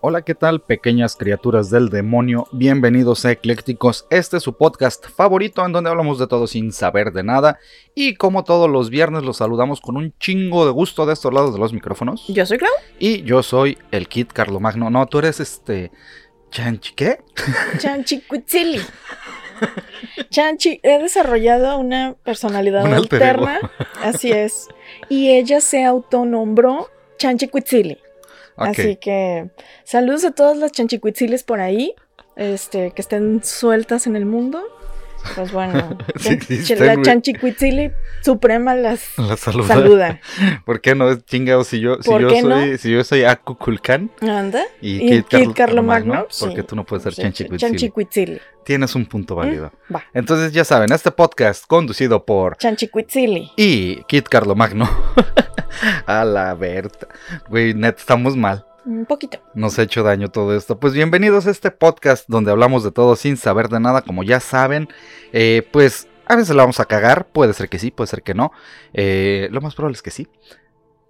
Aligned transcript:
Hola, 0.00 0.22
¿qué 0.22 0.36
tal, 0.36 0.60
pequeñas 0.60 1.16
criaturas 1.16 1.70
del 1.70 1.88
demonio? 1.88 2.46
Bienvenidos 2.52 3.24
a 3.24 3.32
Eclécticos. 3.32 4.06
Este 4.10 4.36
es 4.36 4.44
su 4.44 4.52
podcast 4.52 5.08
favorito 5.08 5.66
en 5.66 5.72
donde 5.72 5.90
hablamos 5.90 6.20
de 6.20 6.28
todo 6.28 6.46
sin 6.46 6.70
saber 6.70 7.10
de 7.10 7.24
nada. 7.24 7.58
Y 7.96 8.14
como 8.14 8.44
todos 8.44 8.70
los 8.70 8.90
viernes, 8.90 9.24
los 9.24 9.38
saludamos 9.38 9.80
con 9.80 9.96
un 9.96 10.14
chingo 10.20 10.64
de 10.66 10.70
gusto 10.70 11.04
de 11.04 11.14
estos 11.14 11.34
lados 11.34 11.52
de 11.52 11.58
los 11.58 11.72
micrófonos. 11.72 12.28
Yo 12.28 12.46
soy 12.46 12.58
Clau. 12.58 12.70
Y 13.00 13.22
yo 13.24 13.42
soy 13.42 13.76
el 13.90 14.06
Kid 14.06 14.28
Carlomagno. 14.32 14.88
No, 14.88 15.04
tú 15.06 15.18
eres 15.18 15.40
este. 15.40 15.90
¿Chanchi 16.52 16.94
qué? 16.94 17.18
Chanchi 17.78 18.20
Cuitzili. 18.20 18.80
Chanchi, 20.30 20.78
he 20.84 21.02
desarrollado 21.02 21.76
una 21.76 22.14
personalidad 22.22 22.84
Un 22.84 22.94
alterna. 22.94 23.58
Así 24.00 24.30
es. 24.30 24.68
Y 25.08 25.30
ella 25.30 25.60
se 25.60 25.82
autonombró 25.84 26.88
Chanchi 27.18 27.48
Cuitzili. 27.48 27.98
Así 28.58 28.96
que 28.96 29.50
saludos 29.84 30.24
a 30.24 30.32
todas 30.32 30.56
las 30.56 30.72
chanchicuitziles 30.72 31.42
por 31.44 31.60
ahí, 31.60 31.94
este, 32.36 32.90
que 32.92 33.02
estén 33.02 33.42
sueltas 33.44 34.06
en 34.06 34.16
el 34.16 34.26
mundo. 34.26 34.62
Pues 35.34 35.52
bueno, 35.52 35.96
Sí 36.18 36.74
la 36.76 37.00
chanchicuitzili 37.02 37.92
suprema 38.22 38.74
las 38.74 39.00
La 39.18 39.36
saluda. 39.36 39.66
saluda. 39.68 40.20
¿Por 40.64 40.80
qué 40.80 40.94
no? 40.94 41.14
Chingados, 41.16 41.66
si 41.68 41.80
yo, 41.80 41.96
si 42.02 42.08
¿Por 42.10 42.22
yo 42.22 42.30
soy, 42.30 42.42
no? 42.70 42.76
si 42.78 42.90
yo 42.92 43.04
soy 43.04 43.24
Akukulkan 43.24 44.10
Anda. 44.20 44.62
y, 44.80 44.96
Y 44.96 44.98
Kid, 44.98 45.24
Kid 45.24 45.24
Carlo- 45.38 45.54
Carlomagno, 45.54 46.26
sí. 46.30 46.44
¿por 46.46 46.54
qué 46.54 46.62
tú 46.62 46.76
no 46.76 46.84
puedes 46.84 47.02
ser 47.04 47.14
Chanchicuitzili? 47.14 47.58
Chanchicuitzili. 47.70 48.40
Tienes 48.64 48.94
un 48.94 49.06
punto 49.06 49.34
válido. 49.34 49.72
Va. 49.94 50.04
Entonces 50.12 50.52
ya 50.52 50.64
saben, 50.64 50.92
este 50.92 51.10
podcast 51.10 51.64
conducido 51.66 52.24
por 52.24 52.56
Chanchicuitzili. 52.58 53.50
y 53.56 54.02
Kit 54.04 54.28
Carlomagno. 54.28 54.88
A 56.06 56.24
la 56.24 56.54
Berta. 56.54 57.08
Güey, 57.48 57.74
net, 57.74 57.96
estamos 57.98 58.36
mal. 58.36 58.64
Un 58.88 59.04
poquito. 59.04 59.38
Nos 59.54 59.78
ha 59.78 59.82
hecho 59.82 60.02
daño 60.02 60.28
todo 60.30 60.56
esto. 60.56 60.80
Pues 60.80 60.94
bienvenidos 60.94 61.46
a 61.46 61.50
este 61.50 61.70
podcast 61.70 62.24
donde 62.26 62.50
hablamos 62.50 62.82
de 62.84 62.90
todo 62.90 63.16
sin 63.16 63.36
saber 63.36 63.68
de 63.68 63.80
nada. 63.80 64.00
Como 64.00 64.22
ya 64.22 64.40
saben, 64.40 64.88
eh, 65.34 65.68
pues 65.72 66.08
a 66.26 66.36
veces 66.36 66.56
la 66.56 66.62
vamos 66.62 66.80
a 66.80 66.86
cagar. 66.86 67.26
Puede 67.26 67.52
ser 67.52 67.68
que 67.68 67.78
sí, 67.78 67.90
puede 67.90 68.08
ser 68.08 68.22
que 68.22 68.32
no. 68.32 68.50
Eh, 68.94 69.48
lo 69.50 69.60
más 69.60 69.74
probable 69.74 69.96
es 69.96 70.00
que 70.00 70.10
sí. 70.10 70.26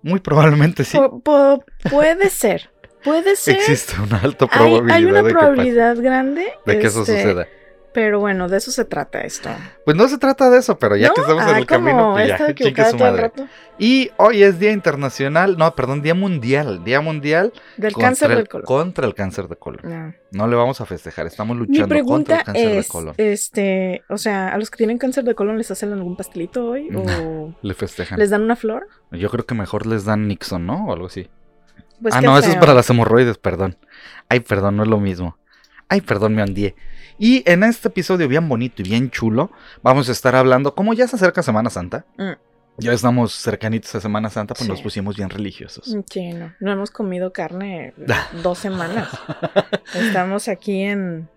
Muy 0.03 0.19
probablemente 0.19 0.83
sí. 0.83 0.99
Puede 1.89 2.31
ser. 2.31 2.69
Puede 3.05 3.37
ser. 3.37 3.55
Existe 3.59 3.95
una 4.03 4.19
alta 4.19 4.47
Hay, 4.51 4.59
probabilidad, 4.59 4.97
hay 4.97 5.05
una 5.05 5.23
de, 5.23 5.29
que 5.29 5.35
pase- 5.35 5.47
probabilidad 5.47 5.97
grande. 6.03 6.53
de 6.67 6.79
que 6.81 6.87
eso 6.89 7.01
este, 7.03 7.23
suceda. 7.23 7.47
Pero 8.01 8.21
bueno, 8.21 8.49
de 8.49 8.59
eso 8.59 8.71
se 8.71 8.85
trata 8.85 9.23
esto. 9.23 9.51
Pues 9.85 9.97
no 9.97 10.07
se 10.07 10.19
trata 10.19 10.49
de 10.51 10.59
eso, 10.59 10.79
pero 10.79 10.95
ya 10.95 11.09
¿No? 11.09 11.15
que 11.15 11.21
estamos 11.23 11.43
en 11.43 11.49
Ah, 11.49 11.59
el 11.59 11.67
camino, 11.67 11.99
como 11.99 12.13
pues 12.13 12.29
ya, 12.29 12.37
equivocada 12.49 12.91
su 12.93 12.97
madre. 12.99 13.23
rato. 13.23 13.47
Y 13.77 14.13
hoy 14.19 14.45
es 14.45 14.61
Día 14.61 14.71
Internacional, 14.71 15.57
no, 15.59 15.75
perdón, 15.75 16.01
Día 16.01 16.15
Mundial, 16.15 16.85
Día 16.85 17.01
Mundial 17.01 17.53
Del 17.77 17.93
cáncer 17.97 18.31
el, 18.31 18.37
del 18.37 18.49
colon. 18.49 18.67
Contra 18.67 19.05
el 19.05 19.15
cáncer 19.17 19.49
de 19.49 19.57
colon. 19.57 19.81
No. 19.83 20.15
No 20.31 20.47
le 20.47 20.55
vamos 20.55 20.81
a 20.81 20.87
festejar, 20.87 21.27
estamos 21.27 21.57
Mi 21.57 21.67
luchando 21.67 22.05
contra 22.05 22.37
el 22.39 22.45
cáncer 22.45 22.69
de 22.69 22.79
es, 22.79 22.87
colon. 22.89 23.15
este, 23.17 24.05
o 24.09 24.17
sea, 24.17 24.55
a 24.55 24.59
los 24.59 24.71
que 24.71 24.77
tienen 24.77 24.99
cáncer 24.99 25.25
de 25.25 25.35
colon 25.35 25.59
les 25.59 25.69
hacen 25.73 25.93
algún 25.93 26.15
pastelito 26.15 26.67
hoy 26.69 26.89
o 26.95 27.53
Le 27.63 27.75
festejan. 27.75 28.17
les 28.21 28.31
dan 28.31 28.43
una 28.43 28.55
flor. 28.55 28.87
Yo 29.11 29.29
creo 29.29 29.45
que 29.45 29.57
mejor 29.57 29.87
les 29.87 30.05
dan 30.05 30.29
Nixon, 30.29 30.65
¿no? 30.67 30.87
O 30.87 30.93
algo 30.93 31.07
así. 31.07 31.29
Pues 32.01 32.15
ah, 32.15 32.21
no, 32.21 32.39
eso 32.39 32.47
es 32.47 32.53
feo. 32.55 32.61
para 32.61 32.75
las 32.75 32.89
hemorroides, 32.91 33.39
perdón. 33.39 33.77
Ay, 34.29 34.39
perdón, 34.39 34.77
no 34.77 34.85
es 34.85 34.89
lo 34.89 35.01
mismo. 35.01 35.37
Ay, 35.89 36.01
perdón, 36.01 36.37
me 36.37 36.43
ondié. 36.45 36.77
Y 37.19 37.43
en 37.51 37.65
este 37.65 37.89
episodio 37.89 38.29
bien 38.29 38.49
bonito 38.49 38.83
y 38.83 38.89
bien 38.89 39.11
chulo, 39.11 39.51
vamos 39.83 40.09
a 40.09 40.13
estar 40.13 40.37
hablando, 40.37 40.75
como 40.75 40.95
ya 40.95 41.07
se 41.09 41.17
acerca 41.17 41.43
Semana 41.43 41.69
Santa, 41.71 42.05
Mm. 42.17 42.33
ya 42.79 42.93
estamos 42.93 43.33
cercanitos 43.35 43.93
a 43.97 44.01
Semana 44.01 44.31
Santa, 44.31 44.55
pues 44.55 44.67
Sí. 44.67 44.71
nos 44.71 44.83
pusimos 44.83 45.17
bien 45.17 45.31
religiosos. 45.31 45.89
Mm, 45.95 46.01
Sí, 46.09 46.33
no, 46.33 46.53
no 46.61 46.73
hemos 46.73 46.91
comido 46.91 47.33
carne 47.33 47.93
dos 48.43 48.59
semanas. 48.59 49.09
Estamos 49.95 50.47
aquí 50.49 50.83
en, 50.83 51.29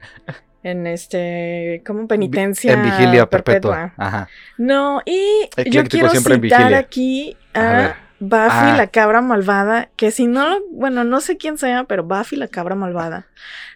en 0.63 0.85
este, 0.85 1.81
como 1.85 2.07
penitencia 2.07 2.73
en 2.73 2.83
vigilia 2.83 3.27
perpetua. 3.27 3.93
Ajá. 3.97 4.27
No, 4.59 5.01
y 5.05 5.17
yo 5.41 5.47
Ecléctico 5.57 5.89
quiero 5.89 6.09
siempre 6.09 6.39
citar 6.39 6.73
aquí 6.75 7.35
A 7.55 7.85
a. 7.87 7.95
Buffy 8.23 8.49
Ah. 8.51 8.75
la 8.77 8.85
cabra 8.85 9.21
malvada, 9.23 9.89
que 9.95 10.11
si 10.11 10.27
no, 10.27 10.59
bueno, 10.71 11.03
no 11.03 11.21
sé 11.21 11.37
quién 11.37 11.57
sea, 11.57 11.85
pero 11.85 12.03
Buffy 12.03 12.35
la 12.35 12.47
cabra 12.47 12.75
malvada 12.75 13.25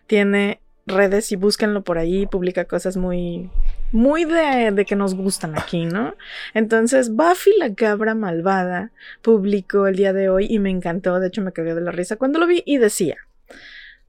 tiene 0.06 0.62
redes 0.86 1.32
y 1.32 1.36
búsquenlo 1.36 1.84
por 1.84 1.98
ahí, 1.98 2.26
publica 2.28 2.66
cosas 2.66 2.96
muy, 2.98 3.50
muy 3.92 4.26
de, 4.26 4.86
que 4.88 4.96
nos 4.96 5.16
gustan 5.16 5.58
aquí, 5.58 5.86
¿no? 5.86 6.16
Entonces, 6.54 7.12
Buffy 7.12 7.54
la 7.58 7.74
cabra 7.74 8.14
malvada 8.14 8.92
publicó 9.22 9.88
el 9.88 9.96
día 9.96 10.14
de 10.14 10.30
hoy 10.30 10.48
y 10.50 10.60
me 10.60 10.70
encantó, 10.70 11.20
de 11.20 11.28
hecho 11.28 11.42
me 11.42 11.54
cagué 11.54 11.74
de 11.74 11.82
la 11.82 11.92
risa 11.92 12.18
cuando 12.18 12.40
lo 12.40 12.48
vi 12.48 12.62
y 12.66 12.78
decía, 12.78 13.18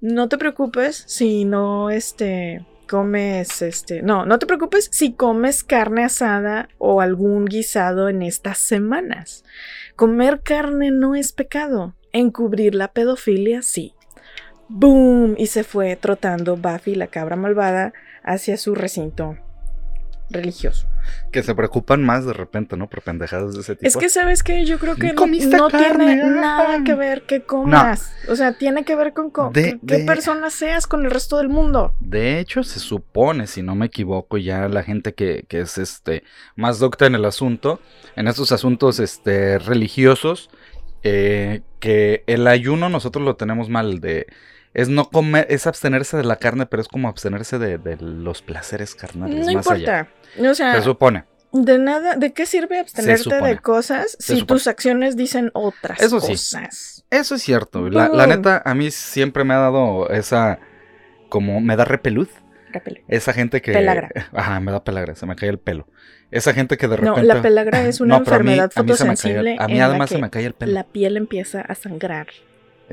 no 0.00 0.28
te 0.28 0.36
preocupes 0.36 1.02
si 1.06 1.44
no, 1.46 1.88
este, 1.88 2.66
comes, 2.86 3.62
este, 3.62 4.02
no, 4.02 4.26
no 4.26 4.38
te 4.38 4.46
preocupes 4.46 4.88
si 4.92 5.14
comes 5.14 5.64
carne 5.64 6.04
asada 6.04 6.68
o 6.78 7.00
algún 7.00 7.46
guisado 7.46 8.08
en 8.08 8.22
estas 8.22 8.58
semanas. 8.58 9.44
Comer 9.96 10.42
carne 10.42 10.90
no 10.90 11.14
es 11.14 11.32
pecado, 11.32 11.94
encubrir 12.12 12.74
la 12.74 12.92
pedofilia 12.92 13.62
sí. 13.62 13.95
¡Boom! 14.68 15.34
Y 15.38 15.46
se 15.46 15.64
fue 15.64 15.96
trotando 15.96 16.56
Buffy, 16.56 16.94
la 16.94 17.06
cabra 17.06 17.36
malvada, 17.36 17.92
hacia 18.22 18.56
su 18.56 18.74
recinto 18.74 19.36
religioso. 20.28 20.88
Que 21.30 21.44
se 21.44 21.54
preocupan 21.54 22.02
más 22.04 22.26
de 22.26 22.32
repente, 22.32 22.76
¿no? 22.76 22.88
Por 22.90 23.02
pendejadas 23.02 23.54
de 23.54 23.60
ese 23.60 23.76
tipo. 23.76 23.86
Es 23.86 23.96
que, 23.96 24.08
¿sabes 24.08 24.42
qué? 24.42 24.64
Yo 24.64 24.78
creo 24.78 24.96
que 24.96 25.12
no, 25.12 25.68
tiene 25.68 26.20
ah. 26.20 26.26
nada 26.26 26.84
que 26.84 26.94
ver 26.94 27.22
que 27.22 27.42
comas. 27.42 28.12
O 28.28 28.34
sea, 28.34 28.52
tiene 28.58 28.84
que 28.84 28.96
ver 28.96 29.12
con 29.12 29.30
co- 29.30 29.50
De- 29.52 29.78
qué 29.86 29.98
de- 29.98 30.04
persona 30.04 30.50
seas 30.50 30.88
con 30.88 31.04
el 31.04 31.12
resto 31.12 31.38
del 31.38 31.48
mundo. 31.48 31.92
De 32.00 32.40
hecho, 32.40 32.64
se 32.64 32.80
supone, 32.80 33.46
si 33.46 33.62
no 33.62 33.76
me 33.76 33.86
equivoco, 33.86 34.36
ya 34.36 34.68
la 34.68 34.82
gente 34.82 35.14
que, 35.14 35.44
que 35.48 35.60
es 35.60 35.78
este 35.78 36.24
más 36.56 36.80
docta 36.80 37.06
en 37.06 37.14
el 37.14 37.24
asunto, 37.24 37.80
en 38.16 38.26
estos 38.26 38.50
asuntos 38.50 38.98
este, 38.98 39.60
religiosos, 39.60 40.50
eh, 41.04 41.62
que 41.78 42.24
el 42.26 42.48
ayuno 42.48 42.88
nosotros 42.88 43.24
lo 43.24 43.36
tenemos 43.36 43.68
mal 43.68 44.00
de 44.00 44.26
es 44.76 44.88
no 44.90 45.08
comer, 45.08 45.46
es 45.48 45.66
abstenerse 45.66 46.16
de 46.18 46.24
la 46.24 46.36
carne, 46.36 46.66
pero 46.66 46.82
es 46.82 46.88
como 46.88 47.08
abstenerse 47.08 47.58
de, 47.58 47.78
de 47.78 47.96
los 47.96 48.42
placeres 48.42 48.94
carnales. 48.94 49.46
No 49.46 49.52
más 49.54 49.66
allá. 49.70 50.08
importa. 50.34 50.50
O 50.50 50.54
sea, 50.54 50.74
Se 50.74 50.82
supone. 50.82 51.24
de 51.52 51.78
nada, 51.78 52.14
¿de 52.16 52.32
qué 52.34 52.44
sirve 52.44 52.78
abstenerte 52.78 53.40
de 53.40 53.58
cosas 53.58 54.16
Se 54.20 54.36
si 54.36 54.42
tus 54.44 54.66
acciones 54.66 55.16
dicen 55.16 55.50
otras 55.54 56.00
Eso 56.00 56.20
sí. 56.20 56.32
cosas? 56.32 57.04
Eso 57.10 57.34
es 57.36 57.42
cierto. 57.42 57.88
La, 57.88 58.08
la 58.08 58.26
neta, 58.26 58.60
a 58.64 58.74
mí 58.74 58.90
siempre 58.90 59.44
me 59.44 59.54
ha 59.54 59.58
dado 59.58 60.10
esa, 60.10 60.58
como 61.30 61.60
me 61.60 61.74
da 61.76 61.84
repeluz. 61.86 62.28
Repele. 62.72 63.04
Esa 63.08 63.32
gente 63.32 63.62
que... 63.62 63.72
Pelagra. 63.72 64.10
Ajá, 64.34 64.60
me 64.60 64.72
da 64.72 64.84
pelagra, 64.84 65.14
se 65.14 65.24
me 65.24 65.34
cae 65.36 65.48
el 65.48 65.58
pelo. 65.58 65.88
Esa 66.30 66.52
gente 66.52 66.76
que 66.76 66.88
de 66.88 66.98
No, 66.98 67.14
repente... 67.14 67.34
la 67.34 67.40
pelagra 67.40 67.86
es 67.86 68.00
una 68.02 68.18
No, 68.18 68.24
pero 68.24 68.36
a 68.36 68.38
mí- 68.40 68.50
enfermedad 68.52 68.72
a 68.74 68.82
mí 68.82 68.88
se 68.92 69.04
fotosensible. 69.04 69.56
A 69.58 69.66
mí 69.68 69.72
en 69.74 69.78
la 69.78 69.86
además 69.86 70.10
se 70.10 70.16
que 70.16 70.20
me 70.22 70.28
cae 70.28 70.44
el 70.44 70.52
pelo. 70.52 70.72
La 70.72 70.84
piel 70.84 71.16
empieza 71.16 71.60
a 71.62 71.74
sangrar 71.74 72.26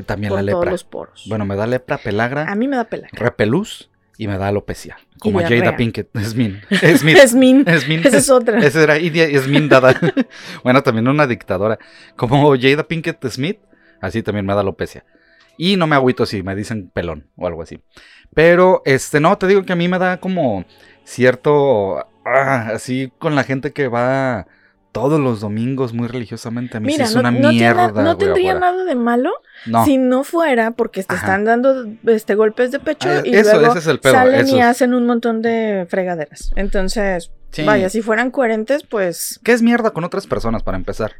También 0.05 0.29
por 0.29 0.41
la 0.41 0.51
todos 0.51 0.63
lepra. 0.63 0.71
los 0.71 0.83
poros. 0.83 1.23
Bueno, 1.27 1.45
me 1.45 1.55
da 1.55 1.67
lepra, 1.67 1.97
pelagra, 1.97 2.51
a 2.51 2.55
mí 2.55 2.67
me 2.67 2.77
da 2.77 2.85
pelagra. 2.85 3.11
repelús 3.13 3.89
y 4.17 4.27
me 4.27 4.37
da 4.37 4.47
alopecia. 4.47 4.97
Como. 5.19 5.39
Jada 5.39 5.75
Pinkett. 5.75 6.09
Smith. 6.19 6.63
Smith. 6.97 7.17
Esmin. 7.17 7.65
Smith. 7.79 8.05
Esa 8.05 8.17
es 8.17 8.29
otra. 8.29 8.59
Esa 8.59 8.83
era 8.83 8.97
Idia 8.99 9.27
Smith 9.41 9.69
Dada. 9.69 9.99
bueno, 10.63 10.83
también 10.83 11.07
una 11.07 11.27
dictadora. 11.27 11.79
Como 12.15 12.55
Jada 12.57 12.83
Pinkett 12.83 13.25
Smith, 13.27 13.59
así 14.01 14.23
también 14.23 14.45
me 14.45 14.53
da 14.53 14.61
alopecia. 14.61 15.05
Y 15.57 15.77
no 15.77 15.87
me 15.87 15.95
agüito 15.95 16.25
si 16.25 16.41
me 16.41 16.55
dicen 16.55 16.89
pelón 16.89 17.27
o 17.35 17.47
algo 17.47 17.61
así. 17.61 17.79
Pero, 18.33 18.81
este, 18.85 19.19
no, 19.19 19.37
te 19.37 19.47
digo 19.47 19.63
que 19.63 19.73
a 19.73 19.75
mí 19.75 19.87
me 19.87 19.99
da 19.99 20.17
como 20.17 20.65
cierto. 21.03 21.99
ah, 22.25 22.71
así 22.73 23.11
con 23.19 23.35
la 23.35 23.43
gente 23.43 23.71
que 23.71 23.87
va 23.87 24.47
todos 24.93 25.19
los 25.19 25.41
domingos 25.41 25.91
muy 25.91 26.07
religiosamente. 26.07 26.77
A 26.77 26.79
mí 26.79 26.87
Mira, 26.87 27.05
sí 27.07 27.09
es 27.09 27.15
no, 27.15 27.19
una 27.19 27.31
no 27.31 27.49
tiene- 27.49 27.53
mierda. 27.55 27.87
no 28.03 28.15
tendría 28.17 28.53
afuera. 28.53 28.71
nada 28.71 28.85
de 28.85 28.95
malo 28.95 29.31
No. 29.65 29.83
si 29.83 29.97
no 29.97 30.23
fuera 30.23 30.71
porque 30.71 31.03
te 31.03 31.13
Ajá. 31.15 31.25
están 31.25 31.43
dando 31.43 31.85
este 32.05 32.35
golpes 32.35 32.71
de 32.71 32.79
pecho 32.79 33.09
Ah, 33.09 33.21
y 33.25 33.35
eso, 33.35 33.51
luego 33.57 33.71
ese 33.71 33.79
es 33.79 33.87
el 33.87 33.99
pedo. 33.99 34.13
salen 34.13 34.45
eso 34.45 34.55
y 34.55 34.61
hacen 34.61 34.93
un 34.93 35.05
montón 35.05 35.41
de 35.41 35.85
fregaderas. 35.89 36.53
Entonces, 36.55 37.31
Sí. 37.51 37.61
Vaya, 37.61 37.87
si 37.87 38.01
fueran 38.01 38.31
coherentes, 38.31 38.81
pues... 38.81 39.39
¿Qué 39.43 39.51
es 39.51 39.61
mierda 39.61 39.91
con 39.91 40.03
otras 40.03 40.25
personas 40.25 40.63
para 40.63 40.75
empezar? 40.75 41.11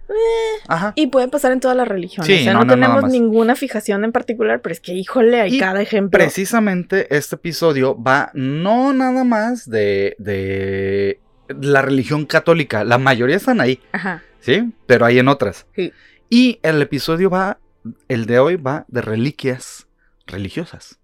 Ajá. 0.68 0.94
Y 0.96 1.06
puede 1.06 1.28
pasar 1.28 1.52
en 1.52 1.60
todas 1.60 1.78
las 1.78 1.88
religiones. 1.88 2.26
Sí, 2.26 2.42
o 2.42 2.44
sea, 2.44 2.54
no, 2.56 2.66
tenemos 2.66 3.04
ninguna 3.12 3.56
fijación 3.56 4.04
en 4.04 4.12
particular, 4.12 4.60
pero 4.62 4.74
es 4.74 4.80
que, 4.80 4.94
híjole, 4.94 5.42
hay 5.42 5.58
Y 5.58 5.60
cada 5.60 5.80
ejemplo. 5.80 6.18
Precisamente 6.18 7.16
este 7.16 7.36
episodio 7.36 8.02
va 8.02 8.32
no 8.34 8.94
nada 8.94 9.24
más 9.24 9.70
de, 9.70 10.16
de 10.18 11.20
la 11.48 11.82
religión 11.82 12.26
católica. 12.26 12.84
La 12.84 12.98
mayoría 12.98 13.36
están 13.38 13.62
ahí, 13.62 13.80
Ajá. 13.92 14.22
¿sí? 14.40 14.74
Pero 14.88 15.06
hay 15.06 15.20
en 15.20 15.28
otras. 15.28 15.66
Sí. 15.76 15.92
Y 16.30 16.60
el 16.64 16.82
episodio 16.82 17.30
va, 17.30 17.60
el 18.08 18.26
de 18.26 18.40
hoy 18.40 18.56
va 18.56 18.86
de 18.88 19.02
reliquias 19.02 19.88
religiosas. 20.28 21.00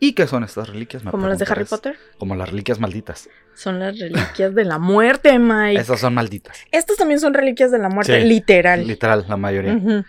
¿Y 0.00 0.12
qué 0.12 0.26
son 0.28 0.44
estas 0.44 0.68
reliquias? 0.68 1.02
Como 1.02 1.26
las 1.26 1.38
de 1.40 1.46
Harry? 1.48 1.64
Potter. 1.64 1.96
Como 2.18 2.36
las 2.36 2.48
reliquias 2.48 2.78
malditas. 2.78 3.28
Son 3.54 3.80
las 3.80 3.98
reliquias 3.98 4.54
de 4.54 4.64
la 4.64 4.78
muerte, 4.78 5.36
Mike. 5.40 5.80
Esas 5.80 5.98
son 6.00 6.14
malditas. 6.14 6.56
Estas 6.70 6.96
también 6.96 7.18
son 7.18 7.34
reliquias 7.34 7.72
de 7.72 7.78
la 7.78 7.88
muerte, 7.88 8.20
Sí, 8.22 8.28
literal. 8.28 8.86
Literal, 8.86 9.24
la 9.28 9.36
mayoría. 9.36 10.04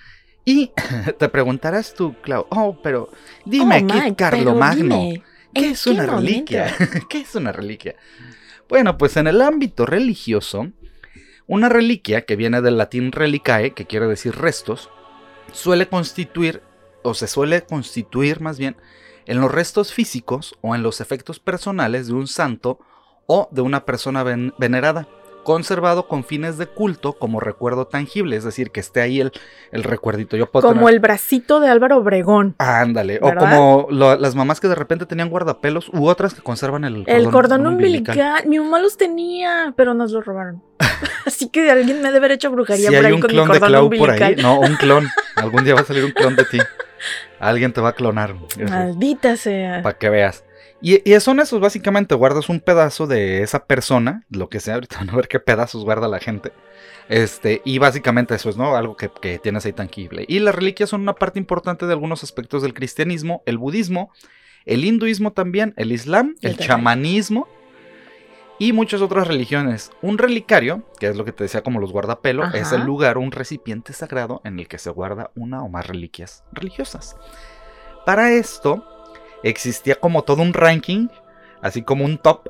Y 0.46 0.72
te 1.18 1.28
preguntarás 1.30 1.96
tú, 1.96 2.16
Clau, 2.22 2.46
oh, 2.52 2.80
pero 2.84 3.10
dime, 3.46 3.84
Oh, 3.84 3.88
¿qué 3.88 4.16
Carlo 4.16 4.54
Magno? 4.56 4.96
dime, 4.96 5.24
¿Qué 5.54 5.66
¿en 5.66 5.72
es 5.72 5.88
una 5.88 6.06
reliquia? 6.06 6.72
¿Qué 7.10 7.22
es 7.22 7.34
una 7.34 7.52
reliquia? 7.52 7.96
Bueno, 8.69 8.98
pues 8.98 9.18
en 9.18 9.27
el 9.27 9.42
ámbito 9.42 9.86
religioso, 9.86 10.68
una 11.48 11.69
reliquia 11.69 12.25
que 12.25 12.36
viene 12.36 12.62
del 12.62 12.77
latín 12.77 13.12
relicae, 13.12 13.74
que 13.74 13.86
quiere 13.88 14.07
decir 14.07 14.36
restos, 14.36 14.89
suele 15.51 15.88
constituir, 15.89 16.62
o 17.01 17.13
se 17.16 17.27
suele 17.27 17.63
constituir 17.63 18.42
más 18.42 18.60
bien, 18.60 18.77
en 19.25 19.42
los 19.42 19.51
restos 19.51 19.92
físicos 19.94 20.56
o 20.62 20.75
en 20.75 20.83
los 20.83 21.01
efectos 21.01 21.39
personales 21.39 22.07
de 22.07 22.13
un 22.13 22.27
santo 22.27 22.80
o 23.25 23.48
de 23.51 23.62
una 23.62 23.86
persona 23.86 24.24
ven- 24.24 24.54
venerada, 24.60 25.07
conservado 25.44 26.08
con 26.08 26.24
fines 26.24 26.58
de 26.58 26.68
culto 26.68 27.14
como 27.14 27.40
recuerdo 27.40 27.86
tangible, 27.88 28.36
es 28.36 28.44
decir, 28.44 28.72
que 28.72 28.80
esté 28.80 29.02
ahí 29.02 29.20
el, 29.22 29.32
el 29.72 29.84
recuerdito. 29.84 30.38
Yo 30.38 30.46
puedo 30.52 30.68
Como 30.68 30.82
tener- 30.82 30.94
el 30.96 31.00
bracito 31.00 31.60
de 31.60 31.70
Álvaro 31.70 31.98
Obregón. 31.98 32.56
Ándale, 32.58 33.20
o 33.22 33.34
como 33.34 33.88
lo- 33.90 34.16
las 34.18 34.36
mamás 34.36 34.60
que 34.60 34.68
de 34.68 34.76
repente 34.76 35.06
tenían 35.06 35.30
guardapelos 35.30 35.90
u 35.90 36.08
otras 36.08 36.34
que 36.34 36.42
conservan 36.42 36.84
el 36.86 37.04
El 37.08 37.30
cordón 37.30 37.66
umbilical. 37.68 38.18
Mi 38.46 38.60
mamá 38.60 38.80
los 38.80 38.98
tenía, 38.98 39.74
pero 39.76 39.94
nos 39.94 40.12
lo 40.12 40.22
robaron. 40.22 40.62
Así 41.26 41.50
que 41.50 41.70
alguien 41.72 41.98
me 42.02 42.08
debe 42.10 42.18
haber 42.18 42.32
hecho 42.34 42.52
brujería 42.52 42.90
Si 42.90 42.96
por 42.96 43.06
hay 43.06 43.12
ahí 43.12 43.14
un 43.14 43.22
con 43.22 43.28
mi 43.30 43.34
clon 43.36 43.48
de 43.48 43.60
cordón 43.60 43.70
Clau 43.70 43.90
por 43.90 43.94
umbilical. 44.10 44.30
ahí, 44.30 44.36
no, 44.44 44.60
un 44.60 44.76
clon. 44.76 45.08
Algún 45.36 45.64
día 45.64 45.76
va 45.76 45.82
a 45.82 45.86
salir 45.86 46.04
un 46.06 46.12
clon 46.12 46.36
de 46.36 46.46
ti. 46.46 46.58
Alguien 47.40 47.72
te 47.72 47.80
va 47.82 47.90
a 47.90 47.94
clonar. 47.94 48.36
Maldita 48.70 49.38
sea. 49.38 49.82
Para 49.82 49.98
que 49.98 50.10
veas. 50.10 50.44
Y, 50.81 51.10
y 51.10 51.20
son 51.20 51.40
esos, 51.40 51.60
básicamente, 51.60 52.16
guardas 52.16 52.50
un 52.50 52.60
pedazo 52.60 53.06
de 53.06 53.44
esa 53.44 53.66
persona, 53.66 54.24
lo 54.30 54.50
que 54.50 54.60
sea, 54.60 54.76
ahorita 54.76 54.98
van 55.00 55.10
a 55.10 55.16
ver 55.16 55.28
qué 55.28 55.40
pedazos 55.40 55.84
guarda 55.84 56.08
la 56.08 56.20
gente. 56.20 56.52
Este, 57.10 57.62
y 57.66 57.80
básicamente 57.80 58.36
eso 58.36 58.50
es, 58.50 58.58
¿no? 58.58 58.76
Algo 58.76 58.96
que, 58.96 59.10
que 59.22 59.40
tienes 59.40 59.66
ahí 59.66 59.74
tangible. 59.74 60.26
Y 60.28 60.40
las 60.40 60.56
reliquias 60.56 60.90
son 60.90 61.02
una 61.02 61.16
parte 61.16 61.40
importante 61.40 61.86
de 61.86 61.94
algunos 61.94 62.24
aspectos 62.24 62.62
del 62.62 62.74
cristianismo, 62.74 63.42
el 63.46 63.58
budismo, 63.58 64.12
el 64.66 64.86
hinduismo 64.86 65.34
también, 65.34 65.74
el 65.78 65.92
islam, 65.92 66.36
El 66.42 66.58
chamanismo 66.58 67.48
y 68.60 68.74
muchas 68.74 69.02
otras 69.02 69.28
religiones. 69.28 69.92
Un 70.02 70.18
relicario, 70.18 70.84
que 71.00 71.08
es 71.08 71.16
lo 71.16 71.26
que 71.26 71.31
te 71.31 71.46
decía 71.46 71.64
como 71.64 71.80
los 71.80 71.92
guardapelo, 71.92 72.44
Ajá. 72.44 72.58
es 72.58 72.72
el 72.74 72.84
lugar, 72.84 73.18
un 73.18 73.31
recipiente 73.31 73.94
sagrado 73.94 74.42
en 74.44 74.60
el 74.60 74.68
que 74.68 74.78
se 74.78 74.90
guarda 74.92 75.31
una 75.36 75.64
o 75.64 75.70
más 75.70 75.88
reliquias 75.88 76.44
religiosas. 76.52 77.16
Para 78.06 78.31
esto 78.34 78.86
existía 79.44 79.96
como 79.96 80.24
todo 80.24 80.42
un 80.42 80.54
ranking, 80.54 81.08
así 81.62 81.82
como 81.84 82.06
un 82.06 82.18
top 82.18 82.50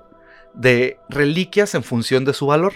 de 0.54 1.00
reliquias 1.10 1.76
en 1.76 1.84
función 1.84 2.26
de 2.26 2.34
su 2.34 2.48
valor. 2.48 2.74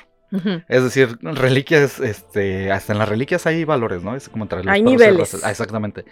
Es 0.68 0.83
decir, 0.83 1.19
reliquias, 1.21 2.00
este, 2.00 2.71
hasta 2.71 2.92
en 2.94 2.98
las 2.98 3.07
reliquias 3.07 3.45
hay 3.45 3.65
valores, 3.65 4.01
¿no? 4.01 4.15
Es 4.15 4.30
como 4.30 4.45
entre 4.45 4.63
los 4.63 4.74
Hay 4.74 4.81
niveles. 4.81 5.44
Ah, 5.44 5.51
exactamente. 5.51 6.06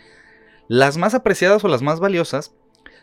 Las 0.68 0.98
más 0.98 1.16
apreciadas 1.16 1.64
o 1.64 1.68
las 1.68 1.82
más 1.82 2.00
valiosas 2.00 2.54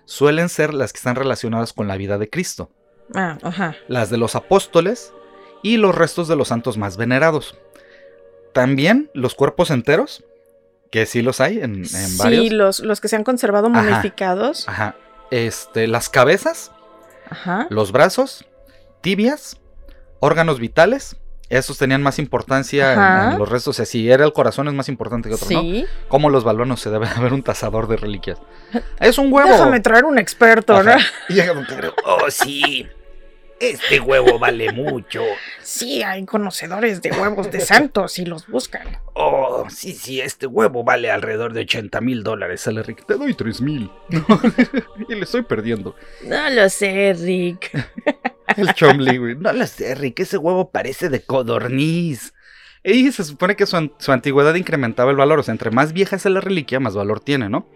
suelen 0.05 0.49
ser 0.49 0.73
las 0.75 0.93
que 0.93 0.99
están 0.99 1.17
relacionadas 1.17 1.73
con 1.73 1.89
la 1.89 1.97
vida 1.97 2.19
de 2.19 2.31
Cristo, 2.31 2.71
Ah, 3.17 3.37
ajá. 3.43 3.75
las 3.89 4.11
de 4.11 4.17
los 4.17 4.37
apóstoles 4.37 5.13
y 5.65 5.77
los 5.77 5.93
restos 5.95 6.29
de 6.29 6.37
los 6.37 6.49
santos 6.49 6.79
más 6.79 6.97
venerados. 6.97 7.59
También 8.53 9.11
los 9.13 9.35
cuerpos 9.35 9.71
enteros, 9.73 10.25
que 10.91 11.07
sí 11.07 11.23
los 11.23 11.41
hay 11.41 11.59
en, 11.59 11.77
en 11.81 11.85
Sí, 11.87 12.17
varios. 12.19 12.53
los, 12.53 12.81
los 12.81 13.01
que 13.01 13.09
se 13.09 13.17
han 13.17 13.25
conservado 13.25 13.69
momificados. 13.71 14.69
Ajá. 14.69 14.95
Este, 15.31 15.87
las 15.87 16.09
cabezas, 16.09 16.73
Ajá. 17.31 17.67
los 17.71 17.93
brazos, 17.93 18.45
tibias, 19.01 19.59
órganos 20.21 20.59
vitales. 20.59 21.17
Esos 21.51 21.79
tenían 21.79 22.03
más 22.03 22.19
importancia 22.19 23.31
en- 23.33 23.39
los 23.39 23.49
restos. 23.49 23.69
O 23.69 23.77
sea, 23.77 23.87
si 23.87 24.11
era 24.11 24.23
el 24.27 24.35
corazón 24.35 24.69
es 24.69 24.75
más 24.75 24.91
importante 24.91 25.31
que 25.31 25.35
otro, 25.37 25.49
¿no? 25.51 25.61
Sí. 25.63 25.87
Como 26.09 26.29
los 26.29 26.45
balones 26.45 26.79
se 26.81 26.91
debe 26.91 27.07
haber 27.17 27.33
un 27.33 27.43
tasador 27.43 27.89
de 27.89 27.97
reliquias. 27.97 28.39
Es 29.01 29.17
un 29.17 29.33
huevo. 29.33 29.49
Déjame 29.51 29.81
traer 29.81 30.05
un 30.05 30.19
experto, 30.19 30.83
¿no? 30.83 30.93
Y 31.31 31.35
llega 31.35 31.55
Pedro, 31.67 31.95
Oh, 32.05 32.31
sí. 32.31 32.87
Este 33.61 33.99
huevo 34.01 34.39
vale 34.39 34.73
mucho. 34.73 35.23
Sí, 35.63 36.03
hay 36.03 36.25
conocedores 36.25 37.03
de 37.03 37.11
huevos 37.11 37.51
de 37.51 37.61
santos 37.61 38.19
y 38.19 38.25
los 38.25 38.47
buscan. 38.47 38.99
Oh, 39.15 39.67
sí, 39.69 39.93
sí, 39.95 40.21
este 40.21 40.47
huevo 40.47 40.85
vale 40.85 41.11
alrededor 41.11 41.53
de 41.53 41.63
80 41.63 42.01
mil 42.01 42.23
dólares. 42.23 42.61
Sale 42.61 42.83
Rick. 42.85 43.05
Te 43.07 43.15
doy 43.15 43.35
3 43.35 43.61
mil. 43.61 43.91
y 45.09 45.15
le 45.15 45.23
estoy 45.23 45.43
perdiendo. 45.43 45.97
No 46.25 46.49
lo 46.51 46.69
sé, 46.69 47.15
Rick. 47.19 47.71
El 48.57 48.73
Chomley, 48.75 49.19
güey. 49.19 49.35
No 49.35 49.53
lo 49.53 49.67
sé, 49.67 49.95
Rick. 49.95 50.21
Ese 50.21 50.39
huevo 50.39 50.71
parece 50.71 51.09
de 51.09 51.23
codorniz. 51.23 52.35
Y 52.85 53.11
se 53.13 53.25
supone 53.25 53.57
que 53.57 53.67
su, 53.67 53.77
an- 53.77 53.93
su 53.99 54.13
antigüedad 54.13 54.55
incrementaba 54.55 55.11
el 55.11 55.17
valor. 55.17 55.41
O 55.41 55.43
sea, 55.43 55.53
entre 55.53 55.71
más 55.73 55.93
vieja 55.93 56.15
es 56.17 56.25
la 56.27 56.41
reliquia, 56.41 56.79
más 56.81 56.95
valor 56.95 57.21
tiene, 57.21 57.49
¿no? 57.49 57.69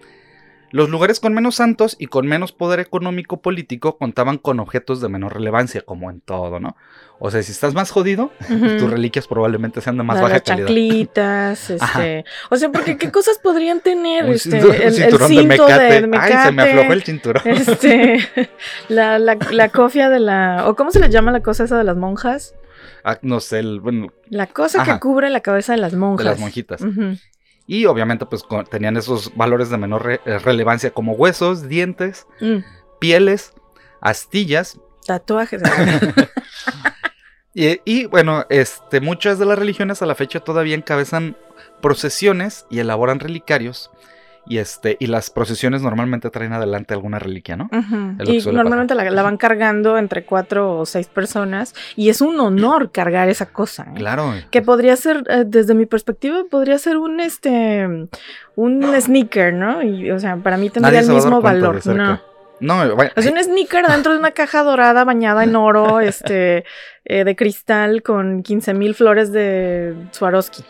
Los 0.73 0.89
lugares 0.89 1.21
con 1.21 1.33
menos 1.35 1.55
santos 1.57 1.97
y 1.99 2.07
con 2.07 2.27
menos 2.27 2.51
poder 2.53 2.81
económico 2.81 3.41
político 3.41 3.99
contaban 3.99 4.39
con 4.39 4.59
objetos 4.59 5.01
de 5.01 5.09
menor 5.09 5.35
relevancia, 5.35 5.83
como 5.83 6.11
en 6.11 6.21
todo, 6.21 6.59
¿no? 6.61 6.77
O 7.19 7.31
sea, 7.31 7.43
si 7.43 7.53
estás 7.53 7.73
más 7.75 7.91
jodido, 7.93 8.33
Ujú. 8.51 8.79
tus 8.79 8.91
reliquias 8.91 9.29
probablemente 9.29 9.81
sean 9.81 9.97
de 9.97 10.03
más 10.03 10.17
Las 10.17 10.23
baja 10.25 10.41
calidad. 10.41 10.67
chanclitas, 10.67 11.71
este. 11.71 12.25
O 12.51 12.57
sea, 12.57 12.71
porque 12.73 12.97
qué 12.97 13.13
cosas 13.13 13.39
podrían 13.39 13.81
tener, 13.81 14.25
Un 14.25 14.33
este, 14.33 14.59
el, 14.59 14.71
el 14.83 14.93
cinturón 14.93 15.29
de 15.31 15.37
cinto 15.43 15.65
mecate. 15.69 15.85
de, 16.01 16.07
mecate. 16.09 16.33
Ay, 16.35 16.45
se 16.47 16.53
me 16.53 16.63
aflojó 16.63 16.93
el 16.93 17.03
cinturón. 17.03 17.43
Este, 17.47 18.19
la, 18.89 19.19
la, 19.19 19.37
la 19.53 19.69
cofia 19.69 20.09
de 20.11 20.19
la, 20.21 20.65
o 20.67 20.75
cómo 20.75 20.91
se 20.91 20.99
le 21.01 21.11
llama 21.11 21.31
la 21.33 21.43
cosa 21.43 21.65
esa 21.65 21.79
de 21.79 21.85
las 21.85 21.97
monjas, 21.97 22.55
Ah, 23.05 23.19
no 23.23 23.41
sé, 23.41 23.59
el- 23.61 23.81
bueno, 23.81 24.09
la 24.29 24.47
cosa 24.47 24.83
Ajá. 24.83 24.95
que 24.95 25.01
cubre 25.01 25.29
la 25.29 25.41
cabeza 25.41 25.73
de 25.73 25.79
las 25.79 25.93
monjas. 25.95 26.25
de 26.25 26.31
las 26.31 26.39
monjitas. 26.41 26.81
Ujú. 26.83 27.17
Y 27.67 27.87
obviamente, 27.87 28.26
pues 28.26 28.43
con- 28.43 28.64
tenían 28.67 28.97
esos 28.97 29.35
valores 29.37 29.70
de 29.70 29.79
menor 29.79 30.05
re- 30.05 30.20
eh, 30.26 30.38
relevancia 30.38 30.91
como 30.91 31.12
huesos, 31.12 31.69
dientes, 31.69 32.26
Mm, 32.41 32.59
pieles, 32.99 33.53
astillas. 34.00 34.79
Tatuajes. 35.06 35.62
Y, 37.55 37.81
y, 37.85 38.06
bueno, 38.06 38.47
este, 38.49 39.02
muchas 39.02 39.38
de 39.38 39.45
las 39.45 39.59
religiones 39.59 40.00
a 40.00 40.07
la 40.07 40.14
fecha 40.14 40.40
todavía 40.40 40.75
encabezan 40.75 41.37
procesiones 41.83 42.64
y 42.71 42.78
elaboran 42.78 43.21
relicarios. 43.21 43.90
Y 44.44 44.58
este, 44.58 44.96
y 44.99 45.06
las 45.06 45.30
procesiones 45.30 45.82
normalmente 45.82 46.28
traen 46.30 46.52
adelante 46.52 46.94
alguna 46.94 47.20
reliquia, 47.20 47.56
¿no? 47.56 47.70
Es 48.18 48.46
Y 48.46 48.50
normalmente 48.50 48.94
la, 48.94 49.08
la 49.08 49.22
van 49.22 49.37
cargando 49.37 49.99
entre 49.99 50.25
cuatro 50.25 50.78
o 50.78 50.87
seis 50.87 51.06
personas 51.06 51.75
y 51.94 52.08
es 52.08 52.20
un 52.20 52.40
honor 52.40 52.90
cargar 52.90 53.28
esa 53.28 53.46
cosa. 53.46 53.84
¿eh? 53.84 53.94
Claro. 53.94 54.34
Que 54.50 54.61
podría 54.61 54.96
ser, 54.96 55.22
eh, 55.28 55.44
desde 55.46 55.75
mi 55.75 55.87
perspectiva, 55.87 56.42
podría 56.50 56.78
ser 56.78 56.96
un 56.96 57.20
este 57.20 58.08
un 58.56 59.00
sneaker, 59.00 59.54
¿no? 59.54 59.82
Y, 59.82 60.11
o 60.11 60.18
sea, 60.18 60.37
para 60.37 60.56
mí 60.56 60.70
tendría 60.70 61.00
Nadie 61.00 61.08
el 61.08 61.14
mismo 61.14 61.40
valor. 61.40 61.87
No. 61.87 62.20
No, 62.61 62.94
bueno, 62.94 63.11
sea, 63.16 63.32
un 63.32 63.42
sneaker 63.42 63.84
dentro 63.88 64.12
de 64.12 64.18
una 64.20 64.30
caja 64.30 64.62
dorada 64.62 65.02
bañada 65.02 65.42
en 65.42 65.56
oro, 65.56 65.99
este, 66.00 66.64
eh, 67.04 67.25
de 67.25 67.37
cristal 67.37 68.02
con 68.02 68.44
15 68.44 68.75
mil 68.75 68.94
flores 68.94 69.32
de 69.32 69.94
Swarovski. 70.12 70.64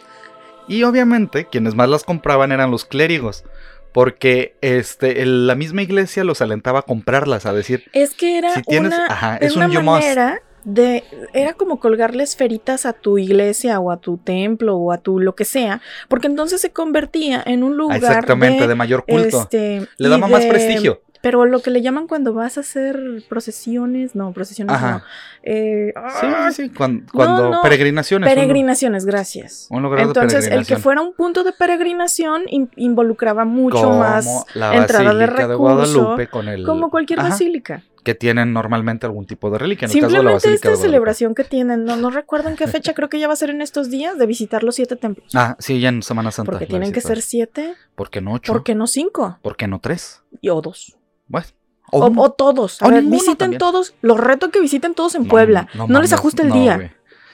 Y 0.68 0.82
obviamente 0.84 1.46
quienes 1.50 1.74
más 1.74 1.88
las 1.88 2.04
compraban 2.04 2.52
eran 2.52 2.70
los 2.70 2.84
clérigos. 2.84 3.44
Porque 3.92 4.54
este, 4.62 5.20
el- 5.22 5.46
la 5.46 5.54
misma 5.54 5.82
iglesia 5.82 6.24
los 6.24 6.40
alentaba 6.40 6.78
a 6.78 6.82
comprarlas, 6.82 7.44
a 7.44 7.52
decir, 7.52 7.84
Es 7.92 8.14
que 8.14 8.38
era 8.38 8.54
si 8.54 8.62
tienes, 8.62 8.94
una, 8.94 9.06
ajá, 9.06 9.36
es 9.36 9.54
una 9.54 9.66
un 9.66 9.84
manera 9.84 10.40
de, 10.64 11.04
era 11.34 11.52
como 11.52 11.78
colgarle 11.78 12.22
esferitas 12.22 12.86
a 12.86 12.94
tu 12.94 13.18
iglesia 13.18 13.78
o 13.80 13.90
a 13.90 13.98
tu 13.98 14.16
templo 14.16 14.76
o 14.76 14.92
a 14.92 14.98
tu 14.98 15.18
lo 15.20 15.34
que 15.34 15.44
sea, 15.44 15.82
porque 16.08 16.26
entonces 16.28 16.60
se 16.62 16.70
convertía 16.72 17.42
en 17.44 17.64
un 17.64 17.76
lugar 17.76 17.98
Exactamente, 17.98 18.62
de, 18.62 18.68
de, 18.68 18.74
mayor 18.76 19.04
culto. 19.04 19.42
este, 19.42 19.86
Le 19.98 20.08
daba 20.08 20.26
más 20.26 20.46
prestigio. 20.46 21.02
Pero 21.22 21.44
lo 21.46 21.60
que 21.62 21.70
le 21.70 21.80
llaman 21.82 22.08
cuando 22.08 22.34
vas 22.34 22.58
a 22.58 22.60
hacer 22.60 23.00
procesiones, 23.28 24.14
no, 24.14 24.32
procesiones 24.32 24.74
Ajá. 24.74 24.90
no. 24.98 25.02
Eh, 25.44 25.92
Sí, 26.20 26.26
ah, 26.26 26.50
sí, 26.52 26.64
sí, 26.64 26.68
cuan- 26.70 27.06
cuando, 27.12 27.48
no. 27.50 27.62
peregrinaciones. 27.62 28.28
un- 28.28 28.34
Peregrinaciones, 28.34 29.06
gracias. 29.06 29.66
Un 29.70 29.82
lugar 29.82 30.00
de 30.00 30.04
Entonces, 30.06 30.46
el 30.48 30.66
que 30.66 30.76
fuera 30.76 31.00
un 31.00 31.14
punto 31.14 31.44
de 31.44 31.52
peregrinación 31.52 32.42
in- 32.48 32.70
involucraba 32.76 33.44
mucho 33.44 33.76
como 33.82 33.98
más 34.00 34.26
la 34.54 34.74
entrada 34.76 35.14
de 35.14 35.26
Basílica 35.26 35.46
de 35.48 35.54
recurso, 35.54 35.58
Guadalupe 36.02 36.26
con 36.28 36.48
el... 36.48 36.64
como 36.66 36.90
cualquier 36.90 37.20
Ajá, 37.20 37.28
basílica. 37.30 37.82
que 38.04 38.14
tienen 38.16 38.52
normalmente 38.52 39.06
algún 39.06 39.24
tipo 39.26 39.48
de 39.50 39.58
reliquia. 39.58 39.86
En 39.86 39.92
el 39.92 40.00
caso 40.00 40.06
de 40.08 40.12
la 40.12 40.18
Simplemente 40.18 40.54
esta 40.54 40.70
de 40.70 40.76
celebración 40.76 41.34
que 41.36 41.44
tienen, 41.44 41.84
no, 41.84 41.94
no 41.96 42.10
recuerdo 42.10 42.48
en 42.48 42.56
qué 42.56 42.66
fecha, 42.66 42.94
creo 42.94 43.08
que 43.08 43.20
ya 43.20 43.28
va 43.28 43.32
a 43.34 43.36
ser 43.36 43.50
en 43.50 43.62
estos 43.62 43.90
días, 43.90 44.18
de 44.18 44.26
visitar 44.26 44.64
los 44.64 44.74
siete 44.74 44.96
templos. 44.96 45.32
Ah, 45.34 45.54
sí, 45.60 45.78
ya 45.80 45.88
en 45.90 46.02
Semana 46.02 46.32
Santa. 46.32 46.50
Porque 46.50 46.66
tienen 46.66 46.90
que 46.92 47.00
ser 47.00 47.22
siete, 47.22 47.74
¿Por 47.94 48.10
qué 48.10 48.20
no 48.20 48.32
ocho? 48.32 48.52
¿por 48.52 48.64
qué 48.64 48.74
no 48.74 48.88
cinco? 48.88 49.38
¿Por 49.42 49.56
qué 49.56 49.68
no 49.68 49.78
tres? 49.80 50.20
Y 50.40 50.48
o 50.48 50.60
dos. 50.60 50.96
Bueno. 51.32 51.46
O, 51.90 52.06
uno. 52.06 52.22
o 52.22 52.30
todos. 52.32 52.80
A 52.80 52.86
O 52.86 52.90
ver, 52.90 53.02
visiten 53.02 53.36
también. 53.36 53.58
todos. 53.58 53.94
Los 54.00 54.18
reto 54.18 54.50
que 54.50 54.60
visiten 54.60 54.94
todos 54.94 55.14
en 55.16 55.24
No, 55.24 55.28
Puebla. 55.28 55.68
No, 55.74 55.82
les 55.86 55.90
mames, 55.90 56.12
ajusta 56.12 56.42
el 56.42 56.48
no, 56.50 56.54
día. 56.54 56.76
güey. 56.76 56.90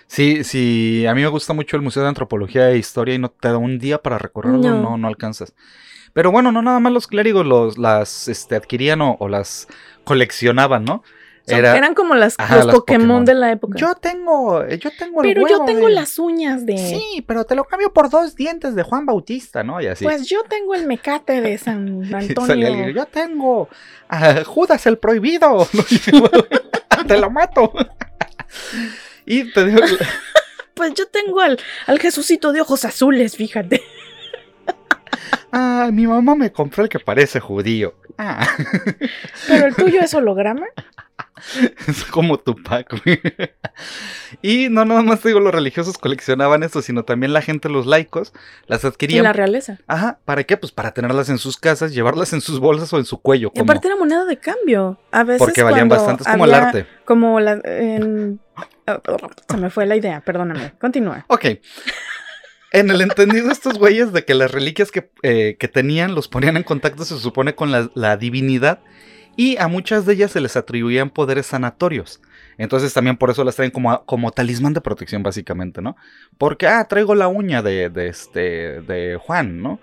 Sí, 0.06 0.42
sí, 0.42 1.04
a 1.06 1.14
mí 1.14 1.20
me 1.20 1.28
gusta 1.28 1.52
mucho 1.52 1.76
el 1.76 1.82
Museo 1.82 2.02
de 2.02 2.08
Antropología 2.08 2.70
e 2.70 2.78
Historia 2.78 3.14
y 3.14 3.18
no 3.18 3.28
te 3.30 3.48
da 3.48 3.58
un 3.58 3.78
día 3.78 3.98
para 4.02 4.16
recorrerlo, 4.16 4.58
No. 4.58 4.80
no, 4.82 4.96
no, 4.96 5.06
alcanzas. 5.06 5.52
Pero 6.14 6.32
bueno, 6.32 6.50
no 6.50 6.62
nada 6.62 6.80
más 6.80 6.92
los 6.94 7.06
clérigos 7.06 7.44
los, 7.44 7.76
las 7.76 8.26
este, 8.26 8.56
adquirían 8.56 9.02
o, 9.02 9.16
o 9.20 9.28
las 9.28 9.68
coleccionaban, 10.04 10.84
¿no? 10.84 11.02
Era, 11.56 11.76
eran 11.76 11.94
como 11.94 12.14
las, 12.14 12.34
Ajá, 12.38 12.56
los 12.56 12.66
las 12.66 12.74
Pokémon, 12.76 13.00
Pokémon. 13.06 13.24
de 13.24 13.34
la 13.34 13.52
época. 13.52 13.78
yo 13.78 13.94
tengo, 13.94 14.66
yo 14.68 14.90
tengo 14.98 15.22
el 15.22 15.28
Pero 15.34 15.48
yo 15.48 15.64
tengo 15.64 15.86
de- 15.88 15.92
las 15.94 16.18
uñas 16.18 16.64
de. 16.66 16.76
Sí, 16.78 17.24
pero 17.26 17.44
te 17.44 17.54
lo 17.54 17.64
cambio 17.64 17.92
por 17.92 18.10
dos 18.10 18.34
dientes 18.34 18.74
de 18.74 18.82
Juan 18.82 19.06
Bautista, 19.06 19.62
¿no? 19.62 19.80
Y 19.80 19.86
así. 19.86 20.04
Pues 20.04 20.26
yo 20.28 20.42
tengo 20.48 20.74
el 20.74 20.86
mecate 20.86 21.40
de 21.40 21.56
San 21.58 22.02
Antonio. 22.14 22.66
alguien, 22.66 22.94
yo 22.94 23.06
tengo 23.06 23.68
a 24.08 24.44
Judas 24.44 24.86
el 24.86 24.98
prohibido. 24.98 25.68
te 27.06 27.18
lo 27.18 27.30
mato. 27.30 27.72
y 29.26 29.52
te 29.52 29.64
digo, 29.66 29.80
Pues 30.74 30.94
yo 30.94 31.06
tengo 31.08 31.40
al, 31.40 31.58
al 31.86 31.98
Jesucito 31.98 32.52
de 32.52 32.60
ojos 32.60 32.84
azules, 32.84 33.36
fíjate. 33.36 33.82
ah, 35.52 35.90
mi 35.92 36.06
mamá 36.06 36.34
me 36.34 36.52
compró 36.52 36.84
el 36.84 36.88
que 36.88 36.98
parece 36.98 37.40
judío. 37.40 37.94
Ah, 38.16 38.46
Pero 39.46 39.66
el 39.66 39.74
tuyo 39.76 40.00
es 40.00 40.12
holograma. 40.14 40.66
es 41.86 42.04
como 42.04 42.38
Tupac, 42.38 43.02
güey. 43.04 43.20
Y 44.42 44.68
no 44.68 44.84
nada 44.84 45.02
más 45.02 45.20
te 45.20 45.28
digo, 45.28 45.40
los 45.40 45.52
religiosos 45.54 45.98
coleccionaban 45.98 46.62
eso, 46.62 46.82
sino 46.82 47.04
también 47.04 47.32
la 47.32 47.42
gente, 47.42 47.68
los 47.68 47.86
laicos, 47.86 48.32
las 48.66 48.84
Y 48.84 48.86
adquirían. 48.86 49.24
la 49.24 49.32
realeza. 49.32 49.78
Ajá, 49.86 50.18
¿para 50.24 50.44
qué? 50.44 50.56
Pues 50.56 50.72
para 50.72 50.92
tenerlas 50.92 51.28
en 51.28 51.38
sus 51.38 51.56
casas, 51.56 51.92
llevarlas 51.94 52.32
en 52.32 52.40
sus 52.40 52.60
bolsas 52.60 52.92
o 52.92 52.98
en 52.98 53.04
su 53.04 53.20
cuello. 53.20 53.48
Y 53.54 53.58
como- 53.58 53.70
aparte 53.70 53.88
era 53.88 53.96
moneda 53.96 54.24
de 54.24 54.36
cambio. 54.38 54.98
A 55.10 55.24
veces. 55.24 55.38
porque 55.38 55.62
valían 55.62 55.88
bastante, 55.88 56.22
es 56.24 56.28
como 56.28 56.44
el 56.44 56.54
arte. 56.54 56.86
Como 57.04 57.40
la. 57.40 57.60
en- 57.64 58.40
ah, 58.86 59.00
Se 59.50 59.56
me 59.56 59.70
fue 59.70 59.86
la 59.86 59.96
idea, 59.96 60.20
perdóname. 60.20 60.72
Continúa. 60.80 61.24
Ok. 61.28 61.46
En 62.70 62.90
el 62.90 63.00
entendido, 63.00 63.50
estos 63.50 63.78
güeyes 63.78 64.12
de 64.12 64.26
que 64.26 64.34
las 64.34 64.50
reliquias 64.50 64.90
que, 64.90 65.10
eh, 65.22 65.56
que 65.58 65.68
tenían 65.68 66.14
los 66.14 66.28
ponían 66.28 66.56
en 66.58 66.62
contacto, 66.64 67.04
se 67.06 67.18
supone, 67.18 67.54
con 67.54 67.70
la, 67.72 67.90
la 67.94 68.16
divinidad. 68.18 68.80
Y 69.38 69.56
a 69.58 69.68
muchas 69.68 70.04
de 70.04 70.14
ellas 70.14 70.32
se 70.32 70.40
les 70.40 70.56
atribuían 70.56 71.10
poderes 71.10 71.46
sanatorios. 71.46 72.20
Entonces 72.56 72.92
también 72.92 73.16
por 73.16 73.30
eso 73.30 73.44
las 73.44 73.54
traen 73.54 73.70
como, 73.70 74.04
como 74.04 74.32
talismán 74.32 74.74
de 74.74 74.80
protección, 74.80 75.22
básicamente, 75.22 75.80
¿no? 75.80 75.94
Porque, 76.38 76.66
ah, 76.66 76.84
traigo 76.88 77.14
la 77.14 77.28
uña 77.28 77.62
de, 77.62 77.88
de 77.88 78.08
este, 78.08 78.80
de 78.80 79.16
Juan, 79.22 79.62
¿no? 79.62 79.78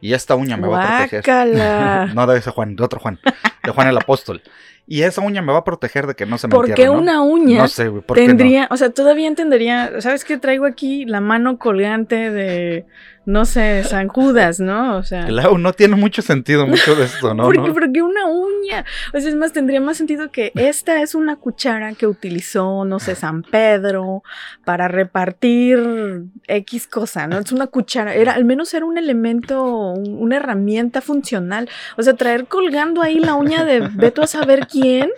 Y 0.00 0.14
esta 0.14 0.34
uña 0.34 0.56
me 0.56 0.66
va 0.66 0.82
a 0.82 1.06
proteger. 1.06 1.22
No 2.16 2.26
de 2.26 2.36
ese 2.36 2.50
Juan, 2.50 2.74
de 2.74 2.82
otro 2.82 2.98
Juan. 2.98 3.20
De 3.62 3.70
Juan 3.70 3.86
el 3.86 3.96
Apóstol. 3.96 4.42
Y 4.88 5.02
esa 5.02 5.20
uña 5.20 5.40
me 5.40 5.52
va 5.52 5.58
a 5.58 5.64
proteger 5.64 6.08
de 6.08 6.16
que 6.16 6.26
no 6.26 6.36
se 6.36 6.48
me 6.48 6.50
¿Por 6.50 6.74
qué 6.74 6.88
una 6.88 7.22
uña 7.22 7.58
No 7.58 7.68
sé, 7.68 7.86
güey, 7.86 8.02
¿por 8.02 8.16
qué 8.16 8.22
no? 8.22 8.28
tendría, 8.30 8.66
o 8.72 8.76
sea, 8.76 8.90
todavía 8.90 9.28
entendería, 9.28 10.00
¿sabes 10.00 10.24
qué 10.24 10.36
traigo 10.36 10.64
aquí? 10.66 11.04
La 11.04 11.20
mano 11.20 11.58
colgante 11.58 12.32
de, 12.32 12.86
no 13.26 13.44
sé, 13.44 13.84
San 13.84 14.08
Judas, 14.08 14.60
¿no? 14.60 14.96
O 14.96 15.02
sea, 15.02 15.26
Claro, 15.26 15.58
no 15.58 15.72
tiene 15.72 15.96
mucho 15.96 16.22
sentido 16.22 16.66
mucho 16.66 16.94
de 16.94 17.04
esto, 17.04 17.34
¿no? 17.34 17.42
¿por, 17.46 17.56
¿no? 17.58 17.64
qué, 17.64 17.72
por 17.72 17.92
qué 17.92 18.00
una 18.02 18.26
uña? 18.26 18.84
O 19.12 19.20
sea, 19.20 19.28
es 19.28 19.36
más, 19.36 19.52
tendría 19.52 19.80
más 19.80 19.96
sentido 19.96 20.30
que 20.30 20.52
esta 20.54 21.02
es 21.02 21.14
una 21.14 21.36
cuchara 21.36 21.92
que 21.94 22.06
utilizó, 22.06 22.84
no 22.84 22.98
sé, 23.00 23.14
San 23.16 23.42
Pedro 23.42 24.22
para 24.64 24.88
repartir 24.88 26.24
X 26.46 26.86
cosa, 26.86 27.26
¿no? 27.26 27.38
Es 27.38 27.52
una 27.52 27.66
cuchara, 27.66 28.14
era, 28.14 28.32
al 28.32 28.44
menos 28.44 28.72
era 28.74 28.86
un 28.86 28.96
elemento, 28.96 29.62
un- 29.64 30.16
una 30.22 30.36
herramienta 30.36 31.00
funcional. 31.00 31.68
O 31.96 32.02
sea, 32.02 32.14
traer 32.14 32.46
colgando 32.46 33.02
ahí 33.02 33.18
la 33.18 33.34
uña 33.34 33.64
de 33.64 33.80
veto 33.94 34.22
a 34.22 34.26
saber 34.26 34.66
quién. 34.66 35.10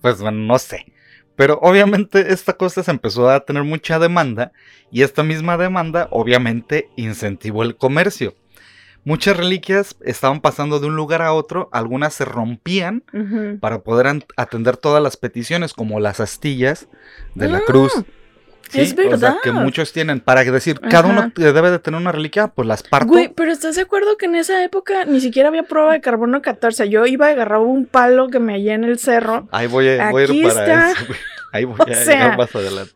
Pues 0.00 0.20
bueno, 0.20 0.38
no 0.38 0.58
sé. 0.58 0.86
Pero 1.36 1.58
obviamente 1.62 2.32
esta 2.32 2.54
cosa 2.54 2.82
se 2.82 2.90
empezó 2.90 3.28
a 3.30 3.40
tener 3.40 3.62
mucha 3.62 3.98
demanda 3.98 4.52
y 4.90 5.02
esta 5.02 5.22
misma 5.22 5.56
demanda 5.56 6.08
obviamente 6.10 6.88
incentivó 6.96 7.62
el 7.62 7.76
comercio. 7.76 8.34
Muchas 9.04 9.36
reliquias 9.36 9.94
estaban 10.04 10.40
pasando 10.40 10.80
de 10.80 10.88
un 10.88 10.96
lugar 10.96 11.22
a 11.22 11.32
otro, 11.32 11.68
algunas 11.70 12.12
se 12.14 12.24
rompían 12.24 13.04
para 13.60 13.82
poder 13.82 14.24
atender 14.36 14.76
todas 14.78 15.00
las 15.00 15.16
peticiones, 15.16 15.74
como 15.74 16.00
las 16.00 16.18
astillas 16.18 16.88
de 17.36 17.48
la 17.48 17.58
Ah, 17.58 17.62
cruz. 17.64 17.92
Es 18.74 18.92
O 18.92 18.96
sea, 18.96 19.08
verdad. 19.10 19.36
que 19.42 19.52
muchos 19.52 19.92
tienen, 19.92 20.20
para 20.20 20.44
decir, 20.44 20.80
cada 20.80 21.08
uno 21.08 21.32
debe 21.34 21.70
de 21.70 21.78
tener 21.78 22.00
una 22.00 22.12
reliquia, 22.12 22.48
pues 22.48 22.66
las 22.66 22.82
parto. 22.82 23.08
Güey, 23.08 23.28
pero 23.28 23.52
¿estás 23.52 23.76
de 23.76 23.82
acuerdo 23.82 24.16
que 24.16 24.26
en 24.26 24.34
esa 24.36 24.62
época 24.64 25.04
ni 25.04 25.20
siquiera 25.20 25.48
había 25.48 25.62
prueba 25.64 25.92
de 25.92 26.00
carbono 26.00 26.42
14? 26.42 26.88
Yo 26.88 27.06
iba 27.06 27.28
y 27.30 27.32
agarraba 27.32 27.64
un 27.64 27.86
palo 27.86 28.28
que 28.28 28.38
me 28.38 28.52
hallé 28.54 28.72
en 28.72 28.84
el 28.84 28.98
cerro. 28.98 29.48
Ahí 29.52 29.66
voy 29.66 29.88
a, 29.88 30.10
voy 30.10 30.22
a 30.24 30.32
ir 30.32 30.42
para 30.48 30.90
eso, 30.92 31.04
güey. 31.06 31.18
Ahí 31.52 31.64
voy 31.64 31.76
O 31.80 31.90
a 31.90 31.94
sea. 31.94 32.14
llegar 32.14 32.38
más 32.38 32.54
adelante. 32.54 32.92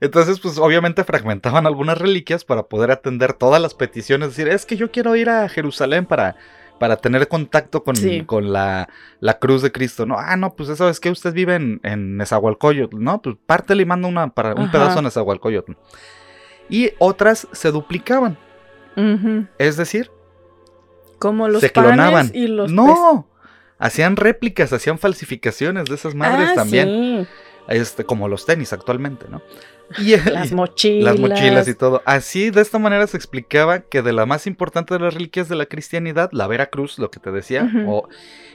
Entonces, 0.00 0.40
pues 0.40 0.58
obviamente 0.58 1.04
fragmentaban 1.04 1.66
algunas 1.66 1.98
reliquias 1.98 2.44
para 2.44 2.64
poder 2.64 2.90
atender 2.90 3.32
todas 3.32 3.62
las 3.62 3.74
peticiones. 3.74 4.28
Es 4.30 4.36
decir, 4.36 4.52
es 4.52 4.66
que 4.66 4.76
yo 4.76 4.90
quiero 4.90 5.16
ir 5.16 5.30
a 5.30 5.48
Jerusalén 5.48 6.04
para, 6.04 6.36
para 6.84 6.98
tener 6.98 7.26
contacto 7.28 7.82
con, 7.82 7.96
Sí. 7.96 8.24
con 8.26 8.52
la, 8.52 8.90
la 9.20 9.38
cruz 9.38 9.62
de 9.62 9.72
Cristo. 9.72 10.04
No, 10.04 10.16
ah, 10.18 10.36
no, 10.36 10.54
pues 10.54 10.68
eso 10.68 10.86
es 10.90 11.00
que 11.00 11.08
usted 11.08 11.32
vive 11.32 11.54
en, 11.54 11.80
en 11.82 12.18
Nezahualcóyotl. 12.18 13.02
No, 13.02 13.22
pues 13.22 13.36
pártele 13.46 13.84
y 13.84 13.86
manda 13.86 14.06
una, 14.06 14.28
para, 14.34 14.52
un 14.54 14.64
Ajá. 14.64 14.72
pedazo 14.72 14.98
a 14.98 15.02
Nezahualcóyotl. 15.02 15.72
Y 16.68 16.90
otras 16.98 17.48
se 17.52 17.70
duplicaban. 17.70 18.36
Es 19.56 19.78
decir, 19.78 20.10
Como 21.18 21.48
los 21.48 21.62
se 21.62 21.70
panes 21.70 21.88
clonaban. 21.92 22.30
y 22.34 22.48
los 22.48 22.70
no, 22.70 23.26
hacían 23.78 24.16
réplicas, 24.16 24.74
hacían 24.74 24.98
falsificaciones 24.98 25.86
de 25.86 25.94
esas 25.94 26.14
madres 26.14 26.50
Ah, 26.50 26.54
también. 26.54 26.86
sí. 26.86 27.28
Este, 27.68 28.04
como 28.04 28.28
los 28.28 28.44
tenis 28.46 28.72
actualmente, 28.72 29.26
¿no? 29.30 29.42
Y, 29.98 30.16
Las 30.16 30.50
mochilas. 30.52 31.04
las 31.04 31.20
mochilas 31.20 31.68
y 31.68 31.74
todo. 31.74 32.02
Así, 32.06 32.50
de 32.50 32.62
esta 32.62 32.78
manera 32.78 33.06
se 33.06 33.16
explicaba 33.18 33.80
que 33.80 34.00
de 34.02 34.12
la 34.14 34.24
más 34.26 34.46
importante 34.46 34.94
de 34.94 35.00
las 35.00 35.12
reliquias 35.14 35.48
de 35.48 35.56
la 35.56 35.66
cristianidad, 35.66 36.30
la 36.32 36.46
Vera 36.46 36.66
Cruz, 36.66 36.98
lo 36.98 37.10
que 37.10 37.20
te 37.20 37.30
decía, 37.30 37.70
o 37.86 38.08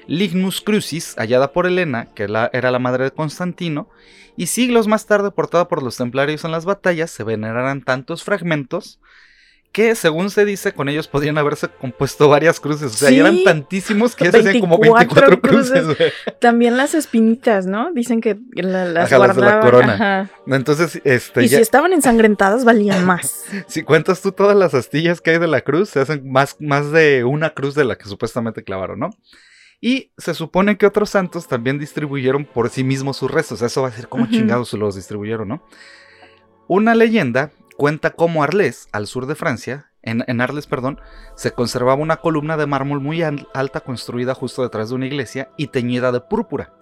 Lignus 0.08 0.60
Crucis, 0.62 1.16
hallada 1.18 1.52
por 1.54 1.68
Helena, 1.68 2.08
que 2.16 2.28
la- 2.28 2.50
era 2.52 2.72
la 2.72 2.80
madre 2.80 3.04
de 3.06 3.12
Constantino, 3.12 3.90
y 4.38 4.48
siglos 4.48 4.88
más 4.88 5.06
tarde 5.06 5.30
portada 5.32 5.68
por 5.68 5.84
los 5.84 5.98
templarios 5.98 6.46
en 6.46 6.52
las 6.52 6.66
batallas, 6.66 7.12
se 7.12 7.24
veneraran 7.24 7.84
tantos 7.84 8.24
fragmentos 8.24 9.00
que, 9.72 9.94
según 9.94 10.32
se 10.32 10.46
dice, 10.46 10.74
con 10.74 10.90
ellos 10.90 11.08
podrían 11.08 11.38
haberse 11.38 11.68
compuesto 11.68 12.28
varias 12.28 12.60
cruces. 12.60 12.88
O 12.92 12.98
sea, 12.98 13.12
y 13.12 13.20
eran 13.20 13.36
Sí. 13.36 13.44
tantísimos 13.44 14.16
que 14.16 14.26
ya 14.26 14.32
se 14.32 14.40
hacían 14.40 14.60
como 14.62 14.80
24 14.80 15.28
24 15.38 15.42
cruces. 15.42 16.14
También 16.40 16.76
las 16.76 16.96
espinitas, 16.96 17.68
¿no? 17.68 17.92
Dicen 17.94 18.20
que 18.20 18.40
la- 18.54 18.86
las 18.86 19.12
Ajá, 19.14 19.28
las 19.28 19.36
de 19.36 19.42
la 19.44 19.60
corona. 19.60 19.94
ajá. 19.94 20.30
Entonces, 20.48 21.00
este, 21.04 21.44
Y 21.44 21.50
ya- 21.50 21.58
si 21.58 21.62
estaban 21.62 21.94
ensangrentadas, 21.94 22.66
valían 22.66 23.06
más. 23.06 23.46
Si 23.68 23.84
cuentas 23.84 24.22
tú 24.22 24.32
todas 24.32 24.58
las 24.58 24.74
astillas 24.74 25.22
que 25.22 25.32
hay 25.32 25.38
de 25.40 25.48
la 25.48 25.62
cruz, 25.62 25.90
se 25.90 26.00
hacen 26.00 26.30
más, 26.32 26.56
más 26.60 26.92
de 26.92 27.24
una 27.24 27.52
cruz 27.52 27.76
de 27.76 27.86
la 27.86 27.96
que 27.98 28.06
supuestamente 28.06 28.64
clavaron, 28.64 29.00
¿no? 29.00 29.10
Y 29.82 30.12
se 30.18 30.34
supone 30.34 30.78
que 30.78 30.88
otros 30.88 31.12
santos 31.12 31.48
también 31.48 31.78
distribuyeron 31.80 32.44
por 32.44 32.70
sí 32.70 32.84
mismos 32.84 33.18
sus 33.18 33.30
restos. 33.32 33.62
Eso 33.62 33.84
va 33.84 33.90
a 33.90 33.92
ser 33.92 34.10
como 34.10 34.26
chingados 34.28 34.74
los 34.74 34.96
distribuyeron, 34.96 35.48
¿no? 35.48 35.64
Una 36.68 36.96
leyenda 36.96 37.52
cuenta 37.80 38.10
cómo 38.10 38.44
Arles, 38.44 38.90
al 38.92 39.08
sur 39.08 39.26
de 39.26 39.36
Francia, 39.36 39.90
en, 40.02 40.26
en 40.28 40.42
Arles, 40.42 40.68
perdón, 40.68 41.00
se 41.36 41.52
conservaba 41.54 41.96
una 42.02 42.18
columna 42.18 42.58
de 42.58 42.66
mármol 42.68 43.00
muy 43.00 43.24
al- 43.24 43.48
alta 43.54 43.80
construida 43.80 44.36
justo 44.36 44.64
detrás 44.64 44.90
de 44.90 44.96
una 44.96 45.06
iglesia 45.06 45.50
y 45.56 45.68
teñida 45.68 46.12
de 46.12 46.20
púrpura. 46.20 46.74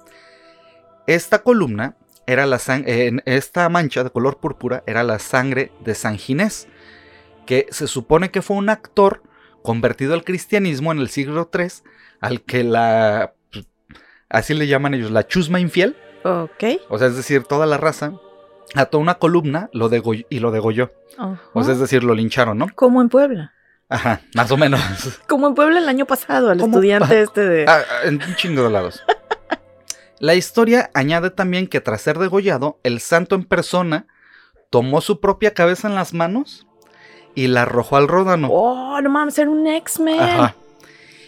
Esta 1.05 1.43
columna 1.43 1.97
era 2.25 2.47
la 2.47 2.59
en 2.67 3.21
esta 3.25 3.69
mancha 3.69 4.03
de 4.03 4.09
color 4.09 4.39
púrpura 4.39 4.83
era 4.87 5.03
la 5.03 5.19
sangre 5.19 5.71
de 5.85 5.93
San 5.93 6.17
Ginés, 6.17 6.67
que 7.45 7.67
se 7.69 7.85
supone 7.87 8.31
que 8.31 8.41
fue 8.41 8.57
un 8.57 8.69
actor 8.69 9.21
convertido 9.61 10.15
al 10.15 10.23
cristianismo 10.23 10.91
en 10.91 10.97
el 10.97 11.09
siglo 11.09 11.47
III, 11.53 11.67
al 12.21 12.41
que 12.41 12.63
la 12.63 13.35
así 14.29 14.55
le 14.55 14.65
llaman 14.65 14.95
ellos, 14.95 15.11
la 15.11 15.27
chusma 15.27 15.59
infiel, 15.59 15.95
Ok. 16.23 16.63
o 16.89 16.97
sea, 16.97 17.07
es 17.07 17.15
decir, 17.15 17.43
toda 17.43 17.67
la 17.67 17.77
raza 17.77 18.13
ató 18.75 18.99
una 18.99 19.15
columna 19.15 19.69
lo 19.73 19.89
y 20.29 20.39
lo 20.39 20.51
degolló. 20.51 20.91
O 21.53 21.63
sea, 21.63 21.73
es 21.73 21.79
decir, 21.79 22.03
lo 22.03 22.13
lincharon, 22.13 22.57
¿no? 22.57 22.67
Como 22.75 23.01
en 23.01 23.09
Puebla. 23.09 23.53
Ajá, 23.89 24.21
más 24.35 24.51
o 24.51 24.57
menos. 24.57 24.81
Como 25.27 25.47
en 25.47 25.55
Puebla 25.55 25.79
el 25.79 25.87
año 25.87 26.05
pasado, 26.05 26.49
al 26.49 26.59
¿Cómo? 26.59 26.75
estudiante 26.75 27.21
este 27.21 27.47
de. 27.47 27.65
Ah, 27.67 27.79
ah, 27.89 28.07
en 28.07 28.21
un 28.21 28.35
chingo 28.35 28.63
de 28.63 28.69
lados. 28.69 29.01
La 30.19 30.35
historia 30.35 30.89
añade 30.93 31.29
también 31.29 31.67
que 31.67 31.79
tras 31.79 32.01
ser 32.01 32.17
degollado, 32.17 32.79
el 32.83 32.99
santo 32.99 33.35
en 33.35 33.45
persona 33.45 34.07
tomó 34.71 34.99
su 35.01 35.19
propia 35.19 35.53
cabeza 35.53 35.87
en 35.87 35.95
las 35.95 36.13
manos 36.13 36.67
y 37.35 37.47
la 37.47 37.61
arrojó 37.61 37.97
al 37.97 38.07
ródano. 38.07 38.49
Oh, 38.51 38.99
no 38.99 39.09
mames, 39.09 39.37
era 39.37 39.49
un 39.49 39.67
X-Men. 39.67 40.19
Ajá. 40.19 40.55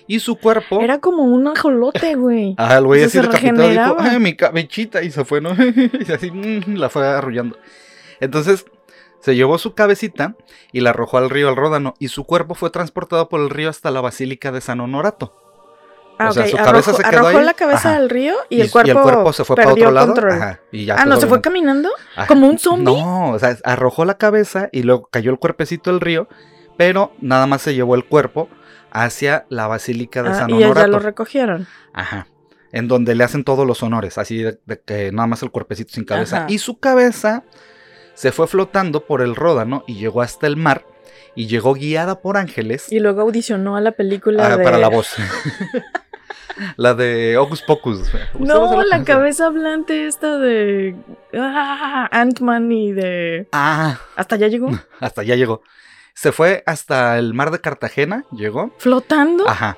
Y 0.10 0.22
su 0.22 0.38
cuerpo. 0.38 0.82
Era 0.82 0.98
como 0.98 1.22
un 1.22 1.48
ajolote, 1.48 2.16
güey. 2.16 2.56
Ah, 2.58 2.78
el 2.78 2.86
güey 2.86 3.04
así 3.04 3.20
se 3.20 3.22
decapitado 3.22 3.70
dijo, 3.70 3.96
ay, 4.00 4.20
mi 4.20 4.36
cabechita, 4.36 5.04
y 5.04 5.12
se 5.12 5.24
fue, 5.24 5.40
¿no? 5.40 5.52
y 5.54 6.12
así, 6.12 6.32
mm, 6.32 6.78
la 6.78 6.90
fue 6.90 7.08
arrullando. 7.08 7.60
Entonces, 8.20 8.66
se 9.20 9.36
llevó 9.36 9.60
su 9.60 9.76
cabecita 9.76 10.36
y 10.72 10.80
la 10.80 10.90
arrojó 10.90 11.20
al 11.20 11.30
río 11.30 11.48
al 11.48 11.56
Ródano, 11.56 11.94
y 12.00 12.08
su 12.08 12.24
cuerpo 12.24 12.56
fue 12.56 12.72
transportado 12.72 13.30
por 13.30 13.40
el 13.40 13.52
río 13.52 13.70
hasta 13.70 13.92
la 13.92 14.02
Basílica 14.02 14.52
de 14.52 14.62
San 14.62 14.80
Honorato. 14.80 15.32
Ah, 16.18 16.30
o 16.30 16.34
sea, 16.34 16.46
ok. 16.46 16.50
su 16.50 16.58
cabeza 16.58 16.90
arrojó, 16.90 16.98
se 16.98 17.04
quedó 17.04 17.20
arrojó 17.20 17.38
ahí. 17.38 17.46
la 17.46 17.54
cabeza 17.54 17.96
al 17.96 18.10
río 18.10 18.36
y, 18.50 18.58
Y 18.58 18.62
el 18.62 18.72
cuerpo, 18.72 19.32
se 19.32 19.46
fue 19.46 19.56
para 19.58 19.74
otro 19.74 19.92
lado. 19.92 20.16
Ajá, 20.28 20.60
y 20.72 20.86
ya 20.86 20.96
Ah, 20.98 21.06
¿no 21.06 21.18
se 21.18 21.28
fue 21.28 21.40
caminando? 21.40 21.88
Ajá. 22.16 22.26
¿Como 22.26 22.48
un 22.48 22.58
zombie? 22.58 22.84
No, 22.86 23.30
o 23.30 23.40
sea, 23.40 23.56
arrojó 23.64 24.06
la 24.06 24.18
cabeza 24.18 24.70
y 24.72 24.82
luego 24.82 25.08
cayó 25.12 25.30
el 25.30 25.38
cuerpecito 25.38 25.92
al 25.92 26.02
río, 26.02 26.28
pero 26.78 27.14
nada 27.22 27.46
más 27.46 27.62
se 27.62 27.76
llevó 27.76 27.94
el 27.94 28.06
cuerpo 28.06 28.50
hacia 28.92 29.46
la 29.50 29.68
Basílica 29.68 30.24
de 30.24 30.30
Ah, 30.30 30.36
San 30.36 30.50
y 30.50 30.60
ya 30.60 30.66
Honorato. 30.68 30.88
lo 30.88 31.00
recogieron. 31.00 31.68
Ajá. 31.94 32.28
En 32.72 32.88
donde 32.88 33.16
le 33.16 33.24
hacen 33.24 33.44
todos 33.44 33.66
los 33.66 33.82
honores, 33.82 34.18
así 34.18 34.44
de, 34.44 34.60
de 34.66 34.80
que 34.80 35.12
nada 35.12 35.28
más 35.28 35.42
el 35.42 35.52
cuerpecito 35.52 35.94
sin 35.94 36.06
cabeza. 36.06 36.38
Ajá. 36.38 36.46
Y 36.50 36.60
su 36.60 36.80
cabeza 36.80 37.44
se 38.14 38.32
fue 38.32 38.48
flotando 38.48 39.06
por 39.06 39.22
el 39.22 39.36
Ródano 39.36 39.84
y 39.88 39.96
llegó 39.96 40.22
hasta 40.22 40.46
el 40.46 40.56
mar 40.58 40.86
y 41.36 41.48
llegó 41.48 41.74
guiada 41.74 42.22
por 42.22 42.38
ángeles 42.38 42.92
Y 42.92 43.00
luego 43.00 43.22
audicionó 43.22 43.76
a 43.76 43.82
la 43.82 43.92
película 43.94 44.46
ah, 44.46 44.58
de... 44.58 44.64
para 44.64 44.78
la 44.78 44.90
voz. 44.90 45.16
la 46.78 46.94
de 46.94 47.38
Hocus 47.38 47.62
Pocus. 47.62 48.00
¿Usted 48.02 48.20
va 48.20 48.24
a 48.34 48.76
No, 48.76 48.84
la 48.84 49.04
cabeza 49.04 49.46
hablante 49.48 50.06
esta 50.08 50.38
de... 50.38 50.96
Ah, 51.34 52.10
Ant-Man 52.12 52.72
y 52.72 52.92
de... 52.92 53.48
Ah, 53.52 54.00
¿Hasta 54.16 54.36
allá 54.36 54.48
llegó? 54.48 54.70
hasta 55.00 55.22
allá 55.22 55.36
llegó. 55.36 55.62
Se 56.20 56.34
fue 56.34 56.64
hasta 56.66 57.18
el 57.18 57.34
mar 57.34 57.50
de 57.50 57.62
Cartagena, 57.62 58.26
llegó. 58.34 58.74
¿Flotando? 58.78 59.48
Ajá. 59.48 59.78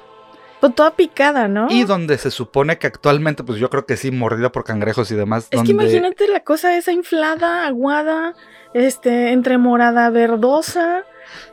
Pues 0.60 0.74
toda 0.74 0.96
picada, 0.96 1.48
¿no? 1.48 1.68
Y 1.70 1.84
donde 1.84 2.18
se 2.18 2.32
supone 2.32 2.80
que 2.80 2.88
actualmente, 2.88 3.44
pues 3.44 3.60
yo 3.60 3.70
creo 3.70 3.86
que 3.86 3.96
sí, 3.96 4.10
mordida 4.10 4.52
por 4.52 4.64
cangrejos 4.64 5.12
y 5.12 5.16
demás. 5.16 5.44
Es 5.52 5.58
donde... 5.58 5.68
que 5.68 5.72
imagínate 5.74 6.28
la 6.28 6.40
cosa 6.40 6.76
esa 6.76 6.94
inflada, 6.94 7.68
aguada, 7.68 8.34
este, 8.74 9.34
entre 9.34 9.60
morada 9.60 10.10
verdosa, 10.10 11.04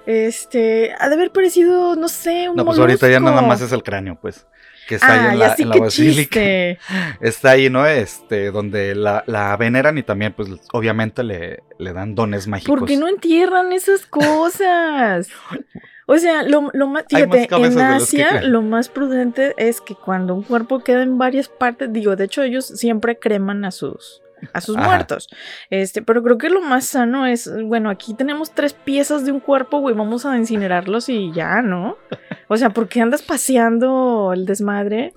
este, 0.07 0.95
ha 0.99 1.11
de 1.11 1.17
haber 1.17 1.33
parecido, 1.33 1.95
no 1.95 2.09
sé, 2.09 2.49
un 2.49 2.57
No, 2.57 2.65
pues 2.65 2.79
ahorita 2.79 3.11
ya 3.11 3.21
nada 3.21 3.43
más 3.43 3.61
es 3.61 3.73
el 3.73 3.83
cráneo, 3.83 4.17
pues. 4.19 4.47
Que 4.89 4.95
está 4.97 5.13
ahí 5.13 5.19
Ah, 5.21 5.33
en 5.35 5.39
la, 5.39 5.55
en 5.59 5.69
basílica. 5.81 6.41
chiste. 6.41 6.79
Está 7.21 7.51
ahí, 7.51 7.69
¿no? 7.69 7.87
Este, 7.87 8.51
donde 8.51 8.95
la, 8.95 9.23
la 9.27 9.55
veneran 9.59 9.99
y 9.99 10.03
también, 10.03 10.33
pues, 10.33 10.49
obviamente 10.73 11.23
le, 11.23 11.63
le 11.79 11.93
dan 11.93 12.15
dones 12.15 12.49
mágicos. 12.49 12.79
¿Por 12.79 12.89
qué 12.89 12.97
no 12.97 13.07
entierran 13.07 13.73
esas 13.75 14.07
cosas? 14.07 15.29
O 16.07 16.17
sea, 16.17 16.43
lo, 16.43 16.71
lo 16.73 16.87
más, 16.87 17.05
fíjate, 17.07 17.49
en 17.55 17.79
Asia 17.81 18.41
lo 18.41 18.63
más 18.63 18.89
prudente 18.89 19.53
es 19.59 19.83
que 19.83 19.95
cuando 19.95 20.35
un 20.35 20.43
cuerpo 20.43 20.79
queda 20.83 21.03
en 21.03 21.19
varias 21.19 21.49
partes, 21.51 21.93
digo, 21.93 22.17
de 22.17 22.25
hecho 22.25 22.43
ellos 22.43 22.65
siempre 22.67 23.19
creman 23.19 23.67
a 23.67 23.71
sus 23.71 24.23
a 24.53 24.61
sus 24.61 24.77
Ajá. 24.77 24.87
muertos. 24.87 25.29
Este, 25.71 26.03
pero 26.03 26.23
creo 26.23 26.39
que 26.39 26.51
lo 26.51 26.61
más 26.61 26.87
sano 26.87 27.27
es, 27.27 27.51
bueno, 27.65 27.91
aquí 27.91 28.15
tenemos 28.15 28.53
tres 28.53 28.73
piezas 28.73 29.25
de 29.25 29.33
un 29.33 29.41
cuerpo, 29.41 29.79
güey, 29.81 29.95
vamos 29.95 30.27
a 30.27 30.37
incinerarlos 30.37 31.09
y 31.09 31.33
ya, 31.33 31.63
¿no? 31.63 31.97
O 32.49 32.57
sea, 32.57 32.71
¿por 32.71 32.89
qué 32.89 33.01
andas 33.01 33.23
paseando 33.23 34.33
el 34.33 34.47
desmadre? 34.47 35.13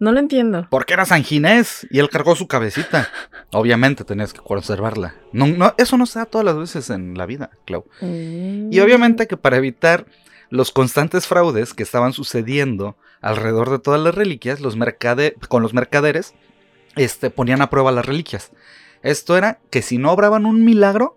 No 0.00 0.12
lo 0.12 0.18
entiendo. 0.18 0.66
Porque 0.70 0.94
era 0.94 1.04
San 1.04 1.22
Ginés 1.22 1.86
y 1.90 1.98
él 1.98 2.08
cargó 2.08 2.34
su 2.34 2.48
cabecita. 2.48 3.10
Obviamente 3.52 4.02
tenías 4.02 4.32
que 4.32 4.40
conservarla. 4.40 5.14
No, 5.32 5.46
no, 5.46 5.74
eso 5.76 5.98
no 5.98 6.06
se 6.06 6.18
da 6.18 6.24
todas 6.24 6.44
las 6.46 6.56
veces 6.56 6.88
en 6.88 7.18
la 7.18 7.26
vida, 7.26 7.50
Clau. 7.66 7.84
Mm. 8.00 8.72
Y 8.72 8.80
obviamente 8.80 9.26
que 9.26 9.36
para 9.36 9.58
evitar 9.58 10.06
los 10.48 10.72
constantes 10.72 11.26
fraudes 11.26 11.74
que 11.74 11.82
estaban 11.82 12.14
sucediendo 12.14 12.96
alrededor 13.20 13.70
de 13.70 13.78
todas 13.78 14.00
las 14.00 14.14
reliquias, 14.14 14.60
los 14.60 14.76
mercade 14.76 15.34
con 15.48 15.62
los 15.62 15.74
mercaderes 15.74 16.34
este, 17.04 17.30
ponían 17.30 17.62
a 17.62 17.70
prueba 17.70 17.92
las 17.92 18.04
reliquias. 18.06 18.50
Esto 19.02 19.36
era 19.36 19.58
que 19.70 19.82
si 19.82 19.98
no 19.98 20.12
obraban 20.12 20.46
un 20.46 20.64
milagro, 20.64 21.16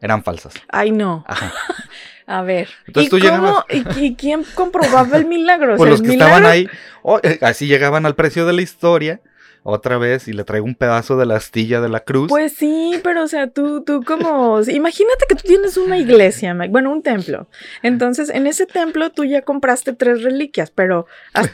eran 0.00 0.22
falsas. 0.24 0.54
Ay, 0.68 0.90
no. 0.92 1.24
Ajá. 1.26 1.52
A 2.26 2.42
ver. 2.42 2.68
Entonces 2.86 3.08
¿Y, 3.08 3.10
tú 3.10 3.18
cómo- 3.26 3.64
llegabas- 3.68 3.96
¿y, 3.98 4.04
y 4.06 4.14
quién 4.14 4.44
comprobaba 4.54 5.16
el 5.16 5.26
milagro? 5.26 5.74
O 5.74 5.76
Pues 5.76 5.88
sea, 5.88 5.90
los 5.90 6.02
que 6.02 6.08
milagro 6.08 6.34
estaban 6.36 6.50
ahí, 6.52 6.68
oh, 7.02 7.18
eh, 7.22 7.38
así 7.42 7.66
llegaban 7.66 8.06
al 8.06 8.14
precio 8.14 8.46
de 8.46 8.52
la 8.52 8.62
historia, 8.62 9.20
otra 9.64 9.98
vez, 9.98 10.28
y 10.28 10.32
le 10.32 10.44
traigo 10.44 10.66
un 10.66 10.74
pedazo 10.74 11.16
de 11.16 11.26
la 11.26 11.36
astilla 11.36 11.80
de 11.80 11.88
la 11.88 12.00
cruz. 12.00 12.28
Pues 12.28 12.52
sí, 12.52 13.00
pero 13.02 13.22
o 13.22 13.28
sea, 13.28 13.48
tú, 13.48 13.82
tú 13.84 14.02
como, 14.02 14.60
imagínate 14.62 15.26
que 15.28 15.34
tú 15.34 15.42
tienes 15.46 15.76
una 15.76 15.98
iglesia, 15.98 16.56
bueno, 16.68 16.90
un 16.90 17.02
templo. 17.02 17.46
Entonces, 17.82 18.30
en 18.30 18.46
ese 18.46 18.66
templo 18.66 19.10
tú 19.10 19.24
ya 19.24 19.42
compraste 19.42 19.92
tres 19.92 20.22
reliquias, 20.22 20.70
pero 20.70 21.06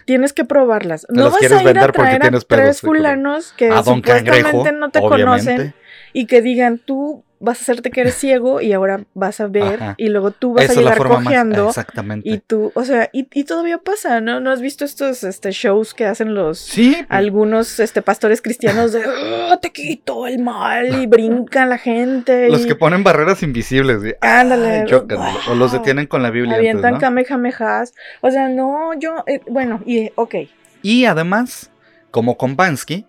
tienes 0.05 0.33
que 0.33 0.44
probarlas. 0.44 1.07
No 1.11 1.31
vas 1.31 1.42
a 1.42 1.44
ir 1.44 1.79
a 1.79 1.92
traer 1.92 2.23
a 2.23 2.31
pedos, 2.31 2.47
tres 2.47 2.81
fulanos 2.81 3.53
que 3.53 3.68
a 3.68 3.83
supuestamente 3.83 4.42
Cangrejo, 4.42 4.73
no 4.73 4.90
te 4.90 4.99
obviamente. 5.01 5.25
conocen 5.25 5.75
y 6.12 6.27
que 6.27 6.42
digan, 6.42 6.79
tú 6.79 7.25
vas 7.40 7.61
a 7.61 7.62
hacerte 7.62 7.92
que 7.92 8.01
eres 8.01 8.14
ciego 8.18 8.61
y 8.61 8.73
ahora 8.73 9.05
vas 9.14 9.38
a 9.40 9.47
ver 9.47 9.75
Ajá. 9.81 9.94
y 9.97 10.09
luego 10.09 10.33
tú 10.33 10.55
vas 10.55 10.68
a 10.71 10.75
llegar 10.75 10.99
más. 11.09 11.18
cojeando. 11.25 11.68
Exactamente. 11.68 12.29
Y 12.29 12.38
tú, 12.38 12.73
o 12.75 12.85
sea, 12.85 13.09
y, 13.12 13.29
y 13.33 13.44
todavía 13.44 13.79
pasa, 13.79 14.21
¿no? 14.21 14.40
¿No 14.40 14.51
has 14.51 14.61
visto 14.61 14.85
estos 14.85 15.23
este, 15.23 15.53
shows 15.53 15.94
que 15.94 16.05
hacen 16.05 16.35
los, 16.35 16.59
sí, 16.59 16.94
pues, 16.97 17.07
algunos 17.11 17.79
este, 17.79 18.03
pastores 18.03 18.42
cristianos 18.42 18.92
de 18.92 19.03
"Ah, 19.07 19.57
te 19.62 19.71
quito 19.71 20.27
el 20.27 20.40
mal 20.40 21.01
y 21.01 21.07
brinca 21.07 21.64
la 21.64 21.79
gente. 21.79 22.49
los 22.51 22.64
y 22.64 22.66
que 22.66 22.75
ponen 22.75 23.05
barreras 23.05 23.42
invisibles. 23.44 24.01
y- 24.05 24.14
Ándale, 24.21 24.81
ay, 24.81 24.87
chocan, 24.87 25.18
O 25.49 25.55
los 25.55 25.71
detienen 25.71 26.07
con 26.09 26.25
la 26.25 26.31
Biblia. 26.31 26.55
antes, 26.57 26.71
avientan 26.71 26.94
¿no? 26.94 26.99
kamehamehas. 26.99 27.94
O 28.21 28.31
sea, 28.33 28.49
no, 28.49 28.99
yo, 28.99 29.23
eh, 29.29 29.42
bueno, 29.49 29.81
y 29.87 30.11
ok. 30.16 30.35
Y 30.83 31.05
además, 31.05 31.71
como 32.11 32.37
con 32.37 32.57
Bansky, 32.57 33.07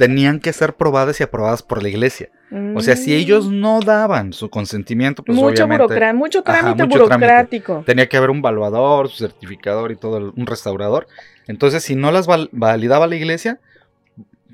tenían 0.00 0.40
que 0.40 0.52
ser 0.52 0.74
probadas 0.76 1.20
y 1.20 1.22
aprobadas 1.22 1.62
por 1.62 1.82
la 1.82 1.88
iglesia. 1.90 2.30
O 2.74 2.80
sea, 2.80 2.96
si 2.96 3.10
Mm, 3.12 3.16
ellos 3.16 3.46
no 3.50 3.80
daban 3.80 4.32
su 4.32 4.48
consentimiento, 4.48 5.22
pues 5.22 5.36
mucho 5.36 5.64
obviamente 5.64 6.12
mucho 6.14 6.38
Ajá, 6.44 6.60
trámite 6.60 6.84
mucho 6.84 7.04
trámite. 7.04 7.26
burocrático. 7.26 7.82
tenía 7.86 8.08
que 8.08 8.16
haber 8.16 8.30
un 8.30 8.40
valuador, 8.42 9.08
su 9.10 9.18
certificador 9.18 9.92
y 9.92 9.96
todo, 9.96 10.32
un 10.34 10.46
restaurador. 10.46 11.06
Entonces, 11.46 11.84
si 11.84 11.94
no 11.96 12.10
las 12.12 12.26
val- 12.26 12.48
validaba 12.50 13.06
la 13.06 13.16
iglesia, 13.16 13.60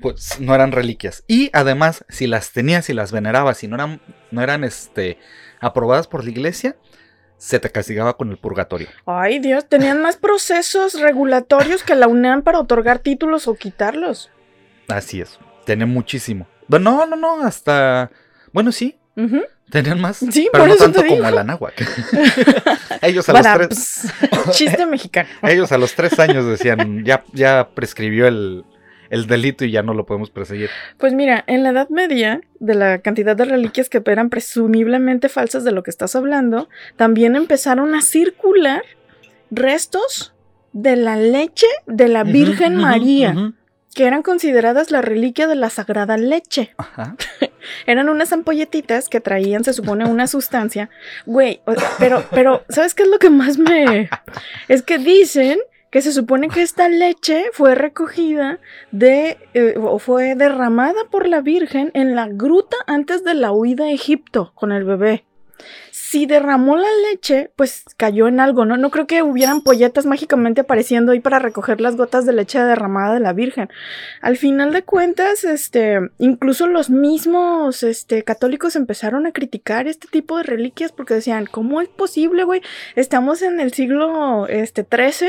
pues 0.01 0.39
no 0.39 0.53
eran 0.53 0.71
reliquias. 0.73 1.23
Y 1.27 1.49
además, 1.53 2.05
si 2.09 2.27
las 2.27 2.51
tenías, 2.51 2.85
si 2.85 2.93
las 2.93 3.11
venerabas, 3.11 3.57
si 3.57 3.67
no 3.67 3.75
eran, 3.75 4.01
no 4.31 4.41
eran 4.41 4.63
este, 4.63 5.17
aprobadas 5.59 6.07
por 6.07 6.23
la 6.23 6.29
iglesia, 6.29 6.75
se 7.37 7.59
te 7.59 7.69
castigaba 7.71 8.17
con 8.17 8.29
el 8.31 8.37
purgatorio. 8.37 8.89
Ay, 9.05 9.39
Dios, 9.39 9.65
tenían 9.69 10.01
más 10.01 10.17
procesos 10.17 10.99
regulatorios 10.99 11.83
que 11.83 11.95
la 11.95 12.07
UNAM 12.07 12.41
para 12.43 12.59
otorgar 12.59 12.99
títulos 12.99 13.47
o 13.47 13.55
quitarlos. 13.55 14.29
Así 14.87 15.21
es, 15.21 15.39
tenía 15.65 15.85
muchísimo. 15.85 16.47
No, 16.67 17.05
no, 17.05 17.15
no, 17.15 17.43
hasta... 17.43 18.11
Bueno, 18.51 18.71
sí, 18.71 18.97
Ujú. 19.15 19.41
tenían 19.69 19.99
más. 20.01 20.17
Sí, 20.17 20.49
pero 20.51 20.63
por 20.63 20.67
no 20.69 20.73
eso 20.75 20.83
tanto 20.85 21.01
te 21.01 21.07
como 21.07 21.27
el 21.27 21.37
anáhuac. 21.37 21.73
ellos, 23.01 23.27
a 23.29 23.33
los 23.33 23.53
tres, 23.53 23.67
ps, 23.69 24.57
chiste 24.57 24.85
mexicano. 24.87 25.29
ellos 25.43 25.71
a 25.71 25.77
los 25.77 25.93
tres 25.93 26.19
años 26.19 26.45
decían, 26.45 27.03
ya, 27.05 27.23
ya 27.33 27.69
prescribió 27.73 28.27
el, 28.27 28.65
el 29.09 29.27
delito 29.27 29.65
y 29.65 29.71
ya 29.71 29.83
no 29.83 29.93
lo 29.93 30.05
podemos 30.05 30.29
perseguir. 30.29 30.69
Pues 30.97 31.13
mira, 31.13 31.43
en 31.47 31.63
la 31.63 31.69
Edad 31.69 31.89
Media, 31.89 32.41
de 32.59 32.75
la 32.75 32.99
cantidad 32.99 33.35
de 33.35 33.45
reliquias 33.45 33.89
que 33.89 34.01
eran 34.05 34.29
presumiblemente 34.29 35.29
falsas 35.29 35.63
de 35.63 35.71
lo 35.71 35.83
que 35.83 35.91
estás 35.91 36.15
hablando, 36.15 36.69
también 36.95 37.35
empezaron 37.35 37.95
a 37.95 38.01
circular 38.01 38.83
restos 39.51 40.33
de 40.73 40.95
la 40.95 41.15
leche 41.15 41.67
de 41.85 42.07
la 42.07 42.23
Virgen 42.23 42.75
María. 42.75 43.53
Que 43.97 44.05
eran 44.05 44.21
consideradas 44.21 44.91
la 44.91 45.01
reliquia 45.01 45.47
de 45.47 45.55
la 45.55 45.71
sagrada 45.71 46.17
leche. 46.17 46.71
Ajá. 46.77 47.15
Eran 47.87 48.09
unas 48.09 48.31
ampolletitas 48.31 49.09
que 49.09 49.21
traían, 49.21 49.63
se 49.63 49.73
supone, 49.73 50.05
una 50.05 50.27
sustancia. 50.27 50.91
Güey, 51.25 51.61
pero, 51.97 52.23
pero, 52.29 52.63
¿sabes 52.69 52.93
qué 52.93 53.03
es 53.03 53.09
lo 53.09 53.17
que 53.17 53.31
más 53.31 53.57
me... 53.57 54.07
Es 54.67 54.83
que 54.83 54.99
dicen 54.99 55.57
que 55.89 56.03
se 56.03 56.11
supone 56.11 56.47
que 56.47 56.61
esta 56.61 56.89
leche 56.89 57.45
fue 57.53 57.73
recogida 57.73 58.59
de, 58.91 59.39
eh, 59.55 59.73
o 59.81 59.97
fue 59.97 60.35
derramada 60.35 61.05
por 61.09 61.27
la 61.27 61.41
Virgen 61.41 61.89
en 61.95 62.13
la 62.13 62.27
gruta 62.27 62.77
antes 62.85 63.23
de 63.23 63.33
la 63.33 63.51
huida 63.51 63.85
a 63.85 63.91
Egipto 63.91 64.51
con 64.53 64.71
el 64.71 64.83
bebé. 64.83 65.25
Si 66.09 66.25
derramó 66.25 66.77
la 66.77 66.87
leche, 67.11 67.51
pues 67.57 67.83
cayó 67.97 68.29
en 68.29 68.39
algo, 68.39 68.63
¿no? 68.63 68.77
No 68.77 68.91
creo 68.91 69.07
que 69.07 69.23
hubieran 69.23 69.59
polletas 69.59 70.05
mágicamente 70.05 70.61
apareciendo 70.61 71.11
ahí 71.11 71.19
para 71.19 71.37
recoger 71.37 71.81
las 71.81 71.97
gotas 71.97 72.25
de 72.25 72.31
leche 72.31 72.63
derramada 72.63 73.15
de 73.15 73.19
la 73.19 73.33
Virgen. 73.33 73.67
Al 74.21 74.37
final 74.37 74.71
de 74.71 74.83
cuentas, 74.83 75.43
este, 75.43 75.99
incluso 76.17 76.67
los 76.67 76.89
mismos, 76.89 77.83
este, 77.83 78.23
católicos 78.23 78.77
empezaron 78.77 79.27
a 79.27 79.33
criticar 79.33 79.89
este 79.89 80.07
tipo 80.07 80.37
de 80.37 80.43
reliquias 80.43 80.93
porque 80.93 81.13
decían, 81.13 81.45
¿cómo 81.45 81.81
es 81.81 81.89
posible, 81.89 82.45
güey? 82.45 82.61
Estamos 82.95 83.41
en 83.41 83.59
el 83.59 83.73
siglo, 83.73 84.47
este, 84.47 84.85
13 84.85 85.27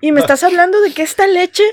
y 0.00 0.12
me 0.12 0.20
estás 0.20 0.42
hablando 0.44 0.80
de 0.80 0.94
que 0.94 1.02
esta 1.02 1.26
leche 1.26 1.64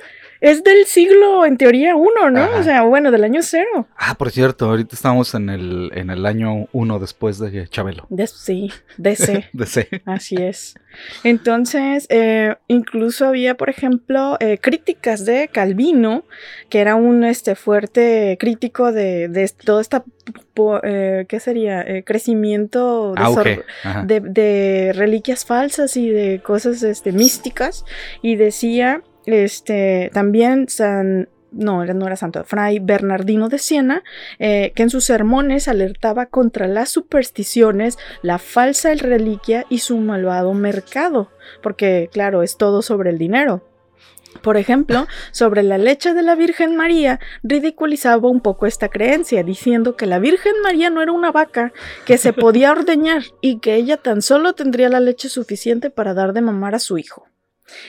es 0.43 0.61
del 0.61 0.85
siglo, 0.87 1.45
en 1.45 1.55
teoría, 1.57 1.95
uno, 1.95 2.29
¿no? 2.29 2.41
Ajá. 2.41 2.59
O 2.59 2.63
sea, 2.63 2.81
bueno, 2.83 3.11
del 3.11 3.23
año 3.23 3.41
cero. 3.41 3.87
Ah, 3.95 4.15
por 4.15 4.29
cierto, 4.29 4.65
ahorita 4.65 4.93
estamos 4.93 5.33
en 5.35 5.49
el, 5.49 5.89
en 5.95 6.09
el 6.09 6.25
año 6.25 6.67
uno 6.73 6.99
después 6.99 7.39
de 7.39 7.65
Chabelo. 7.69 8.05
De, 8.09 8.27
sí, 8.27 8.69
DC. 8.97 9.49
De 9.53 9.65
C. 9.65 9.87
Así 10.05 10.35
es. 10.35 10.75
Entonces, 11.23 12.07
eh, 12.09 12.57
incluso 12.67 13.25
había, 13.25 13.55
por 13.55 13.69
ejemplo, 13.69 14.35
eh, 14.41 14.57
críticas 14.57 15.23
de 15.23 15.47
Calvino, 15.47 16.25
que 16.67 16.81
era 16.81 16.95
un 16.95 17.23
este, 17.23 17.55
fuerte 17.55 18.37
crítico 18.37 18.91
de, 18.91 19.29
de 19.29 19.49
todo 19.63 19.79
esta, 19.79 20.03
eh, 20.83 21.25
¿qué 21.29 21.39
sería? 21.39 21.83
Eh, 21.83 22.03
crecimiento 22.03 23.13
Ah, 23.15 23.33
Ajá. 23.85 24.03
de, 24.03 24.19
de 24.19 24.91
reliquias 24.93 25.45
falsas 25.45 25.95
y 25.95 26.09
de 26.09 26.41
cosas 26.43 26.83
este, 26.83 27.13
místicas. 27.13 27.85
Y 28.21 28.35
decía, 28.35 29.03
este, 29.25 30.09
también 30.13 30.67
San... 30.69 31.29
No, 31.51 31.83
era- 31.83 31.93
no 31.93 32.07
era 32.07 32.15
santo, 32.15 32.43
Fray 32.45 32.79
Bernardino 32.79 33.47
de 33.47 33.59
Siena, 33.59 34.03
eh, 34.39 34.71
que 34.75 34.81
en 34.81 34.89
sus 34.89 35.03
sermones 35.03 35.67
alertaba 35.67 36.25
contra 36.25 36.67
las 36.67 36.89
supersticiones, 36.89 37.99
la 38.23 38.39
falsa 38.39 38.91
reliquia 38.95 39.65
y 39.69 39.77
su 39.77 39.97
malvado 39.97 40.53
mercado, 40.55 41.29
porque 41.61 42.09
claro, 42.11 42.41
es 42.41 42.57
todo 42.57 42.81
sobre 42.81 43.11
el 43.11 43.19
dinero. 43.19 43.69
Por 44.41 44.57
ejemplo, 44.57 45.05
sobre 45.29 45.61
la 45.61 45.77
leche 45.77 46.15
de 46.15 46.23
la 46.23 46.33
Virgen 46.33 46.75
María, 46.75 47.19
ridiculizaba 47.43 48.27
un 48.29 48.41
poco 48.41 48.65
esta 48.65 48.89
creencia, 48.89 49.43
diciendo 49.43 49.95
que 49.95 50.07
la 50.07 50.17
Virgen 50.17 50.53
María 50.63 50.89
no 50.89 51.03
era 51.03 51.11
una 51.11 51.31
vaca, 51.31 51.71
que 52.05 52.17
se 52.17 52.33
podía 52.33 52.71
ordeñar 52.71 53.21
y 53.41 53.59
que 53.59 53.75
ella 53.75 53.97
tan 53.97 54.23
solo 54.23 54.53
tendría 54.53 54.89
la 54.89 54.99
leche 54.99 55.29
suficiente 55.29 55.91
para 55.91 56.15
dar 56.15 56.33
de 56.33 56.41
mamar 56.41 56.73
a 56.73 56.79
su 56.79 56.97
hijo. 56.97 57.27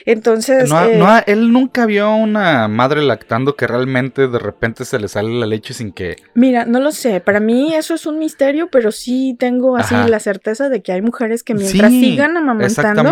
Entonces, 0.05 0.69
No, 0.69 0.83
eh, 0.85 0.97
no 0.97 1.17
él 1.25 1.51
nunca 1.51 1.85
vio 1.85 2.13
una 2.15 2.67
madre 2.67 3.01
lactando 3.01 3.55
que 3.55 3.67
realmente 3.67 4.27
de 4.27 4.39
repente 4.39 4.85
se 4.85 4.99
le 4.99 5.07
sale 5.07 5.29
la 5.39 5.45
leche 5.45 5.73
sin 5.73 5.91
que. 5.91 6.15
mira, 6.33 6.65
no 6.65 6.79
lo 6.79 6.91
sé, 6.91 7.19
para 7.21 7.39
mí 7.39 7.73
eso 7.75 7.93
es 7.93 8.05
un 8.05 8.19
misterio, 8.19 8.69
pero 8.71 8.91
sí 8.91 9.35
tengo 9.39 9.77
así 9.77 9.95
Ajá. 9.95 10.07
la 10.07 10.19
certeza 10.19 10.69
de 10.69 10.81
que 10.81 10.91
hay 10.91 11.01
mujeres 11.01 11.43
que 11.43 11.53
mientras 11.53 11.91
Sí, 11.91 12.01
sigan 12.11 12.37
amamantando, 12.37 13.03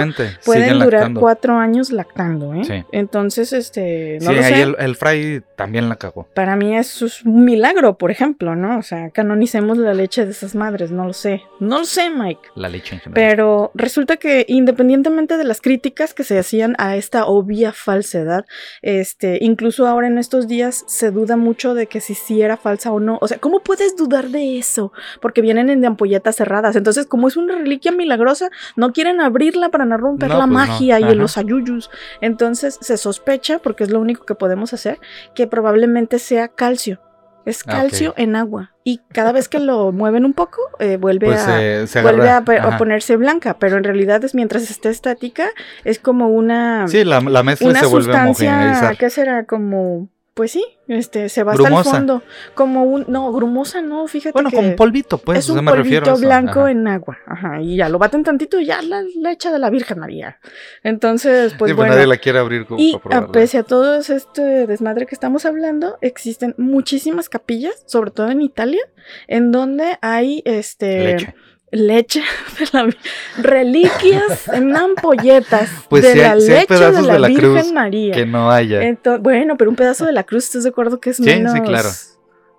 pueden 0.45 0.73
durar 0.79 0.93
lactando. 0.93 1.19
cuatro 1.19 1.57
años 1.57 1.91
lactando, 1.91 2.53
¿eh? 2.53 2.63
Sí. 2.65 2.83
Entonces, 2.91 3.53
este, 3.53 4.17
no 4.21 4.29
sí, 4.31 4.35
lo 4.35 4.41
ahí 4.43 4.53
sé. 4.53 4.61
el, 4.61 4.75
el 4.79 4.95
fray 4.95 5.41
también 5.55 5.89
la 5.89 5.95
cagó. 5.97 6.27
Para 6.33 6.55
mí 6.55 6.75
eso 6.77 7.05
es 7.05 7.23
un 7.23 7.43
milagro, 7.45 7.97
por 7.97 8.11
ejemplo, 8.11 8.55
¿no? 8.55 8.77
O 8.77 8.81
sea, 8.83 9.09
canonicemos 9.09 9.77
la 9.77 9.93
leche 9.93 10.25
de 10.25 10.31
esas 10.31 10.55
madres, 10.55 10.91
no 10.91 11.05
lo 11.05 11.13
sé. 11.13 11.41
No 11.59 11.79
lo 11.79 11.85
sé, 11.85 12.09
Mike. 12.09 12.41
La 12.55 12.69
leche 12.69 12.95
en 12.95 13.01
general. 13.01 13.13
Pero 13.29 13.71
resulta 13.75 14.17
que 14.17 14.45
independientemente 14.47 15.37
de 15.37 15.43
las 15.43 15.61
críticas 15.61 16.13
que 16.13 16.23
se 16.23 16.39
hacían 16.39 16.62
a 16.77 16.95
esta 16.95 17.25
obvia 17.25 17.71
falsedad, 17.73 18.45
este, 18.81 19.37
incluso 19.41 19.87
ahora 19.87 20.07
en 20.07 20.17
estos 20.17 20.47
días 20.47 20.83
se 20.87 21.11
duda 21.11 21.37
mucho 21.37 21.73
de 21.73 21.87
que 21.87 22.01
si 22.01 22.15
sí 22.15 22.41
era 22.41 22.57
falsa 22.57 22.91
o 22.91 22.99
no. 22.99 23.17
O 23.21 23.27
sea, 23.27 23.37
¿cómo 23.39 23.61
puedes 23.61 23.95
dudar 23.95 24.29
de 24.29 24.57
eso? 24.57 24.91
Porque 25.21 25.41
vienen 25.41 25.69
en 25.69 25.81
de 25.81 25.87
ampolletas 25.87 26.35
cerradas. 26.35 26.75
Entonces, 26.75 27.05
como 27.05 27.27
es 27.27 27.37
una 27.37 27.55
reliquia 27.55 27.91
milagrosa, 27.91 28.49
no 28.75 28.93
quieren 28.93 29.21
abrirla 29.21 29.69
para 29.69 29.85
no 29.85 29.97
romper 29.97 30.29
No, 30.29 30.35
la 30.35 30.45
pues 30.45 30.49
no. 30.49 30.53
magia 30.53 30.99
y 30.99 31.15
los 31.15 31.37
ayuyus. 31.37 31.89
Entonces, 32.21 32.77
se 32.81 32.97
sospecha, 32.97 33.59
porque 33.59 33.83
es 33.83 33.91
lo 33.91 33.99
único 33.99 34.25
que 34.25 34.35
podemos 34.35 34.73
hacer, 34.73 34.99
que 35.35 35.47
probablemente 35.47 36.19
sea 36.19 36.47
calcio. 36.47 36.99
Es 37.45 37.63
Ah, 37.67 37.71
calcio 37.71 38.13
en 38.17 38.35
agua. 38.35 38.71
Y 38.83 39.01
cada 39.11 39.31
vez 39.31 39.49
que 39.49 39.59
lo 39.59 39.91
mueven 39.91 40.25
un 40.25 40.33
poco, 40.33 40.61
eh, 40.79 40.97
vuelve 40.97 41.27
pues 41.27 41.41
a 41.41 42.01
vuelve 42.01 42.29
a, 42.29 42.77
ponerse 42.77 43.17
blanca, 43.17 43.57
pero 43.59 43.77
en 43.77 43.83
realidad 43.83 44.23
es 44.23 44.33
mientras 44.33 44.69
esté 44.69 44.89
estática, 44.89 45.49
es 45.83 45.99
como 45.99 46.27
una, 46.27 46.87
Sí, 46.87 47.03
la, 47.03 47.19
la 47.19 47.43
mezcla 47.43 47.69
una 47.69 47.79
se 47.79 47.85
vuelve 47.85 48.15
a 48.15 48.23
homogeneizar. 48.23 48.97
¿qué 48.97 49.09
será? 49.09 49.45
Como, 49.45 50.09
pues 50.33 50.51
sí, 50.51 50.65
este, 50.87 51.29
se 51.29 51.43
va 51.43 51.51
hasta 51.51 51.63
el 51.63 51.67
Grumosa. 51.69 51.91
fondo, 51.91 52.23
como 52.55 52.83
un, 52.85 53.05
no, 53.07 53.31
grumosa 53.31 53.81
no, 53.81 54.07
fíjate 54.07 54.33
Bueno, 54.33 54.49
que 54.49 54.55
como 54.55 54.69
un 54.69 54.75
polvito, 54.75 55.17
pues. 55.19 55.39
es 55.39 55.49
o 55.49 55.53
sea, 55.53 55.59
un 55.59 55.65
me 55.65 55.71
polvito 55.71 56.13
eso. 56.13 56.17
blanco 56.17 56.61
ajá. 56.61 56.71
en 56.71 56.87
agua, 56.87 57.17
ajá, 57.27 57.61
y 57.61 57.75
ya 57.77 57.87
lo 57.89 57.99
baten 57.99 58.23
tantito 58.23 58.59
y 58.59 58.65
ya 58.65 58.81
la 58.81 59.03
leche 59.21 59.51
de 59.51 59.59
la 59.59 59.69
Virgen 59.69 59.99
María. 59.99 60.39
Entonces, 60.83 61.53
pues 61.57 61.69
Sí, 61.71 61.75
bueno. 61.75 61.93
nadie 61.93 62.07
la 62.07 62.17
quiere 62.17 62.39
abrir 62.39 62.65
como 62.65 62.79
Y 62.81 62.97
para 62.97 63.17
a 63.19 63.31
pese 63.31 63.59
a 63.59 63.63
todo 63.63 63.95
este 63.95 64.65
desmadre 64.67 65.05
que 65.05 65.15
estamos 65.15 65.45
hablando, 65.45 65.97
existen 66.01 66.55
muchísimas 66.57 67.29
capillas, 67.29 67.83
sobre 67.85 68.11
todo 68.11 68.29
en 68.29 68.41
Italia, 68.41 68.81
en 69.27 69.51
donde 69.51 69.97
hay 70.01 70.41
este 70.45 71.03
Leche. 71.13 71.35
Leche 71.73 72.21
de 72.59 72.65
la 72.71 72.89
reliquias 73.41 74.47
en 74.47 74.75
ampolletas 74.75 75.69
Pues 75.89 76.03
de 76.03 76.13
sí 76.13 76.19
hay- 76.19 76.25
la 76.27 76.35
leche 76.35 76.73
de 76.77 76.79
la, 77.01 77.13
de 77.13 77.19
la 77.19 77.27
Virgen 77.27 77.51
cruz 77.51 77.71
María. 77.73 78.13
Que 78.13 78.25
no 78.25 78.49
haya. 78.51 78.79
Bueno, 79.19 79.57
pero 79.57 79.69
un 79.69 79.75
pedazo 79.75 80.05
de 80.05 80.11
la 80.13 80.23
cruz, 80.23 80.45
¿estás 80.45 80.63
de 80.63 80.69
acuerdo 80.69 80.99
que 80.99 81.09
es 81.11 81.17
Sí, 81.17 81.23
menos? 81.23 81.51
sí, 81.53 81.61
claro. 81.61 81.89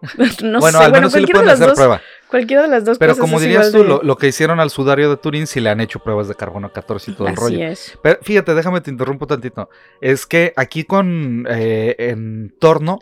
no 0.42 0.61
bueno, 0.61 0.79
sé, 0.79 0.85
al 0.85 0.90
bueno, 0.90 1.09
menos 1.09 1.12
sí 1.12 1.20
le 1.20 1.27
de 1.27 1.44
las 1.46 1.55
hacer 1.55 1.66
dos, 1.68 1.77
prueba. 1.77 2.03
cualquiera 2.29 2.62
de 2.62 2.68
las 2.68 2.85
dos 2.85 2.98
Pero 2.98 3.12
cosas 3.14 3.20
como 3.22 3.40
dirías 3.40 3.72
tú, 3.72 3.79
de- 3.79 3.88
lo, 3.88 4.03
lo 4.03 4.16
que 4.18 4.27
hicieron 4.29 4.61
al 4.61 4.68
sudario 4.68 5.09
de 5.09 5.16
Turín, 5.16 5.46
sí 5.46 5.61
le 5.61 5.70
han 5.70 5.81
hecho 5.81 5.98
pruebas 6.00 6.29
de 6.29 6.35
carbono 6.35 6.70
14 6.72 7.11
y 7.12 7.14
todo 7.14 7.29
el 7.29 7.37
rollo. 7.37 7.66
es. 7.66 7.98
Pero 8.03 8.18
fíjate, 8.22 8.55
déjame 8.55 8.81
te 8.83 8.90
interrumpo 8.90 9.27
tantito. 9.27 9.70
Es 10.03 10.27
que 10.27 10.53
aquí 10.57 10.85
con 10.85 11.46
eh, 11.48 11.96
en 11.98 12.55
torno 12.59 12.98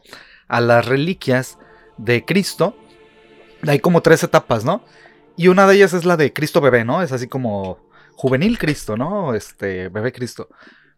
a 0.47 0.61
las 0.61 0.87
reliquias 0.87 1.59
de 1.97 2.25
Cristo, 2.25 2.77
hay 3.67 3.81
como 3.81 4.01
tres 4.01 4.23
etapas, 4.23 4.65
¿no? 4.65 4.85
Y 5.43 5.49
una 5.49 5.67
de 5.67 5.75
ellas 5.77 5.93
es 5.93 6.05
la 6.05 6.17
de 6.17 6.33
Cristo 6.33 6.61
bebé, 6.61 6.85
¿no? 6.85 7.03
Es 7.03 7.13
así 7.13 7.27
como 7.27 7.79
juvenil 8.15 8.59
Cristo, 8.59 8.97
¿no? 8.97 9.35
Este, 9.35 9.89
bebé 9.89 10.13
Cristo. 10.13 10.49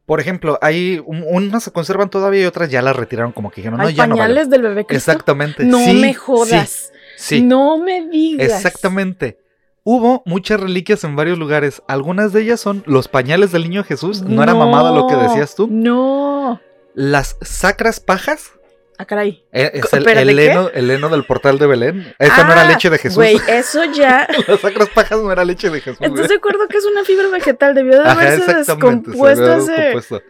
Por 0.07 0.21
ejemplo, 0.21 0.59
hay 0.61 1.03
un- 1.07 1.25
unas 1.27 1.63
se 1.63 1.71
conservan 1.71 2.11
todavía 2.11 2.43
y 2.43 2.45
otras 2.45 2.69
ya 2.71 2.83
las 2.83 2.95
retiraron 2.95 3.33
como 3.33 3.51
que 3.51 3.63
dijeron, 3.63 3.79
no, 3.81 3.87
¿Hay 3.87 3.95
ya 3.95 4.07
no 4.07 4.17
vale". 4.17 4.29
pañales 4.29 4.51
del 4.51 4.63
bebé 4.63 4.85
Cristo? 4.85 5.11
Exactamente. 5.11 5.65
No 5.65 5.79
sí, 5.79 5.95
me 5.95 6.13
jodas. 6.13 6.91
Sí, 7.17 7.37
sí. 7.39 7.43
No 7.43 7.79
me 7.79 8.07
digas. 8.09 8.49
Exactamente. 8.53 9.39
Hubo 9.83 10.23
muchas 10.27 10.61
reliquias 10.61 11.05
en 11.05 11.15
varios 11.17 11.39
lugares. 11.39 11.83
Algunas 11.89 12.33
de 12.33 12.43
ellas 12.43 12.61
son 12.61 12.83
los 12.87 13.09
pañales 13.09 13.53
del 13.53 13.63
niño 13.63 13.85
Jesús. 13.85 14.23
No, 14.23 14.43
era 14.43 14.55
mamada 14.55 14.93
lo 14.93 15.07
que 15.07 15.17
decías 15.17 15.55
tú. 15.55 15.69
No. 15.71 16.61
Las 16.95 17.37
sacras 17.43 18.01
pajas. 18.01 18.51
Ah, 18.97 19.05
caray. 19.07 19.45
eh, 19.53 19.71
Es 19.75 19.93
el, 19.93 20.01
¿espérate, 20.01 20.23
el 20.31 20.39
heno, 20.39 20.69
el 20.73 20.91
heno 20.91 21.09
del 21.09 21.25
portal 21.25 21.59
de 21.59 21.67
Belén. 21.67 22.15
Esa 22.19 22.45
no 22.45 22.53
era 22.53 22.63
Ah, 22.63 22.69
leche 22.69 22.91
de 22.91 22.99
Jesús. 22.99 23.17
Güey, 23.17 23.39
eso 23.49 23.85
ya. 23.87 24.29
Las 24.47 24.61
sacras 24.61 24.89
pajas 24.91 25.19
no 25.21 25.33
era 25.33 25.45
leche 25.45 25.69
de 25.71 25.81
Jesús. 25.81 26.01
¿Estás 26.01 26.29
de 26.29 26.37
acuerdo 26.37 26.69
que 26.69 26.77
es 26.77 26.85
una 26.85 27.05
fibra 27.05 27.29
vegetal? 27.29 27.75
Debió 27.75 27.95
de 27.99 28.09
Ajá, 28.09 28.13
haberse 28.13 28.45
se 28.47 28.55
descompuesto 28.55 29.43
descompuesto. 29.67 30.23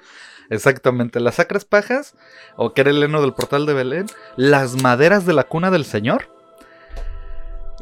Exactamente. 0.51 1.21
Las 1.21 1.35
sacras 1.37 1.65
pajas, 1.65 2.15
o 2.57 2.73
que 2.75 2.81
era 2.83 2.91
el 2.91 3.03
heno 3.03 3.21
del 3.21 3.35
portal 3.35 3.67
de 3.67 3.75
Belén. 3.75 4.07
Las 4.37 4.83
maderas 4.83 5.27
de 5.27 5.33
la 5.35 5.45
cuna 5.45 5.71
del 5.71 5.85
Señor. 5.85 6.29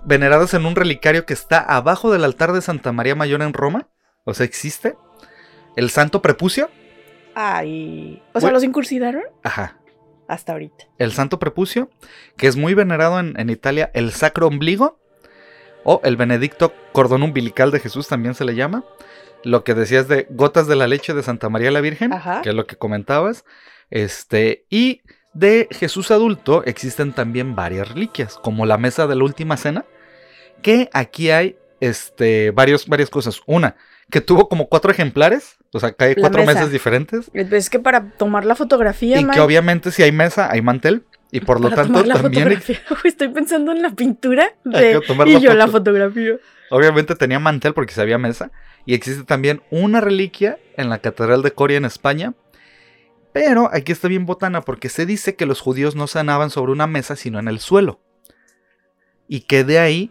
Veneradas 0.05 0.53
en 0.55 0.66
un 0.66 0.75
relicario 0.75 1.27
que 1.27 1.33
está 1.33 1.59
abajo 1.61 2.11
del 2.12 2.25
altar 2.25 2.53
de 2.53 2.61
Santa 2.61 2.90
María 2.92 3.14
Mayor 3.14 3.42
en 3.42 3.53
Roma. 3.53 3.88
O 4.25 4.35
sea, 4.35 4.45
existe. 4.47 4.97
El 5.77 5.90
santo 5.90 6.23
prepucio. 6.23 6.71
Ay. 7.35 8.21
O 8.33 8.40
sea. 8.40 8.51
¿los 8.51 8.64
incursidaron? 8.64 9.23
Ajá. 9.45 9.77
Hasta 10.33 10.53
ahorita. 10.53 10.87
El 10.97 11.12
santo 11.12 11.38
prepucio, 11.38 11.90
que 12.38 12.47
es 12.47 12.57
muy 12.57 12.73
venerado 12.73 13.21
en, 13.21 13.38
en 13.38 13.51
Italia. 13.51 13.90
El 13.92 14.12
sacro 14.12 14.47
ombligo. 14.47 14.99
O 15.85 16.01
el 16.05 16.16
benedicto 16.16 16.73
cordón 16.92 17.23
umbilical 17.23 17.71
de 17.71 17.81
Jesús 17.81 18.09
también 18.09 18.35
se 18.35 18.45
le 18.45 18.55
llama. 18.55 18.85
Lo 19.45 19.62
que 19.62 19.75
decías 19.75 20.09
de 20.09 20.27
gotas 20.31 20.68
de 20.68 20.77
la 20.77 20.87
leche 20.87 21.12
de 21.12 21.23
Santa 21.23 21.51
María 21.51 21.71
la 21.71 21.81
Virgen, 21.81 22.12
Ajá. 22.12 22.40
que 22.40 22.51
es 22.51 22.55
lo 22.55 22.66
que 22.66 22.77
comentabas. 22.77 23.45
Este, 23.90 24.64
y 24.71 25.03
de 25.35 25.68
Jesús 25.71 26.11
adulto 26.11 26.64
existen 26.64 27.12
también 27.12 27.55
varias 27.55 27.88
reliquias, 27.88 28.37
como 28.37 28.64
la 28.64 28.79
mesa 28.79 29.07
de 29.07 29.16
la 29.16 29.25
última 29.25 29.57
cena, 29.59 29.85
que 30.62 30.88
aquí 30.92 31.31
hay 31.31 31.59
este, 31.81 32.53
varios, 32.53 32.87
varias 32.87 33.11
cosas. 33.11 33.42
Una, 33.47 33.77
que 34.11 34.21
tuvo 34.21 34.49
como 34.49 34.69
cuatro 34.69 34.91
ejemplares, 34.91 35.57
o 35.73 35.81
sea, 35.81 35.93
que 35.93 36.05
hay 36.05 36.15
cuatro 36.15 36.41
mesa. 36.43 36.55
mesas 36.55 36.71
diferentes. 36.73 37.31
Es 37.33 37.71
que 37.71 37.79
para 37.79 38.11
tomar 38.12 38.45
la 38.45 38.55
fotografía, 38.55 39.21
Y 39.21 39.27
que 39.27 39.41
obviamente 39.41 39.91
si 39.91 40.03
hay 40.03 40.12
mesa, 40.12 40.51
hay 40.51 40.62
mantel. 40.62 41.05
Y 41.31 41.41
por 41.41 41.61
lo 41.62 41.71
tanto 41.71 42.05
la 42.05 42.15
también 42.21 42.45
fotografía. 42.45 42.81
Estoy 43.05 43.29
pensando 43.29 43.73
en 43.73 43.81
la 43.81 43.91
pintura 43.91 44.55
Hay 44.67 44.93
de, 44.93 45.01
y 45.27 45.33
la 45.33 45.38
yo 45.38 45.55
la 45.55 45.65
foto. 45.67 45.79
fotografía. 45.79 46.37
Obviamente 46.71 47.15
tenía 47.15 47.38
mantel 47.38 47.73
porque 47.73 47.95
se 47.95 48.03
había 48.03 48.19
mesa. 48.19 48.51
Y 48.85 48.93
existe 48.95 49.25
también 49.25 49.62
una 49.71 50.03
reliquia 50.03 50.59
en 50.77 50.91
la 50.91 50.99
Catedral 50.99 51.41
de 51.43 51.53
Coria 51.53 51.79
en 51.79 51.87
España. 51.87 52.35
Pero 53.33 53.71
aquí 53.73 53.93
está 53.93 54.09
bien 54.09 54.27
botana 54.27 54.61
porque 54.61 54.91
se 54.91 55.07
dice 55.07 55.35
que 55.35 55.47
los 55.47 55.61
judíos 55.61 55.97
no 55.97 56.07
sanaban 56.07 56.51
sobre 56.51 56.73
una 56.73 56.87
mesa 56.87 57.17
sino 57.17 57.38
en 57.38 57.49
el 57.49 57.61
suelo. 57.61 57.99
Y 59.27 59.41
que 59.43 59.65
de 59.65 59.79
ahí 59.79 60.11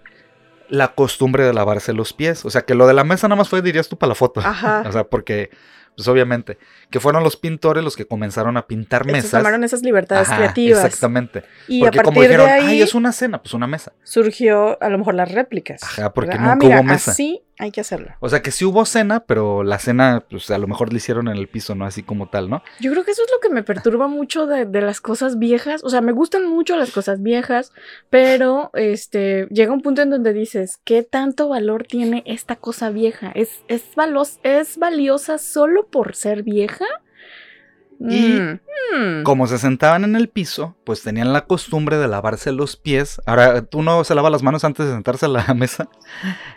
la 0.71 0.95
costumbre 0.95 1.43
de 1.45 1.53
lavarse 1.53 1.93
los 1.93 2.13
pies. 2.13 2.45
O 2.45 2.49
sea 2.49 2.61
que 2.61 2.73
lo 2.73 2.87
de 2.87 2.93
la 2.93 3.03
mesa 3.03 3.27
nada 3.27 3.37
más 3.37 3.49
fue, 3.49 3.61
dirías 3.61 3.89
tú, 3.89 3.97
para 3.97 4.09
la 4.09 4.15
foto. 4.15 4.39
Ajá. 4.39 4.83
O 4.87 4.91
sea, 4.91 5.03
porque 5.03 5.51
pues 5.95 6.07
obviamente, 6.07 6.57
que 6.89 6.99
fueron 6.99 7.23
los 7.23 7.35
pintores 7.35 7.83
los 7.83 7.95
que 7.95 8.05
comenzaron 8.05 8.55
a 8.57 8.65
pintar 8.65 9.05
mesas. 9.05 9.31
tomaron 9.31 9.63
esas 9.63 9.83
libertades 9.83 10.29
Ajá, 10.29 10.37
creativas. 10.37 10.85
Exactamente. 10.85 11.43
Y 11.67 11.81
porque 11.81 11.99
a 11.99 12.03
como 12.03 12.15
partir 12.15 12.29
dijeron, 12.31 12.47
de 12.47 12.53
ahí 12.53 12.67
ay, 12.67 12.81
es 12.81 12.95
una 12.95 13.11
cena, 13.11 13.41
pues 13.41 13.53
una 13.53 13.67
mesa. 13.67 13.93
surgió 14.03 14.81
a 14.81 14.89
lo 14.89 14.97
mejor 14.97 15.15
las 15.15 15.31
réplicas. 15.31 15.83
Ajá, 15.83 16.13
porque 16.13 16.31
¿verdad? 16.31 16.45
Ah, 16.45 16.55
nunca 16.55 16.65
mira, 16.65 16.77
hubo 16.77 16.83
mesa. 16.83 17.11
Así 17.11 17.43
hay 17.61 17.71
que 17.71 17.79
hacerlo. 17.81 18.11
O 18.19 18.27
sea 18.27 18.41
que 18.41 18.51
sí 18.51 18.65
hubo 18.65 18.85
cena, 18.85 19.21
pero 19.21 19.63
la 19.63 19.79
cena, 19.79 20.25
pues 20.29 20.49
a 20.51 20.57
lo 20.57 20.67
mejor 20.67 20.91
la 20.91 20.97
hicieron 20.97 21.27
en 21.27 21.37
el 21.37 21.47
piso, 21.47 21.75
¿no? 21.75 21.85
Así 21.85 22.03
como 22.03 22.27
tal, 22.27 22.49
¿no? 22.49 22.63
Yo 22.79 22.91
creo 22.91 23.03
que 23.05 23.11
eso 23.11 23.21
es 23.23 23.31
lo 23.31 23.39
que 23.39 23.53
me 23.53 23.63
perturba 23.63 24.07
mucho 24.07 24.47
de, 24.47 24.65
de 24.65 24.81
las 24.81 24.99
cosas 25.01 25.37
viejas. 25.39 25.83
O 25.83 25.89
sea, 25.89 26.01
me 26.01 26.11
gustan 26.11 26.47
mucho 26.49 26.75
las 26.75 26.91
cosas 26.91 27.21
viejas, 27.21 27.71
pero 28.09 28.71
este 28.73 29.47
llega 29.51 29.71
un 29.73 29.81
punto 29.81 30.01
en 30.01 30.09
donde 30.09 30.33
dices, 30.33 30.79
¿qué 30.83 31.03
tanto 31.03 31.47
valor 31.49 31.83
tiene 31.85 32.23
esta 32.25 32.55
cosa 32.55 32.89
vieja? 32.89 33.31
¿Es, 33.35 33.49
es, 33.67 33.83
valos- 33.95 34.39
es 34.43 34.77
valiosa 34.77 35.37
solo 35.37 35.85
por 35.87 36.15
ser 36.15 36.43
vieja? 36.43 36.85
Y 38.09 38.39
Mm, 38.39 38.59
mm. 39.19 39.23
Como 39.23 39.47
se 39.47 39.57
sentaban 39.57 40.03
en 40.03 40.15
el 40.15 40.27
piso, 40.27 40.75
pues 40.83 41.01
tenían 41.01 41.31
la 41.33 41.45
costumbre 41.45 41.97
de 41.97 42.07
lavarse 42.07 42.51
los 42.51 42.75
pies. 42.75 43.21
Ahora, 43.25 43.61
tú 43.61 43.81
no 43.83 44.03
se 44.03 44.15
lava 44.15 44.29
las 44.29 44.43
manos 44.43 44.63
antes 44.63 44.85
de 44.85 44.91
sentarse 44.93 45.25
a 45.27 45.29
la 45.29 45.45
mesa. 45.55 45.87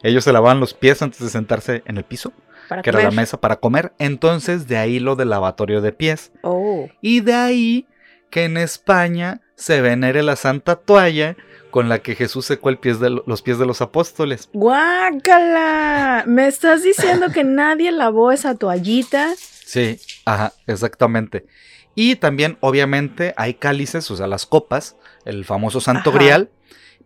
Ellos 0.02 0.24
se 0.24 0.33
lavaban 0.33 0.59
los 0.61 0.74
pies 0.74 1.00
antes 1.02 1.20
de 1.20 1.28
sentarse 1.28 1.83
en 1.87 1.96
el 1.98 2.04
piso, 2.04 2.33
Para 2.68 2.83
que 2.83 2.90
era 2.90 3.02
la 3.02 3.11
mesa 3.11 3.40
para 3.40 3.57
comer. 3.57 3.92
Entonces, 3.98 4.66
de 4.66 4.78
ahí 4.78 4.98
lo 4.98 5.14
del 5.16 5.30
lavatorio 5.30 5.80
de 5.80 5.92
pies. 5.92 6.33
Oh. 6.42 6.88
Y 7.00 7.20
de 7.20 7.35
ahí 7.35 7.87
que 8.30 8.44
en 8.44 8.57
España 8.57 9.40
se 9.54 9.80
venere 9.80 10.22
la 10.24 10.35
santa 10.37 10.74
toalla 10.76 11.37
con 11.70 11.88
la 11.88 12.00
que 12.00 12.14
Jesús 12.16 12.46
secó 12.46 12.68
el 12.68 12.78
pies 12.78 12.98
de 13.00 13.11
lo- 13.11 13.22
los 13.26 13.42
pies 13.42 13.59
de 13.59 13.66
los 13.66 13.80
apóstoles. 13.80 14.48
¡Guácala! 14.52 16.24
¿Me 16.26 16.46
estás 16.46 16.83
diciendo 16.83 17.28
que 17.33 17.44
nadie 17.44 17.90
lavó 17.92 18.33
esa 18.33 18.54
toallita? 18.54 19.33
Sí, 19.64 19.98
ajá, 20.24 20.53
exactamente. 20.66 21.46
Y 21.94 22.16
también, 22.16 22.59
obviamente, 22.61 23.35
hay 23.37 23.55
cálices, 23.55 24.11
o 24.11 24.16
sea, 24.16 24.27
las 24.27 24.46
copas, 24.46 24.96
el 25.24 25.44
famoso 25.44 25.81
Santo 25.81 26.11
Ajá. 26.11 26.18
Grial. 26.18 26.50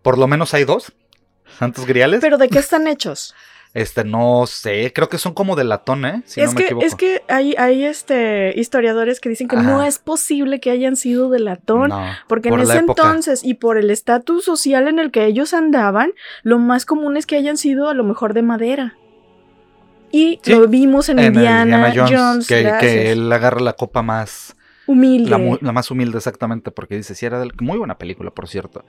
Por 0.03 0.19
lo 0.19 0.27
menos 0.27 0.55
hay 0.55 0.65
dos 0.65 0.93
Santos 1.59 1.87
Griales. 1.87 2.21
¿Pero 2.21 2.39
de 2.39 2.49
qué 2.49 2.59
están 2.59 2.87
hechos? 2.89 3.35
Este, 3.75 4.03
no 4.03 4.47
sé, 4.47 4.93
creo 4.95 5.11
que 5.11 5.19
son 5.19 5.35
como 5.35 5.55
de 5.55 5.63
latón, 5.63 6.07
¿eh? 6.07 6.23
Si 6.25 6.41
es, 6.41 6.49
no 6.49 6.53
me 6.55 6.57
que, 6.57 6.65
equivoco. 6.65 6.87
es 6.87 6.95
que 6.95 7.23
hay, 7.29 7.55
hay 7.59 7.85
este, 7.85 8.59
historiadores 8.59 9.21
que 9.21 9.29
dicen 9.29 9.47
que 9.47 9.57
no 9.57 9.85
es 9.85 9.99
posible 9.99 10.59
que 10.59 10.71
hayan 10.71 10.97
sido 10.97 11.29
de 11.29 11.39
latón. 11.39 11.91
No, 11.91 12.07
Porque 12.29 12.49
por 12.49 12.61
en 12.61 12.65
ese 12.65 12.79
época. 12.79 13.03
entonces 13.03 13.45
y 13.45 13.55
por 13.55 13.77
el 13.77 13.91
estatus 13.91 14.45
social 14.45 14.89
en 14.89 14.99
el 14.99 15.11
que 15.11 15.27
ellos 15.27 15.53
andaban, 15.53 16.13
lo 16.43 16.59
más 16.59 16.87
común 16.87 17.19
es 17.19 17.27
que 17.27 17.37
hayan 17.37 17.59
sido 17.59 17.91
a 17.91 17.95
lo 17.95 18.05
mejor 18.05 18.33
de 18.33 18.43
madera. 18.43 18.97
Y 20.11 20.41
Sí, 20.43 20.53
lo 20.53 20.67
vimos 20.69 21.09
en, 21.09 21.19
En 21.19 21.35
Indiana, 21.35 21.89
Indiana 21.89 22.09
Jones, 22.09 22.47
que, 22.47 23.13
él 23.13 23.33
agarra 23.33 23.61
la 23.61 23.75
copa 23.75 24.03
más, 24.03 24.57
humilde. 24.87 25.59
la, 25.61 25.73
más 25.73 25.91
humilde 25.91 26.19
exactamente, 26.19 26.71
porque 26.71 26.97
dice, 26.97 27.15
si 27.15 27.27
era 27.27 27.39
del, 27.39 27.53
muy 27.61 27.79
buena 27.79 27.99
película, 27.99 28.31
por 28.31 28.49
cierto. 28.49 28.85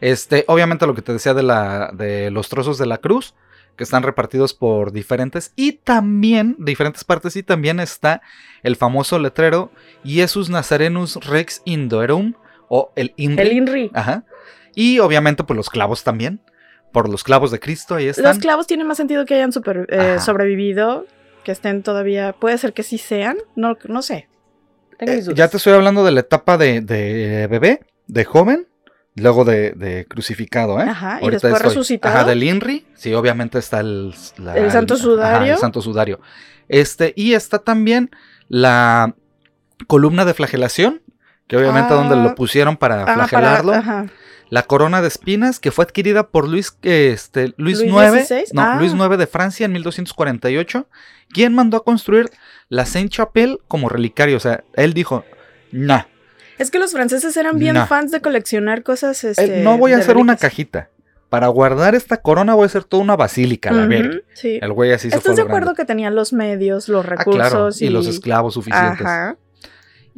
Este, 0.00 0.44
obviamente 0.48 0.86
lo 0.86 0.94
que 0.94 1.02
te 1.02 1.12
decía 1.12 1.34
de 1.34 1.42
la, 1.42 1.90
de 1.92 2.30
los 2.30 2.48
trozos 2.48 2.78
de 2.78 2.86
la 2.86 2.98
cruz, 2.98 3.34
que 3.76 3.84
están 3.84 4.02
repartidos 4.02 4.54
por 4.54 4.92
diferentes, 4.92 5.52
y 5.54 5.72
también, 5.72 6.56
diferentes 6.58 7.04
partes, 7.04 7.36
y 7.36 7.42
también 7.42 7.80
está 7.80 8.22
el 8.62 8.76
famoso 8.76 9.18
letrero, 9.18 9.70
Jesus 10.04 10.48
Nazarenus 10.48 11.16
Rex 11.26 11.62
Indoerum, 11.64 12.34
o 12.68 12.92
el 12.96 13.12
INRI. 13.16 13.42
el 13.42 13.52
INRI. 13.52 13.90
Ajá. 13.94 14.24
Y 14.74 14.98
obviamente, 14.98 15.44
pues 15.44 15.56
los 15.56 15.70
clavos 15.70 16.04
también, 16.04 16.40
por 16.96 17.10
los 17.10 17.22
clavos 17.24 17.50
de 17.50 17.60
Cristo, 17.60 17.94
ahí 17.96 18.08
están. 18.08 18.24
Los 18.24 18.38
clavos 18.38 18.66
tienen 18.66 18.86
más 18.86 18.96
sentido 18.96 19.26
que 19.26 19.34
hayan 19.34 19.52
super- 19.52 19.86
eh, 19.90 20.16
sobrevivido, 20.18 21.04
que 21.44 21.52
estén 21.52 21.82
todavía, 21.82 22.32
puede 22.32 22.56
ser 22.56 22.72
que 22.72 22.82
sí 22.82 22.96
sean, 22.96 23.36
no, 23.54 23.76
no 23.86 24.00
sé. 24.00 24.28
Tengo 24.98 25.12
Eh, 25.12 25.16
mis 25.16 25.26
dudas. 25.26 25.36
ya 25.36 25.48
te 25.48 25.58
estoy 25.58 25.74
hablando 25.74 26.06
de 26.06 26.12
la 26.12 26.20
etapa 26.20 26.56
de, 26.56 26.80
de 26.80 27.48
bebé, 27.48 27.80
de 28.06 28.24
joven, 28.24 28.66
luego 29.14 29.44
de, 29.44 29.72
de 29.72 30.06
crucificado, 30.08 30.80
¿eh? 30.80 30.84
Ajá, 30.88 31.18
y 31.20 31.28
después 31.28 31.60
resucitado. 31.60 32.14
Ajá, 32.16 32.24
del 32.24 32.42
INRI, 32.42 32.86
sí, 32.94 33.12
obviamente 33.12 33.58
está 33.58 33.80
el... 33.80 34.14
la- 34.38 34.56
El 34.56 34.70
Santo 34.70 34.94
ajá, 34.94 35.02
Sudario. 35.02 35.52
el 35.52 35.58
Santo 35.58 35.82
Sudario. 35.82 36.20
Este, 36.68 37.12
y 37.14 37.34
está 37.34 37.58
también 37.58 38.08
la 38.48 39.14
columna 39.86 40.24
de 40.24 40.32
flagelación, 40.32 41.02
que 41.46 41.58
obviamente 41.58 41.92
Ah. 41.92 41.96
donde 41.96 42.16
lo 42.16 42.34
pusieron 42.34 42.78
para 42.78 43.02
Ajá, 43.02 43.04
para- 43.04 43.28
flagelarlo. 43.28 43.72
ajá. 43.74 44.06
La 44.48 44.62
corona 44.62 45.02
de 45.02 45.08
espinas, 45.08 45.58
que 45.58 45.72
fue 45.72 45.84
adquirida 45.84 46.28
por 46.28 46.46
Luis, 46.48 46.76
este, 46.82 47.52
Luis, 47.56 47.80
¿Luis 47.80 48.30
IX, 48.30 48.54
no, 48.54 48.62
Ah. 48.62 48.76
Luis 48.78 48.92
IX 48.92 49.18
de 49.18 49.26
Francia 49.26 49.66
en 49.66 49.72
1248, 49.72 50.86
quien 51.32 51.52
mandó 51.54 51.76
a 51.78 51.84
construir 51.84 52.30
la 52.68 52.86
Saint-Chapelle 52.86 53.58
como 53.68 53.88
relicario. 53.88 54.36
O 54.36 54.40
sea, 54.40 54.62
él 54.74 54.94
dijo, 54.94 55.24
nah, 55.72 56.02
Es 56.58 56.70
que 56.70 56.78
los 56.78 56.92
franceses 56.92 57.36
eran 57.36 57.58
bien 57.58 57.76
fans 57.86 58.10
de 58.12 58.20
coleccionar 58.20 58.82
cosas. 58.82 59.22
eh, 59.24 59.30
Este, 59.32 59.62
no 59.62 59.76
voy 59.78 59.92
a 59.92 59.98
hacer 59.98 60.16
una 60.16 60.36
cajita. 60.36 60.90
Para 61.28 61.48
guardar 61.48 61.94
esta 61.96 62.18
corona 62.18 62.54
voy 62.54 62.62
a 62.62 62.66
hacer 62.66 62.84
toda 62.84 63.02
una 63.02 63.16
basílica, 63.16 63.72
la 63.72 63.80
Ujú, 63.82 63.88
verga". 63.90 64.16
sí. 64.32 64.58
El 64.62 64.72
güey 64.72 64.92
así 64.92 65.10
se 65.10 65.16
fue 65.16 65.18
¿Estás 65.18 65.36
de 65.36 65.42
grande. 65.42 65.50
acuerdo 65.58 65.74
que 65.74 65.84
tenían 65.84 66.14
los 66.14 66.32
medios, 66.32 66.88
los 66.88 67.04
Ah, 67.04 67.08
recursos 67.08 67.34
claro, 67.50 67.68
y, 67.80 67.84
y, 67.84 67.88
los 67.90 68.06
esclavos 68.06 68.54
suficientes. 68.54 69.04
Ajá. 69.04 69.36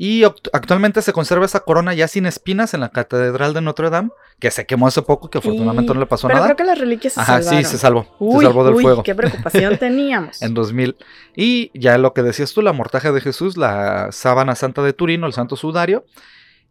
Y 0.01 0.23
act- 0.23 0.49
actualmente 0.53 1.03
se 1.03 1.13
conserva 1.13 1.45
esa 1.45 1.59
corona 1.61 1.93
ya 1.93 2.07
sin 2.07 2.25
espinas 2.25 2.73
en 2.73 2.79
la 2.81 2.91
Catedral 2.91 3.53
de 3.53 3.61
Notre 3.63 3.91
Dame, 3.91 4.11
que 4.39 4.53
se 4.53 4.65
quemó 4.65 4.87
hace 4.87 5.03
poco, 5.03 5.29
que 5.29 5.39
afortunadamente 5.39 5.91
Y- 5.91 5.95
no 5.95 5.99
le 6.01 6.07
pasó 6.07 6.29
Pero 6.29 6.37
nada. 6.39 6.47
creo 6.47 6.57
que 6.57 6.65
las 6.65 6.79
reliquias 6.79 7.15
se 7.15 7.21
Ajá, 7.21 7.43
salvaron. 7.43 7.65
sí, 7.65 7.69
se 7.69 7.79
salvó. 7.79 8.07
Uy, 8.21 8.39
se 8.39 8.47
salvó 8.47 8.65
del 8.65 8.75
uy, 8.75 8.83
fuego. 8.85 9.03
qué 9.03 9.17
preocupación 9.17 9.77
teníamos. 9.79 10.41
En 10.41 10.55
2000. 10.55 10.97
Y 11.35 11.73
ya 11.77 11.99
lo 11.99 12.15
que 12.15 12.23
decías 12.23 12.53
tú, 12.55 12.63
la 12.63 12.73
mortaja 12.73 13.11
de 13.11 13.21
Jesús, 13.21 13.57
la 13.57 14.13
sábana 14.13 14.55
santa 14.55 14.83
de 14.85 14.93
Turino, 14.93 15.27
el 15.27 15.33
santo 15.33 15.57
sudario, 15.57 16.05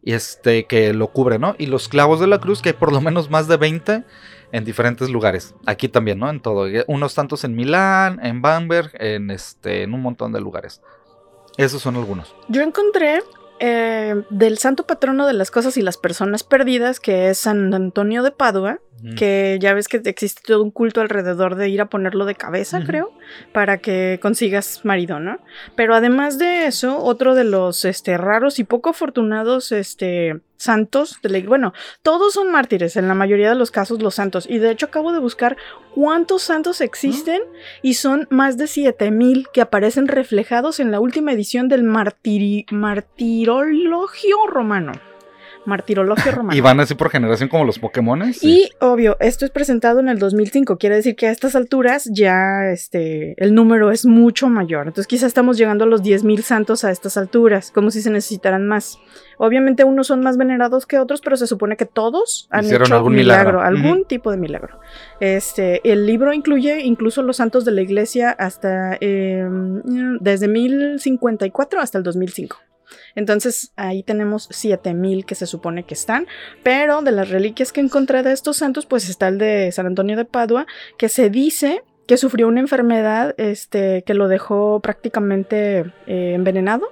y 0.02 0.14
este 0.14 0.64
que 0.64 0.94
lo 0.94 1.08
cubre, 1.08 1.38
¿no? 1.38 1.54
Y 1.58 1.66
los 1.66 1.88
clavos 1.88 2.20
de 2.20 2.28
la 2.28 2.38
cruz, 2.38 2.62
que 2.62 2.70
hay 2.70 2.74
por 2.76 2.92
lo 2.92 3.02
menos 3.02 3.28
más 3.28 3.46
de 3.46 3.58
20 3.58 4.04
en 4.52 4.64
diferentes 4.64 5.10
lugares. 5.10 5.54
Aquí 5.66 5.88
también, 5.88 6.18
¿no? 6.18 6.30
En 6.30 6.40
todo. 6.40 6.66
Unos 6.86 7.14
tantos 7.14 7.44
en 7.44 7.54
Milán, 7.54 8.24
en 8.24 8.40
Bamberg, 8.40 8.90
en 8.94 9.30
este, 9.30 9.82
en 9.82 9.92
un 9.92 10.00
montón 10.00 10.32
de 10.32 10.40
lugares. 10.40 10.80
Esos 11.58 11.82
son 11.82 11.96
algunos. 11.96 12.34
Yo 12.48 12.62
encontré 12.62 13.22
eh, 13.60 14.22
del 14.30 14.56
santo 14.56 14.86
patrono 14.86 15.26
de 15.26 15.34
las 15.34 15.50
cosas 15.50 15.76
y 15.76 15.82
las 15.82 15.98
personas 15.98 16.42
perdidas, 16.44 17.00
que 17.00 17.28
es 17.28 17.38
San 17.38 17.74
Antonio 17.74 18.22
de 18.22 18.30
Padua, 18.30 18.78
Mm. 19.02 19.14
que 19.14 19.58
ya 19.60 19.74
ves 19.74 19.86
que 19.86 20.00
existe 20.04 20.42
todo 20.44 20.62
un 20.62 20.70
culto 20.70 21.00
alrededor 21.00 21.54
de 21.54 21.68
ir 21.68 21.80
a 21.80 21.86
ponerlo 21.86 22.24
de 22.24 22.34
cabeza, 22.34 22.82
creo, 22.84 23.12
para 23.52 23.78
que 23.78 24.18
consigas 24.20 24.84
marido, 24.84 25.20
¿no? 25.20 25.38
Pero 25.76 25.94
además 25.94 26.38
de 26.38 26.66
eso, 26.66 26.98
otro 26.98 27.34
de 27.34 27.44
los 27.44 27.84
este, 27.84 28.16
raros 28.16 28.58
y 28.58 28.64
poco 28.64 28.90
afortunados 28.90 29.70
este, 29.70 30.40
santos, 30.58 31.18
de 31.22 31.28
la- 31.30 31.40
bueno, 31.48 31.72
todos 32.02 32.34
son 32.34 32.50
mártires, 32.52 32.96
en 32.96 33.08
la 33.08 33.14
mayoría 33.14 33.48
de 33.48 33.54
los 33.54 33.70
casos 33.70 34.02
los 34.02 34.14
santos, 34.16 34.46
y 34.48 34.58
de 34.58 34.70
hecho 34.70 34.86
acabo 34.86 35.12
de 35.12 35.20
buscar 35.20 35.56
cuántos 35.94 36.42
santos 36.42 36.80
existen 36.80 37.40
y 37.82 37.94
son 37.94 38.26
más 38.30 38.58
de 38.58 38.66
7000 38.66 39.46
que 39.52 39.60
aparecen 39.62 40.08
reflejados 40.08 40.80
en 40.80 40.90
la 40.90 41.00
última 41.00 41.32
edición 41.32 41.68
del 41.68 41.84
martiri- 41.84 42.66
martirologio 42.70 44.46
romano. 44.46 44.92
Martirologio 45.66 46.32
romano. 46.32 46.56
Y 46.56 46.60
van 46.60 46.80
así 46.80 46.94
por 46.94 47.10
generación 47.10 47.48
como 47.48 47.64
los 47.64 47.78
Pokémones. 47.78 48.42
Y 48.42 48.70
obvio, 48.80 49.16
esto 49.20 49.44
es 49.44 49.50
presentado 49.50 50.00
en 50.00 50.08
el 50.08 50.18
2005, 50.18 50.78
quiere 50.78 50.96
decir 50.96 51.16
que 51.16 51.26
a 51.26 51.30
estas 51.30 51.54
alturas 51.56 52.08
ya 52.12 52.70
este, 52.70 53.34
el 53.42 53.54
número 53.54 53.90
es 53.90 54.06
mucho 54.06 54.48
mayor. 54.48 54.86
Entonces 54.86 55.06
quizá 55.06 55.26
estamos 55.26 55.56
llegando 55.58 55.84
a 55.84 55.86
los 55.86 56.02
10.000 56.02 56.40
santos 56.42 56.84
a 56.84 56.90
estas 56.90 57.16
alturas, 57.16 57.70
como 57.70 57.90
si 57.90 58.02
se 58.02 58.10
necesitaran 58.10 58.66
más. 58.66 58.98
Obviamente 59.38 59.84
unos 59.84 60.08
son 60.08 60.20
más 60.20 60.36
venerados 60.36 60.84
que 60.86 60.98
otros, 60.98 61.20
pero 61.20 61.36
se 61.36 61.46
supone 61.46 61.76
que 61.76 61.86
todos 61.86 62.48
han 62.50 62.64
Hicieron 62.64 62.86
hecho 62.86 62.96
algún 62.96 63.14
milagro, 63.14 63.58
milagro. 63.60 63.62
algún 63.62 64.04
tipo 64.04 64.30
de 64.30 64.36
milagro. 64.36 64.80
Este, 65.20 65.80
el 65.90 66.06
libro 66.06 66.32
incluye 66.32 66.80
incluso 66.80 67.22
los 67.22 67.36
santos 67.36 67.64
de 67.64 67.72
la 67.72 67.80
iglesia 67.82 68.30
hasta 68.30 68.96
eh, 69.00 69.46
desde 70.20 70.48
1054 70.48 71.80
hasta 71.80 71.98
el 71.98 72.04
2005. 72.04 72.56
Entonces 73.14 73.72
ahí 73.76 74.02
tenemos 74.02 74.48
7000 74.50 75.24
que 75.24 75.34
se 75.34 75.46
supone 75.46 75.84
que 75.84 75.94
están, 75.94 76.26
pero 76.62 77.02
de 77.02 77.12
las 77.12 77.28
reliquias 77.28 77.72
que 77.72 77.80
encontré 77.80 78.22
de 78.22 78.32
estos 78.32 78.56
santos, 78.58 78.86
pues 78.86 79.08
está 79.08 79.28
el 79.28 79.38
de 79.38 79.70
San 79.72 79.86
Antonio 79.86 80.16
de 80.16 80.24
Padua, 80.24 80.66
que 80.96 81.08
se 81.08 81.30
dice 81.30 81.82
que 82.06 82.16
sufrió 82.16 82.48
una 82.48 82.60
enfermedad 82.60 83.34
este, 83.36 84.02
que 84.02 84.14
lo 84.14 84.28
dejó 84.28 84.80
prácticamente 84.80 85.92
eh, 86.06 86.32
envenenado. 86.34 86.86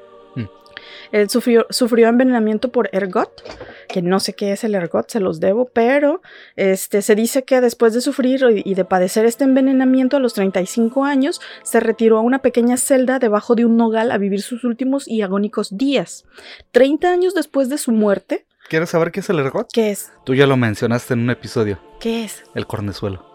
Él 1.12 1.30
sufrió, 1.30 1.66
sufrió 1.70 2.08
envenenamiento 2.08 2.70
por 2.70 2.88
ergot, 2.92 3.42
que 3.88 4.02
no 4.02 4.20
sé 4.20 4.34
qué 4.34 4.52
es 4.52 4.64
el 4.64 4.74
ergot, 4.74 5.10
se 5.10 5.20
los 5.20 5.40
debo, 5.40 5.66
pero 5.66 6.22
este, 6.56 7.02
se 7.02 7.14
dice 7.14 7.44
que 7.44 7.60
después 7.60 7.94
de 7.94 8.00
sufrir 8.00 8.44
y 8.64 8.74
de 8.74 8.84
padecer 8.84 9.26
este 9.26 9.44
envenenamiento 9.44 10.16
a 10.16 10.20
los 10.20 10.34
35 10.34 11.04
años, 11.04 11.40
se 11.62 11.80
retiró 11.80 12.18
a 12.18 12.22
una 12.22 12.40
pequeña 12.40 12.76
celda 12.76 13.18
debajo 13.18 13.54
de 13.54 13.64
un 13.64 13.76
nogal 13.76 14.10
a 14.10 14.18
vivir 14.18 14.42
sus 14.42 14.64
últimos 14.64 15.08
y 15.08 15.22
agónicos 15.22 15.76
días. 15.76 16.24
30 16.72 17.10
años 17.10 17.34
después 17.34 17.68
de 17.68 17.78
su 17.78 17.92
muerte, 17.92 18.46
¿Quieres 18.68 18.90
saber 18.90 19.12
qué 19.12 19.20
es 19.20 19.30
el 19.30 19.38
ergot? 19.38 19.68
¿qué 19.72 19.92
es? 19.92 20.10
Tú 20.24 20.34
ya 20.34 20.46
lo 20.46 20.56
mencionaste 20.56 21.14
en 21.14 21.20
un 21.20 21.30
episodio. 21.30 21.78
¿Qué 22.00 22.24
es? 22.24 22.42
El 22.54 22.66
cornezuelo. 22.66 23.30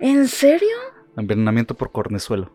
¿En 0.00 0.26
serio? 0.26 0.76
Envenenamiento 1.16 1.76
por 1.76 1.92
cornezuelo. 1.92 2.50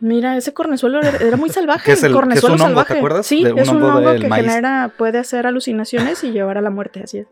Mira, 0.00 0.36
ese 0.36 0.52
cornezuelo 0.54 1.00
era, 1.00 1.16
era 1.18 1.36
muy 1.36 1.50
salvaje. 1.50 1.84
¿Qué 1.84 1.92
es 1.92 2.02
el- 2.02 2.12
cornezuelo 2.12 2.56
es 2.56 2.60
un 2.60 2.66
hongo, 2.66 2.80
te 2.80 2.84
salvaje. 2.88 2.98
acuerdas? 2.98 3.26
Sí, 3.26 3.44
De 3.44 3.52
un 3.52 3.58
es 3.58 3.68
un 3.68 3.82
hongo 3.82 4.14
que 4.18 4.28
maíz. 4.28 4.46
genera, 4.46 4.92
puede 4.96 5.18
hacer 5.18 5.46
alucinaciones 5.46 6.24
y 6.24 6.30
llevar 6.32 6.58
a 6.58 6.60
la 6.62 6.70
muerte, 6.70 7.02
así 7.04 7.18
es. 7.18 7.26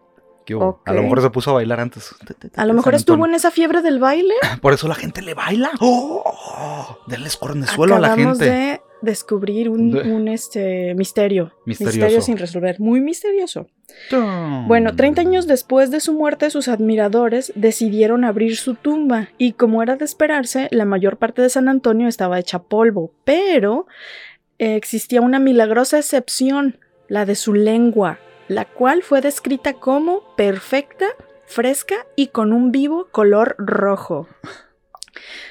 A 0.86 0.92
lo 0.94 1.02
mejor 1.02 1.20
se 1.20 1.28
puso 1.28 1.50
a 1.50 1.54
bailar 1.54 1.78
antes. 1.80 2.14
A 2.56 2.64
lo 2.64 2.72
mejor 2.72 2.94
estuvo 2.94 3.26
en 3.26 3.34
esa 3.34 3.50
fiebre 3.50 3.82
del 3.82 3.98
baile. 3.98 4.32
Por 4.62 4.72
eso 4.72 4.88
la 4.88 4.94
gente 4.94 5.20
le 5.20 5.34
baila. 5.34 5.70
¡Oh! 5.80 6.98
Denles 7.06 7.36
cornezuelo 7.36 7.96
a 7.96 8.00
la 8.00 8.14
gente. 8.14 8.44
de 8.46 8.80
descubrir 9.02 9.68
un, 9.68 10.28
este, 10.28 10.94
misterio. 10.94 11.52
Misterioso. 11.64 11.98
Misterio 11.98 12.20
sin 12.22 12.36
resolver. 12.36 12.80
Muy 12.80 13.00
misterioso. 13.00 13.66
Tum. 14.10 14.68
Bueno, 14.68 14.94
30 14.94 15.20
años 15.20 15.46
después 15.46 15.90
de 15.90 16.00
su 16.00 16.12
muerte, 16.12 16.50
sus 16.50 16.68
admiradores 16.68 17.52
decidieron 17.54 18.24
abrir 18.24 18.56
su 18.56 18.74
tumba 18.74 19.28
y 19.38 19.52
como 19.52 19.82
era 19.82 19.96
de 19.96 20.04
esperarse, 20.04 20.68
la 20.70 20.84
mayor 20.84 21.16
parte 21.16 21.42
de 21.42 21.48
San 21.48 21.68
Antonio 21.68 22.08
estaba 22.08 22.38
hecha 22.38 22.62
polvo, 22.64 23.12
pero 23.24 23.86
eh, 24.58 24.76
existía 24.76 25.20
una 25.20 25.38
milagrosa 25.38 25.98
excepción, 25.98 26.78
la 27.08 27.24
de 27.24 27.34
su 27.34 27.54
lengua, 27.54 28.18
la 28.48 28.64
cual 28.64 29.02
fue 29.02 29.20
descrita 29.20 29.74
como 29.74 30.34
perfecta, 30.36 31.06
fresca 31.46 32.06
y 32.16 32.28
con 32.28 32.52
un 32.52 32.72
vivo 32.72 33.08
color 33.10 33.54
rojo. 33.58 34.28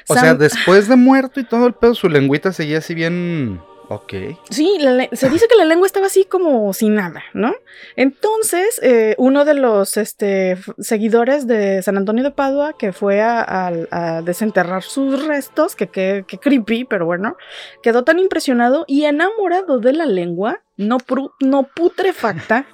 O 0.08 0.14
sea, 0.14 0.34
después 0.40 0.88
de 0.88 0.96
muerto 0.96 1.40
y 1.40 1.44
todo 1.44 1.68
el 1.68 1.74
pedo, 1.74 1.96
su 1.96 2.10
lengüita 2.10 2.52
seguía 2.54 2.78
así 2.80 2.94
bien. 2.96 3.62
Ok. 3.90 4.14
Sí, 4.50 4.78
la 4.82 5.08
se 5.14 5.30
dice 5.30 5.48
que 5.48 5.56
la 5.56 5.64
lengua 5.64 5.88
estaba 5.88 6.08
así 6.08 6.26
como 6.26 6.74
sin 6.74 6.96
nada, 6.96 7.24
¿no? 7.34 7.56
Entonces, 7.96 8.80
eh, 8.84 9.16
uno 9.18 9.44
de 9.46 9.54
los 9.54 9.98
este, 9.98 10.58
seguidores 10.78 11.48
de 11.48 11.82
San 11.84 11.96
Antonio 11.98 12.24
de 12.24 12.32
Padua, 12.32 12.74
que 12.78 12.92
fue 12.94 13.22
a, 13.22 13.42
a- 13.42 13.72
a 13.92 14.22
desenterrar 14.22 14.84
sus 14.84 15.26
restos, 15.26 15.76
que 15.76 15.88
que 15.88 16.38
creepy, 16.38 16.84
pero 16.86 17.06
bueno, 17.06 17.38
quedó 17.82 18.04
tan 18.04 18.20
impresionado 18.20 18.84
y 18.88 19.06
enamorado 19.06 19.80
de 19.80 19.94
la 19.94 20.06
lengua, 20.06 20.62
no, 20.76 20.98
pru- 20.98 21.32
no 21.40 21.64
putrefacta, 21.64 22.66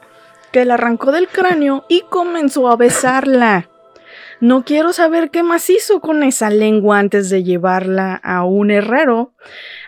que 0.52 0.66
la 0.66 0.74
arrancó 0.74 1.12
del 1.12 1.28
cráneo 1.28 1.86
y 1.90 2.02
comenzó 2.10 2.70
a 2.70 2.76
besarla. 2.76 3.70
No 4.44 4.66
quiero 4.66 4.92
saber 4.92 5.32
qué 5.32 5.42
más 5.42 5.70
hizo 5.70 6.02
con 6.02 6.22
esa 6.22 6.50
lengua 6.50 7.00
antes 7.00 7.30
de 7.30 7.44
llevarla 7.46 8.16
a 8.16 8.44
un 8.44 8.72
herrero, 8.72 9.32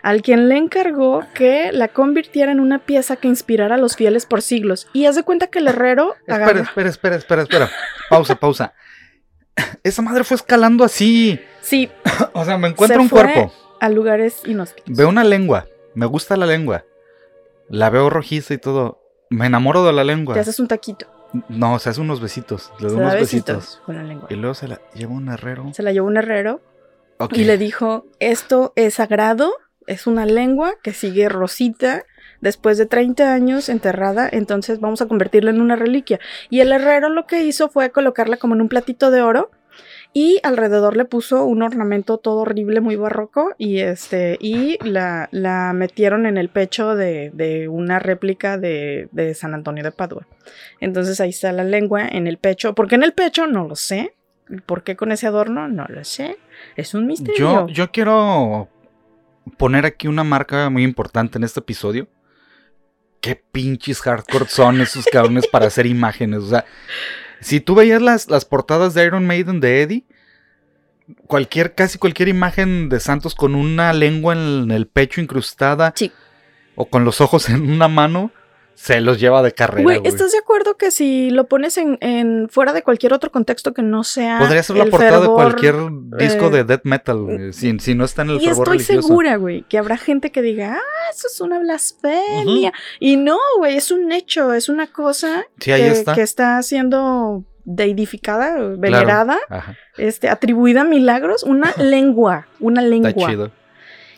al 0.02 0.22
quien 0.22 0.48
le 0.48 0.56
encargó 0.56 1.24
que 1.34 1.72
la 1.72 1.88
convirtiera 1.88 2.52
en 2.52 2.60
una 2.60 2.78
pieza 2.78 3.16
que 3.16 3.28
inspirara 3.28 3.74
a 3.74 3.78
los 3.78 3.96
fieles 3.96 4.24
por 4.24 4.40
siglos. 4.40 4.88
Y 4.94 5.04
haz 5.04 5.14
de 5.14 5.24
cuenta 5.24 5.48
que 5.48 5.58
el 5.58 5.68
herrero 5.68 6.14
Espera, 6.20 6.36
agarra- 6.36 6.60
espera, 6.62 6.88
espera, 6.88 7.16
espera, 7.16 7.42
espera. 7.42 7.70
Pausa, 8.08 8.34
pausa. 8.36 8.72
Esa 9.82 10.00
madre 10.00 10.24
fue 10.24 10.36
escalando 10.36 10.84
así. 10.84 11.38
Sí, 11.60 11.90
O 12.32 12.42
sea, 12.46 12.56
me 12.56 12.68
encuentro 12.68 12.96
Se 12.98 13.02
un 13.02 13.08
fue. 13.10 13.22
cuerpo. 13.24 13.52
a 13.80 13.88
lugares 13.90 14.40
inhóspitos. 14.46 14.96
Veo 14.96 15.10
una 15.10 15.22
lengua. 15.24 15.66
Me 15.94 16.06
gusta 16.06 16.34
la 16.36 16.46
lengua. 16.46 16.84
La 17.68 17.90
veo 17.90 18.08
rojiza 18.08 18.54
y 18.54 18.58
todo. 18.58 19.02
Me 19.28 19.44
enamoro 19.46 19.84
de 19.84 19.92
la 19.92 20.02
lengua. 20.02 20.32
Te 20.32 20.40
haces 20.40 20.58
un 20.60 20.68
taquito. 20.68 21.06
No, 21.48 21.78
se 21.78 21.90
hace 21.90 22.00
unos 22.00 22.20
besitos. 22.20 22.72
Le 22.78 22.88
da 22.88 22.94
unos 22.94 23.12
besitos, 23.14 23.56
besitos. 23.56 23.82
con 23.84 23.96
la 23.96 24.02
lengua. 24.02 24.28
Y 24.30 24.34
luego 24.34 24.54
se 24.54 24.68
la 24.68 24.80
lleva 24.94 25.12
un 25.12 25.28
herrero. 25.28 25.72
Se 25.72 25.82
la 25.82 25.92
llevó 25.92 26.06
un 26.06 26.16
herrero 26.16 26.60
y 27.32 27.44
le 27.44 27.58
dijo, 27.58 28.06
esto 28.20 28.72
es 28.76 28.94
sagrado, 28.94 29.52
es 29.86 30.06
una 30.06 30.26
lengua 30.26 30.74
que 30.82 30.92
sigue 30.92 31.28
rosita. 31.28 32.04
Después 32.40 32.76
de 32.76 32.84
30 32.84 33.32
años 33.32 33.68
enterrada, 33.70 34.28
entonces 34.30 34.78
vamos 34.78 35.00
a 35.00 35.06
convertirla 35.06 35.50
en 35.50 35.60
una 35.60 35.74
reliquia. 35.74 36.20
Y 36.50 36.60
el 36.60 36.70
herrero 36.70 37.08
lo 37.08 37.26
que 37.26 37.42
hizo 37.44 37.70
fue 37.70 37.90
colocarla 37.90 38.36
como 38.36 38.54
en 38.54 38.60
un 38.60 38.68
platito 38.68 39.10
de 39.10 39.22
oro 39.22 39.50
y 40.16 40.40
alrededor 40.44 40.96
le 40.96 41.04
puso 41.04 41.44
un 41.44 41.60
ornamento 41.60 42.16
todo 42.16 42.38
horrible, 42.38 42.80
muy 42.80 42.96
barroco, 42.96 43.54
y 43.58 43.80
este, 43.80 44.38
y 44.40 44.78
la, 44.82 45.28
la 45.30 45.74
metieron 45.74 46.24
en 46.24 46.38
el 46.38 46.48
pecho 46.48 46.94
de, 46.94 47.30
de 47.34 47.68
una 47.68 47.98
réplica 47.98 48.56
de, 48.56 49.10
de 49.12 49.34
San 49.34 49.52
Antonio 49.52 49.84
de 49.84 49.90
Padua. 49.90 50.26
Entonces 50.80 51.20
ahí 51.20 51.28
está 51.28 51.52
la 51.52 51.64
lengua 51.64 52.08
en 52.08 52.26
el 52.26 52.38
pecho. 52.38 52.74
¿Por 52.74 52.88
qué 52.88 52.94
en 52.94 53.02
el 53.02 53.12
pecho? 53.12 53.46
No 53.46 53.68
lo 53.68 53.76
sé. 53.76 54.14
¿Por 54.64 54.84
qué 54.84 54.96
con 54.96 55.12
ese 55.12 55.26
adorno? 55.26 55.68
No 55.68 55.84
lo 55.86 56.02
sé. 56.02 56.38
Es 56.76 56.94
un 56.94 57.06
misterio. 57.06 57.36
Yo, 57.36 57.68
yo 57.68 57.90
quiero 57.90 58.70
poner 59.58 59.84
aquí 59.84 60.08
una 60.08 60.24
marca 60.24 60.70
muy 60.70 60.82
importante 60.82 61.36
en 61.36 61.44
este 61.44 61.60
episodio. 61.60 62.08
Qué 63.20 63.36
pinches 63.36 64.00
hardcore 64.00 64.46
son 64.46 64.80
esos 64.80 65.04
cabrones 65.12 65.46
para 65.46 65.66
hacer 65.66 65.84
imágenes. 65.84 66.38
O 66.38 66.48
sea, 66.48 66.64
si 67.40 67.60
tú 67.60 67.74
veías 67.74 68.02
las, 68.02 68.28
las 68.30 68.44
portadas 68.44 68.94
de 68.94 69.04
Iron 69.04 69.26
Maiden 69.26 69.60
de 69.60 69.82
Eddie, 69.82 70.04
cualquier, 71.26 71.74
casi 71.74 71.98
cualquier 71.98 72.28
imagen 72.28 72.88
de 72.88 73.00
Santos 73.00 73.34
con 73.34 73.54
una 73.54 73.92
lengua 73.92 74.34
en 74.34 74.70
el 74.70 74.86
pecho 74.86 75.20
incrustada 75.20 75.92
Sí. 75.96 76.12
o 76.74 76.86
con 76.86 77.04
los 77.04 77.20
ojos 77.20 77.48
en 77.48 77.70
una 77.70 77.88
mano, 77.88 78.30
se 78.76 79.00
los 79.00 79.18
lleva 79.18 79.42
de 79.42 79.52
carrera. 79.52 79.82
Güey. 79.82 80.00
¿estás 80.04 80.32
de 80.32 80.38
acuerdo 80.38 80.76
que 80.76 80.90
si 80.90 81.30
lo 81.30 81.48
pones 81.48 81.78
en, 81.78 81.96
en 82.02 82.48
fuera 82.50 82.74
de 82.74 82.82
cualquier 82.82 83.14
otro 83.14 83.32
contexto 83.32 83.72
que 83.72 83.82
no 83.82 84.04
sea. 84.04 84.38
Podría 84.38 84.62
ser 84.62 84.76
la 84.76 84.84
el 84.84 84.90
portada 84.90 85.20
de 85.20 85.28
cualquier 85.28 85.74
disco 86.18 86.46
eh, 86.46 86.50
de 86.50 86.64
death 86.64 86.82
metal, 86.84 87.22
güey, 87.22 87.52
si, 87.54 87.78
si 87.78 87.94
no 87.94 88.04
está 88.04 88.22
en 88.22 88.30
el 88.30 88.36
Y 88.36 88.46
fervor 88.46 88.68
estoy 88.68 88.78
religioso. 88.78 89.08
segura, 89.08 89.36
güey, 89.36 89.62
que 89.62 89.78
habrá 89.78 89.96
gente 89.96 90.30
que 90.30 90.42
diga, 90.42 90.74
ah, 90.74 91.10
eso 91.10 91.26
es 91.26 91.40
una 91.40 91.58
blasfemia. 91.58 92.72
Y 93.00 93.16
no, 93.16 93.38
güey, 93.58 93.76
es 93.76 93.90
un 93.90 94.12
hecho, 94.12 94.52
es 94.52 94.68
una 94.68 94.86
cosa 94.88 95.46
Sí, 95.58 95.70
que, 95.72 95.88
está. 95.88 96.14
que 96.14 96.22
está 96.22 96.62
siendo 96.62 97.44
deidificada, 97.64 98.56
venerada, 98.76 99.38
este, 99.96 100.28
atribuida 100.28 100.82
a 100.82 100.84
milagros, 100.84 101.42
una 101.42 101.72
lengua, 101.78 102.46
una 102.60 102.82
lengua. 102.82 103.10
está 103.10 103.26
chido. 103.26 103.50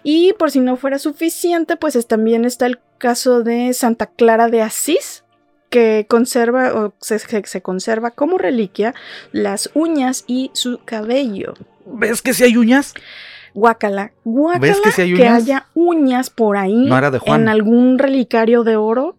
Y 0.02 0.32
por 0.34 0.50
si 0.50 0.60
no 0.60 0.76
fuera 0.76 0.98
suficiente, 0.98 1.76
pues 1.76 1.96
es- 1.96 2.06
también 2.06 2.44
está 2.44 2.66
el 2.66 2.78
caso 2.98 3.42
de 3.42 3.72
Santa 3.72 4.06
Clara 4.06 4.48
de 4.48 4.62
Asís, 4.62 5.24
que 5.70 6.06
conserva 6.08 6.72
o 6.74 6.94
se, 7.00 7.18
se- 7.18 7.42
se 7.46 7.62
conserva 7.62 8.10
como 8.12 8.38
reliquia 8.38 8.94
las 9.32 9.70
uñas 9.74 10.24
y 10.26 10.50
su 10.54 10.80
cabello. 10.84 11.54
¿Ves 11.86 12.22
que 12.22 12.32
si 12.34 12.44
hay 12.44 12.56
uñas? 12.56 12.94
Guácala, 13.54 14.12
guácala 14.24 14.60
¿Ves 14.60 14.94
que 14.94 15.02
hay 15.02 15.14
uñas? 15.14 15.42
haya 15.42 15.66
uñas 15.74 16.30
por 16.30 16.56
ahí 16.56 16.86
No 16.86 16.96
era 16.96 17.10
de 17.10 17.18
Juan. 17.18 17.42
en 17.42 17.48
algún 17.48 17.98
relicario 17.98 18.62
de 18.62 18.76
oro. 18.76 19.16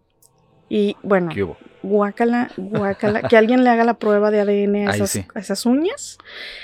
Y 0.69 0.95
bueno, 1.03 1.31
¿Qué 1.33 1.43
hubo? 1.43 1.57
Guácala, 1.81 2.51
guácala, 2.57 3.21
que 3.23 3.37
alguien 3.37 3.63
le 3.63 3.69
haga 3.69 3.83
la 3.83 3.95
prueba 3.95 4.31
de 4.31 4.41
ADN 4.41 4.87
a 4.87 4.91
Ahí 4.91 4.97
esas, 4.97 5.09
sí. 5.09 5.25
a 5.33 5.39
esas 5.39 5.65
uñas. 5.65 6.17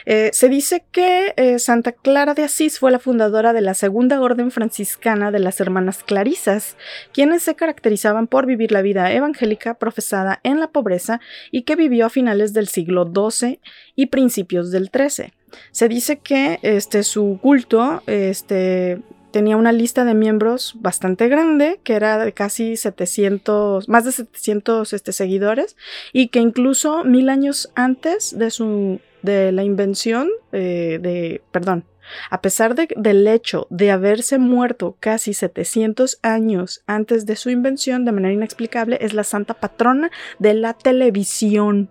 Eh, 0.05 0.29
se 0.33 0.49
dice 0.49 0.83
que 0.91 1.33
eh, 1.37 1.59
Santa 1.59 1.91
Clara 1.91 2.33
de 2.33 2.43
Asís 2.43 2.79
fue 2.79 2.91
la 2.91 2.99
fundadora 2.99 3.53
de 3.53 3.61
la 3.61 3.73
segunda 3.73 4.19
orden 4.21 4.51
franciscana 4.51 5.31
de 5.31 5.39
las 5.39 5.59
hermanas 5.59 6.03
Clarisas, 6.03 6.75
quienes 7.13 7.43
se 7.43 7.55
caracterizaban 7.55 8.27
por 8.27 8.45
vivir 8.45 8.71
la 8.71 8.81
vida 8.81 9.11
evangélica 9.11 9.75
profesada 9.75 10.39
en 10.43 10.59
la 10.59 10.67
pobreza 10.67 11.19
y 11.51 11.63
que 11.63 11.75
vivió 11.75 12.05
a 12.05 12.09
finales 12.09 12.53
del 12.53 12.67
siglo 12.67 13.11
XII 13.13 13.59
y 13.95 14.07
principios 14.07 14.71
del 14.71 14.89
XIII. 14.89 15.33
Se 15.71 15.87
dice 15.87 16.17
que 16.17 16.59
este, 16.63 17.03
su 17.03 17.39
culto 17.41 18.03
este, 18.07 19.01
tenía 19.35 19.57
una 19.57 19.73
lista 19.73 20.05
de 20.05 20.13
miembros 20.13 20.75
bastante 20.79 21.27
grande, 21.27 21.81
que 21.83 21.95
era 21.95 22.23
de 22.23 22.31
casi 22.31 22.77
700, 22.77 23.89
más 23.89 24.05
de 24.05 24.13
700 24.13 24.93
este, 24.93 25.11
seguidores, 25.11 25.75
y 26.13 26.29
que 26.29 26.39
incluso 26.39 27.03
mil 27.03 27.27
años 27.27 27.69
antes 27.75 28.39
de, 28.39 28.49
su, 28.49 29.01
de 29.23 29.51
la 29.51 29.65
invención 29.65 30.29
eh, 30.53 30.99
de, 31.01 31.41
perdón, 31.51 31.83
a 32.29 32.39
pesar 32.41 32.75
de- 32.75 32.87
del 32.95 33.27
hecho 33.27 33.67
de 33.69 33.91
haberse 33.91 34.37
muerto 34.37 34.95
casi 35.01 35.33
700 35.33 36.19
años 36.21 36.81
antes 36.87 37.25
de 37.25 37.35
su 37.35 37.49
invención 37.49 38.05
de 38.05 38.13
manera 38.13 38.33
inexplicable, 38.33 38.97
es 39.01 39.13
la 39.13 39.25
santa 39.25 39.55
patrona 39.55 40.11
de 40.39 40.53
la 40.53 40.75
televisión. 40.75 41.89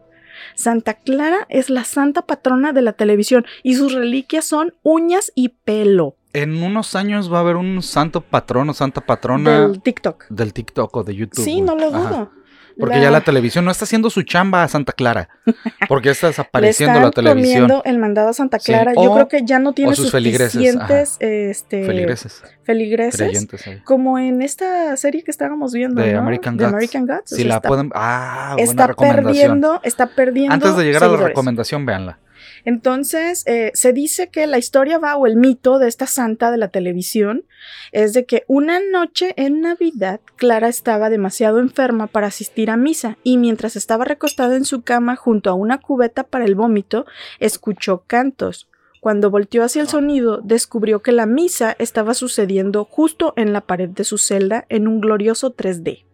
Santa 0.54 0.94
Clara 0.94 1.46
es 1.50 1.68
la 1.68 1.84
santa 1.84 2.22
patrona 2.22 2.72
de 2.72 2.80
la 2.80 2.94
televisión 2.94 3.44
y 3.62 3.74
sus 3.74 3.92
reliquias 3.92 4.46
son 4.46 4.72
uñas 4.82 5.30
y 5.34 5.50
pelo 5.50 6.16
En 6.34 6.62
unos 6.62 6.94
años 6.96 7.32
va 7.32 7.38
a 7.38 7.40
haber 7.40 7.56
un 7.56 7.80
santo 7.82 8.20
patrón 8.20 8.68
o 8.68 8.74
santa 8.74 9.00
patrona 9.00 9.60
del, 9.60 9.72
del 9.72 9.82
TikTok. 9.82 10.26
TikTok 10.52 10.96
o 10.96 11.02
de 11.04 11.14
YouTube. 11.14 11.44
Sí, 11.44 11.60
no 11.62 11.74
lo 11.76 11.88
Ajá. 11.88 11.98
dudo. 11.98 12.30
Porque 12.76 13.00
ya 13.00 13.08
la 13.12 13.20
televisión 13.20 13.64
no 13.64 13.70
está 13.70 13.84
haciendo 13.84 14.10
su 14.10 14.22
chamba 14.22 14.64
a 14.64 14.68
Santa 14.68 14.92
Clara. 14.92 15.28
Porque 15.88 16.06
ya 16.06 16.10
está 16.10 16.26
desapareciendo 16.26 16.94
le 16.94 17.02
la 17.02 17.08
están 17.10 17.24
televisión. 17.24 17.62
comiendo 17.68 17.82
el 17.84 17.98
mandado 18.00 18.30
a 18.30 18.32
Santa 18.32 18.58
Sí, 18.58 18.72
Clara. 18.72 18.94
o- 18.96 19.04
Yo 19.04 19.14
creo 19.14 19.28
que 19.28 19.44
ya 19.44 19.60
no 19.60 19.74
tiene 19.74 19.94
sus 19.94 20.10
feligreses, 20.10 20.54
suficientes 20.54 21.16
este, 21.20 21.86
Feligreses, 21.86 22.42
feligreses, 22.64 23.20
creyentes 23.20 23.64
como 23.84 24.18
en 24.18 24.42
esta 24.42 24.96
serie 24.96 25.22
que 25.22 25.30
estábamos 25.30 25.72
viendo, 25.72 26.02
De 26.02 26.14
¿no? 26.14 26.18
American 26.18 26.56
Gods. 26.56 26.68
American 26.72 27.06
Gods. 27.06 27.32
o 27.32 27.36
Si 27.36 27.42
sea, 27.42 27.46
la 27.48 27.54
está, 27.56 27.68
pueden. 27.68 27.92
Ah, 27.94 28.54
buena 28.56 28.70
está 28.72 28.86
recomendación. 28.88 29.32
perdiendo, 29.32 29.80
está 29.84 30.06
perdiendo. 30.08 30.54
Antes 30.54 30.76
de 30.76 30.82
llegar 30.84 31.04
a 31.04 31.08
la 31.08 31.16
recomendación, 31.18 31.86
véanla. 31.86 32.18
Entonces, 32.64 33.44
eh, 33.46 33.70
se 33.74 33.92
dice 33.92 34.28
que 34.28 34.46
la 34.46 34.58
historia 34.58 34.98
va, 34.98 35.16
o 35.16 35.26
el 35.26 35.36
mito 35.36 35.78
de 35.78 35.88
esta 35.88 36.06
santa 36.06 36.50
de 36.50 36.56
la 36.56 36.68
televisión, 36.68 37.44
es 37.92 38.12
de 38.12 38.24
que 38.24 38.44
una 38.46 38.80
noche 38.80 39.34
en 39.36 39.60
Navidad, 39.60 40.20
Clara 40.36 40.68
estaba 40.68 41.10
demasiado 41.10 41.58
enferma 41.58 42.06
para 42.06 42.28
asistir 42.28 42.70
a 42.70 42.76
misa 42.76 43.18
y 43.22 43.36
mientras 43.36 43.76
estaba 43.76 44.04
recostada 44.04 44.56
en 44.56 44.64
su 44.64 44.82
cama 44.82 45.16
junto 45.16 45.50
a 45.50 45.54
una 45.54 45.78
cubeta 45.78 46.24
para 46.24 46.44
el 46.44 46.54
vómito, 46.54 47.06
escuchó 47.38 48.04
cantos. 48.06 48.68
Cuando 49.00 49.30
volteó 49.30 49.62
hacia 49.62 49.82
el 49.82 49.88
sonido, 49.88 50.40
descubrió 50.42 51.02
que 51.02 51.12
la 51.12 51.26
misa 51.26 51.76
estaba 51.78 52.14
sucediendo 52.14 52.86
justo 52.86 53.34
en 53.36 53.52
la 53.52 53.60
pared 53.60 53.90
de 53.90 54.04
su 54.04 54.16
celda 54.16 54.64
en 54.70 54.88
un 54.88 55.02
glorioso 55.02 55.54
3D. 55.54 56.04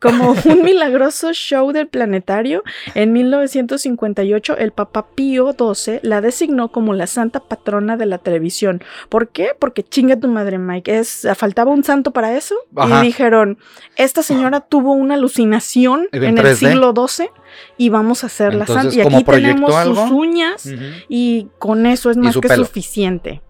Como 0.00 0.32
un 0.44 0.62
milagroso 0.62 1.32
show 1.32 1.72
del 1.72 1.86
planetario, 1.86 2.62
en 2.94 3.12
1958 3.12 4.56
el 4.58 4.72
Papa 4.72 5.06
Pío 5.14 5.52
XII 5.52 6.00
la 6.02 6.20
designó 6.20 6.72
como 6.72 6.94
la 6.94 7.06
santa 7.06 7.40
patrona 7.40 7.96
de 7.96 8.06
la 8.06 8.18
televisión. 8.18 8.82
¿Por 9.08 9.28
qué? 9.28 9.50
Porque 9.58 9.82
chinga 9.82 10.18
tu 10.18 10.28
madre, 10.28 10.58
Mike. 10.58 10.98
Es, 10.98 11.26
faltaba 11.36 11.70
un 11.70 11.84
santo 11.84 12.10
para 12.10 12.36
eso. 12.36 12.56
Ajá. 12.76 13.02
Y 13.02 13.06
dijeron, 13.06 13.58
esta 13.96 14.22
señora 14.22 14.60
tuvo 14.60 14.92
una 14.92 15.14
alucinación 15.14 16.08
En 16.12 16.24
en 16.24 16.38
el 16.38 16.44
3D. 16.44 16.54
siglo 16.56 16.94
XII 17.06 17.28
y 17.76 17.88
vamos 17.88 18.24
a 18.24 18.26
hacer 18.26 18.54
la 18.54 18.66
santa. 18.66 18.94
Y 18.94 19.00
aquí 19.00 19.24
tenemos 19.24 19.74
sus 19.84 20.10
uñas 20.10 20.68
y 21.08 21.48
con 21.58 21.86
eso 21.86 22.10
es 22.10 22.16
más 22.16 22.34
que 22.36 22.48
pelo. 22.48 22.64
suficiente. 22.64 23.42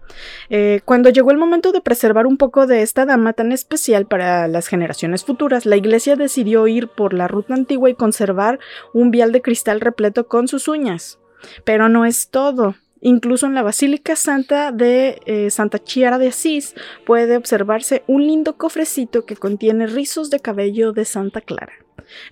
Eh, 0.49 0.81
cuando 0.85 1.09
llegó 1.09 1.31
el 1.31 1.37
momento 1.37 1.71
de 1.71 1.81
preservar 1.81 2.25
un 2.27 2.37
poco 2.37 2.67
de 2.67 2.81
esta 2.81 3.05
dama 3.05 3.33
tan 3.33 3.51
especial 3.51 4.05
para 4.05 4.47
las 4.47 4.67
generaciones 4.67 5.23
futuras, 5.23 5.65
la 5.65 5.75
iglesia 5.75 6.15
decidió 6.15 6.67
ir 6.67 6.87
por 6.87 7.13
la 7.13 7.27
ruta 7.27 7.53
antigua 7.53 7.89
y 7.89 7.95
conservar 7.95 8.59
un 8.93 9.11
vial 9.11 9.31
de 9.31 9.41
cristal 9.41 9.81
repleto 9.81 10.27
con 10.27 10.47
sus 10.47 10.67
uñas. 10.67 11.19
Pero 11.63 11.89
no 11.89 12.05
es 12.05 12.29
todo. 12.29 12.75
Incluso 13.05 13.47
en 13.47 13.53
la 13.53 13.63
Basílica 13.63 14.15
Santa 14.15 14.71
de 14.71 15.19
eh, 15.25 15.49
Santa 15.49 15.77
Chiara 15.77 16.17
de 16.17 16.29
Asís 16.29 16.73
puede 17.05 17.35
observarse 17.35 18.01
un 18.07 18.25
lindo 18.25 18.55
cofrecito 18.55 19.25
que 19.25 19.35
contiene 19.35 19.87
rizos 19.87 20.29
de 20.29 20.39
cabello 20.39 20.93
de 20.93 21.03
Santa 21.03 21.41
Clara. 21.41 21.73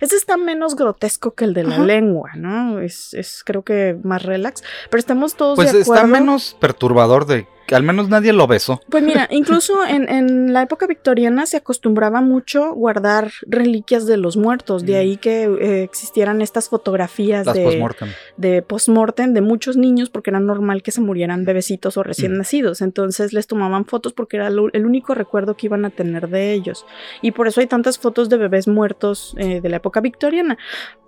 Este 0.00 0.16
está 0.16 0.36
menos 0.38 0.74
grotesco 0.76 1.34
que 1.34 1.44
el 1.44 1.52
de 1.54 1.64
la 1.64 1.74
Ajá. 1.74 1.84
lengua, 1.84 2.30
¿no? 2.36 2.78
Es, 2.80 3.12
es 3.14 3.42
creo 3.44 3.62
que 3.62 3.98
más 4.02 4.22
relax. 4.22 4.62
Pero 4.90 4.98
estamos 4.98 5.34
todos 5.34 5.56
Pues 5.56 5.72
de 5.72 5.82
acuerdo. 5.82 5.94
está 6.04 6.06
menos 6.06 6.56
perturbador 6.58 7.26
de 7.26 7.46
que 7.66 7.74
al 7.74 7.82
menos 7.82 8.08
nadie 8.08 8.32
lo 8.32 8.46
besó. 8.46 8.80
Pues 8.90 9.02
mira, 9.02 9.28
incluso 9.30 9.84
en, 9.86 10.08
en 10.08 10.52
la 10.52 10.62
época 10.62 10.86
victoriana 10.86 11.46
se 11.46 11.56
acostumbraba 11.58 12.20
mucho 12.20 12.72
guardar 12.74 13.30
reliquias 13.46 14.06
de 14.06 14.16
los 14.16 14.36
muertos, 14.36 14.84
de 14.84 14.92
Mm. 14.94 14.96
ahí 14.96 15.16
que 15.16 15.44
eh, 15.44 15.82
existieran 15.82 16.42
estas 16.42 16.68
fotografías 16.68 17.46
Las 17.46 17.54
de, 17.56 17.64
postmortem. 17.64 18.08
de 18.36 18.62
postmortem 18.62 19.32
de 19.32 19.40
muchos 19.40 19.76
niños 19.76 20.10
porque 20.10 20.30
era 20.30 20.40
normal 20.40 20.82
que 20.82 20.90
se 20.90 21.00
murieran 21.00 21.44
bebecitos 21.44 21.96
o 21.96 22.02
recién 22.02 22.34
Mm. 22.34 22.38
nacidos, 22.38 22.80
entonces 22.82 23.32
les 23.32 23.46
tomaban 23.46 23.84
fotos 23.86 24.12
porque 24.12 24.36
era 24.36 24.50
lo- 24.50 24.72
el 24.72 24.84
único 24.86 25.14
recuerdo 25.14 25.56
que 25.56 25.66
iban 25.66 25.84
a 25.84 25.90
tener 25.90 26.28
de 26.28 26.52
ellos. 26.52 26.84
Y 27.22 27.30
por 27.32 27.48
eso 27.48 27.60
hay 27.60 27.66
tantas 27.66 27.98
fotos 27.98 28.28
de 28.28 28.36
bebés 28.36 28.68
muertos 28.68 29.34
eh, 29.38 29.60
de 29.60 29.68
la 29.68 29.76
época 29.76 30.00
victoriana. 30.00 30.58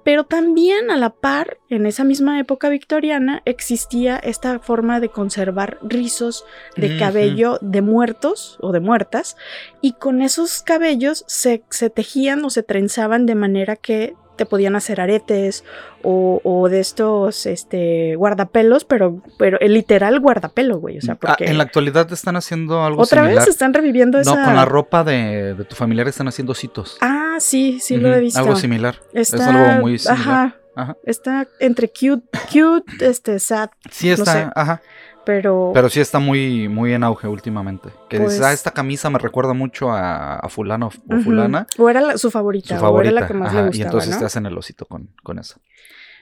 Pero 0.04 0.24
también 0.24 0.90
a 0.90 0.96
la 0.96 1.10
par, 1.10 1.56
en 1.70 1.86
esa 1.86 2.04
misma 2.04 2.38
época 2.38 2.68
victoriana, 2.68 3.42
existía 3.46 4.16
esta 4.16 4.58
forma 4.58 5.00
de 5.00 5.08
conservar 5.08 5.78
rizos 5.82 6.44
de 6.76 6.98
cabello 6.98 7.58
de 7.62 7.80
muertos 7.82 8.58
o 8.60 8.70
de 8.72 8.80
muertas, 8.80 9.36
y 9.80 9.92
con 9.94 10.20
esos 10.22 10.62
cabellos 10.62 11.24
se, 11.26 11.64
se 11.70 11.90
tejían 11.90 12.44
o 12.44 12.50
se 12.50 12.62
trenzaban 12.62 13.26
de 13.26 13.34
manera 13.34 13.76
que 13.76 14.14
te 14.36 14.46
podían 14.46 14.74
hacer 14.74 15.00
aretes 15.00 15.62
o, 16.02 16.40
o 16.42 16.68
de 16.68 16.80
estos 16.80 17.46
este, 17.46 18.16
guardapelos, 18.16 18.84
pero, 18.84 19.22
pero 19.38 19.60
el 19.60 19.74
literal 19.74 20.18
guardapelo, 20.18 20.78
güey. 20.78 20.98
O 20.98 21.00
sea, 21.00 21.14
Ah, 21.14 21.18
porque 21.20 21.44
en 21.44 21.56
la 21.56 21.62
actualidad 21.62 22.12
están 22.12 22.34
haciendo 22.34 22.82
algo 22.84 23.00
otra 23.02 23.22
similar. 23.22 23.44
vez 23.44 23.48
están 23.48 23.72
reviviendo 23.72 24.18
esa. 24.18 24.34
No, 24.34 24.44
con 24.44 24.56
la 24.56 24.64
ropa 24.64 25.04
de, 25.04 25.54
de 25.54 25.64
tu 25.64 25.76
familiar 25.76 26.08
están 26.08 26.26
haciendo 26.26 26.52
citos. 26.52 26.98
Ah, 27.00 27.23
sí, 27.40 27.78
sí 27.80 27.96
lo 27.96 28.12
he 28.14 28.20
visto. 28.20 28.38
Algo 28.40 28.56
similar. 28.56 28.96
Está, 29.12 29.36
es 29.36 29.42
algo 29.42 29.80
muy 29.82 29.98
similar. 29.98 30.20
Ajá, 30.20 30.56
Ajá. 30.76 30.96
está 31.04 31.46
entre 31.60 31.88
cute, 31.88 32.26
cute, 32.52 33.06
este, 33.08 33.38
sad, 33.38 33.70
Sí 33.90 34.10
está, 34.10 34.32
sé. 34.32 34.48
ajá. 34.54 34.82
pero, 35.24 35.70
Pero 35.72 35.88
sí 35.88 36.00
está 36.00 36.18
muy, 36.18 36.68
muy 36.68 36.92
en 36.92 37.02
auge 37.04 37.26
últimamente. 37.28 37.88
Que 38.08 38.18
dices, 38.18 38.38
Pues- 38.38 38.46
ah, 38.46 38.52
esta 38.52 38.70
camisa 38.72 39.08
me 39.10 39.18
recuerda 39.18 39.52
mucho 39.54 39.90
a, 39.90 40.36
a 40.36 40.48
fulano 40.48 40.88
o 41.08 41.16
fulana. 41.20 41.66
O 41.78 41.88
era 41.88 42.00
la- 42.00 42.18
su 42.18 42.30
favorita, 42.30 42.74
Su 42.74 42.80
favorita. 42.80 43.10
o 43.10 43.12
era 43.12 43.20
la 43.20 43.26
que 43.26 43.34
más 43.34 43.48
ajá, 43.50 43.60
le 43.62 43.66
gustaba, 43.68 43.82
y 43.82 43.86
entonces 43.86 44.10
¿no? 44.10 44.18
te 44.18 44.24
hacen 44.26 44.46
el 44.46 44.58
osito 44.58 44.84
con, 44.86 45.10
con 45.22 45.38
eso. 45.38 45.60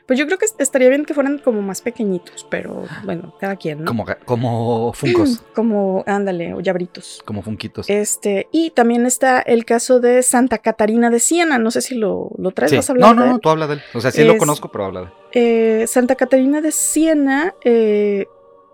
Pues 0.06 0.18
yo 0.18 0.26
creo 0.26 0.36
que 0.38 0.46
estaría 0.58 0.88
bien 0.88 1.04
que 1.04 1.14
fueran 1.14 1.38
como 1.38 1.62
más 1.62 1.80
pequeñitos, 1.80 2.46
pero 2.50 2.84
bueno, 3.04 3.34
cada 3.40 3.56
quien, 3.56 3.80
¿no? 3.80 3.86
Como, 3.86 4.04
como 4.24 4.92
funcos, 4.94 5.42
Como, 5.54 6.02
ándale, 6.06 6.54
o 6.54 6.60
llabritos. 6.60 7.22
como 7.24 7.42
funquitos. 7.42 7.88
Este, 7.88 8.48
y 8.52 8.70
también 8.70 9.06
está 9.06 9.40
el 9.40 9.64
caso 9.64 10.00
de 10.00 10.22
Santa 10.22 10.58
Catarina 10.58 11.08
de 11.10 11.20
Siena, 11.20 11.58
no 11.58 11.70
sé 11.70 11.80
si 11.82 11.94
lo, 11.94 12.30
lo 12.38 12.50
traes, 12.50 12.70
Sí. 12.70 12.76
vas 12.76 12.88
a 12.90 12.92
hablar 12.92 13.08
No, 13.10 13.14
no, 13.14 13.22
de 13.22 13.28
no, 13.28 13.34
él? 13.36 13.40
tú 13.40 13.48
habla 13.50 13.66
de 13.66 13.74
él. 13.74 13.80
O 13.94 14.00
sea, 14.00 14.10
sí 14.10 14.24
lo 14.24 14.36
conozco, 14.38 14.70
pero 14.72 14.86
habla 14.86 15.00
de 15.00 15.06
él. 15.06 15.12
Eh, 15.34 15.86
Santa 15.86 16.14
Catarina 16.16 16.60
de 16.60 16.72
Siena 16.72 17.54
eh, 17.64 18.26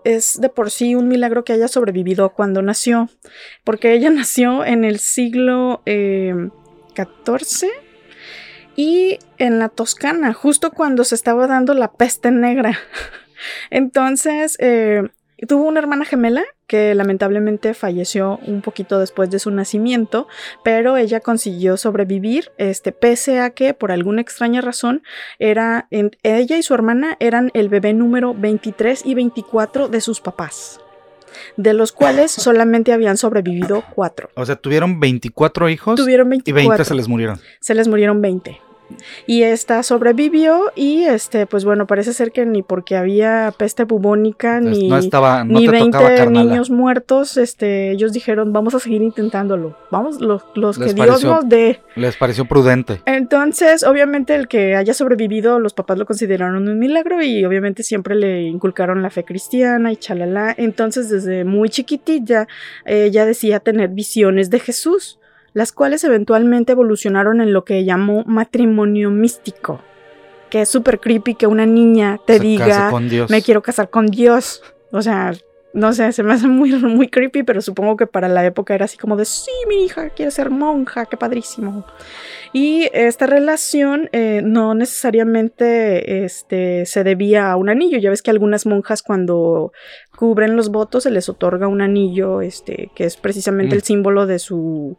es 0.03 0.41
de 0.41 0.49
por 0.49 0.71
sí 0.71 0.95
un 0.95 1.07
milagro 1.07 1.43
que 1.43 1.53
haya 1.53 1.67
sobrevivido 1.67 2.29
cuando 2.31 2.61
nació, 2.61 3.07
porque 3.63 3.93
ella 3.93 4.09
nació 4.09 4.65
en 4.65 4.83
el 4.83 4.99
siglo 4.99 5.81
eh, 5.85 6.33
XIV 6.95 7.69
y 8.79 9.19
en 9.39 9.59
la 9.59 9.67
Toscana, 9.67 10.31
justo 10.31 10.71
cuando 10.71 11.03
se 11.03 11.13
estaba 11.15 11.47
dando 11.47 11.73
la 11.73 11.91
peste 11.91 12.31
negra. 12.31 12.79
Entonces, 13.71 14.55
eh, 14.59 15.03
tuvo 15.47 15.63
una 15.67 15.79
hermana 15.79 16.05
gemela 16.05 16.43
que 16.65 16.95
lamentablemente 16.95 17.73
falleció 17.73 18.39
un 18.45 18.61
poquito 18.61 18.97
después 18.99 19.29
de 19.31 19.39
su 19.39 19.51
nacimiento, 19.51 20.27
pero 20.63 20.95
ella 20.95 21.19
consiguió 21.19 21.75
sobrevivir, 21.75 22.51
este, 22.57 22.91
pese 22.93 23.41
a 23.41 23.49
que 23.49 23.73
por 23.73 23.91
alguna 23.91 24.21
extraña 24.21 24.61
razón 24.61 25.01
era 25.39 25.87
en- 25.91 26.11
ella 26.23 26.57
y 26.57 26.63
su 26.63 26.73
hermana 26.73 27.17
eran 27.19 27.51
el 27.53 27.67
bebé 27.67 27.93
número 27.93 28.33
23 28.33 29.05
y 29.05 29.13
24 29.15 29.89
de 29.89 29.99
sus 29.99 30.21
papás, 30.21 30.79
de 31.57 31.73
los 31.73 31.91
cuales 31.91 32.31
solamente 32.47 32.93
habían 32.93 33.17
sobrevivido 33.17 33.83
cuatro. 33.93 34.29
O 34.35 34.45
sea, 34.45 34.55
tuvieron 34.55 34.99
24 35.01 35.67
hijos 35.69 35.95
Tuvieron 35.95 36.27
y 36.27 36.29
24. 36.29 36.69
20 36.69 36.85
se 36.85 36.95
les 36.95 37.07
murieron. 37.09 37.39
se 37.59 37.73
les 37.75 37.87
murieron 37.89 38.21
20. 38.21 38.61
Y 39.25 39.43
esta 39.43 39.83
sobrevivió 39.83 40.71
y 40.75 41.03
este, 41.03 41.45
pues 41.45 41.65
bueno, 41.65 41.87
parece 41.87 42.13
ser 42.13 42.31
que 42.31 42.45
ni 42.45 42.63
porque 42.63 42.95
había 42.95 43.53
peste 43.57 43.83
bubónica 43.83 44.57
Entonces, 44.57 44.83
ni, 44.83 44.89
no 44.89 44.97
estaba, 44.97 45.43
no 45.43 45.59
ni 45.59 45.65
te 45.65 45.71
20 45.71 45.91
tocaba 45.91 46.15
carnala. 46.15 46.43
niños 46.43 46.69
muertos, 46.69 47.37
este, 47.37 47.91
ellos 47.91 48.13
dijeron, 48.13 48.53
vamos 48.53 48.75
a 48.75 48.79
seguir 48.79 49.01
intentándolo. 49.01 49.75
Vamos, 49.91 50.21
los, 50.21 50.43
los 50.55 50.77
que 50.77 50.93
Dios 50.93 51.23
nos 51.23 51.47
dé. 51.47 51.81
Les 51.95 52.15
pareció 52.17 52.45
prudente. 52.45 53.01
Entonces, 53.05 53.83
obviamente, 53.83 54.35
el 54.35 54.47
que 54.47 54.75
haya 54.75 54.93
sobrevivido, 54.93 55.59
los 55.59 55.73
papás 55.73 55.97
lo 55.97 56.05
consideraron 56.05 56.67
un 56.67 56.79
milagro 56.79 57.21
y 57.21 57.43
obviamente 57.45 57.83
siempre 57.83 58.15
le 58.15 58.43
inculcaron 58.43 59.01
la 59.01 59.09
fe 59.09 59.23
cristiana 59.23 59.91
y 59.91 59.97
chalala. 59.97 60.53
Entonces, 60.57 61.09
desde 61.09 61.43
muy 61.43 61.69
chiquitilla, 61.69 62.47
ella 62.85 63.25
decía 63.25 63.59
tener 63.59 63.89
visiones 63.89 64.49
de 64.49 64.59
Jesús, 64.59 65.18
las 65.53 65.71
cuales 65.71 66.03
eventualmente 66.03 66.73
evolucionaron 66.73 67.41
en 67.41 67.53
lo 67.53 67.63
que 67.65 67.83
llamó 67.85 68.23
matrimonio 68.25 69.11
místico, 69.11 69.81
que 70.49 70.61
es 70.61 70.69
súper 70.69 70.99
creepy 70.99 71.35
que 71.35 71.47
una 71.47 71.65
niña 71.65 72.19
te 72.25 72.37
Se 72.37 72.39
diga, 72.39 72.91
me 73.29 73.41
quiero 73.41 73.61
casar 73.61 73.89
con 73.89 74.07
Dios. 74.07 74.63
O 74.91 75.01
sea, 75.01 75.33
no 75.73 75.93
sé, 75.93 76.11
se 76.13 76.23
me 76.23 76.33
hace 76.33 76.47
muy, 76.47 76.71
muy 76.73 77.07
creepy, 77.09 77.43
pero 77.43 77.61
supongo 77.61 77.95
que 77.95 78.07
para 78.07 78.27
la 78.27 78.45
época 78.45 78.73
era 78.73 78.85
así 78.85 78.97
como 78.97 79.15
de, 79.15 79.25
sí, 79.25 79.51
mi 79.67 79.85
hija 79.85 80.09
quiere 80.09 80.31
ser 80.31 80.49
monja, 80.49 81.05
qué 81.05 81.17
padrísimo. 81.17 81.85
Y 82.53 82.89
esta 82.93 83.27
relación 83.27 84.09
eh, 84.11 84.41
no 84.43 84.73
necesariamente 84.73 86.25
este, 86.25 86.85
se 86.87 87.03
debía 87.03 87.51
a 87.51 87.55
un 87.55 87.69
anillo. 87.69 87.99
Ya 87.99 88.09
ves 88.09 88.23
que 88.23 88.31
algunas 88.31 88.65
monjas 88.65 89.03
cuando 89.03 89.71
cubren 90.15 90.55
los 90.55 90.69
votos 90.69 91.03
se 91.03 91.11
les 91.11 91.29
otorga 91.29 91.67
un 91.67 91.81
anillo, 91.81 92.41
este, 92.41 92.89
que 92.95 93.05
es 93.05 93.17
precisamente 93.17 93.75
Mm. 93.75 93.77
el 93.77 93.83
símbolo 93.83 94.25
de 94.25 94.39
su, 94.39 94.97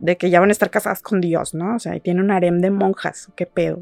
de 0.00 0.16
que 0.16 0.30
ya 0.30 0.40
van 0.40 0.48
a 0.48 0.52
estar 0.52 0.70
casadas 0.70 1.02
con 1.02 1.20
Dios, 1.20 1.54
¿no? 1.54 1.76
O 1.76 1.78
sea, 1.78 1.94
y 1.94 2.00
tiene 2.00 2.20
un 2.20 2.30
harem 2.30 2.60
de 2.60 2.70
monjas, 2.70 3.28
qué 3.36 3.46
pedo. 3.46 3.80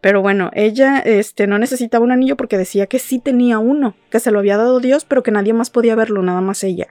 Pero 0.00 0.20
bueno, 0.20 0.50
ella 0.52 0.98
este, 0.98 1.46
no 1.46 1.58
necesitaba 1.58 2.04
un 2.04 2.12
anillo 2.12 2.36
porque 2.36 2.58
decía 2.58 2.86
que 2.86 2.98
sí 2.98 3.20
tenía 3.20 3.58
uno, 3.58 3.94
que 4.10 4.20
se 4.20 4.30
lo 4.30 4.40
había 4.40 4.56
dado 4.56 4.80
Dios, 4.80 5.04
pero 5.04 5.22
que 5.22 5.30
nadie 5.30 5.52
más 5.52 5.70
podía 5.70 5.94
verlo, 5.94 6.22
nada 6.22 6.40
más 6.40 6.62
ella. 6.64 6.88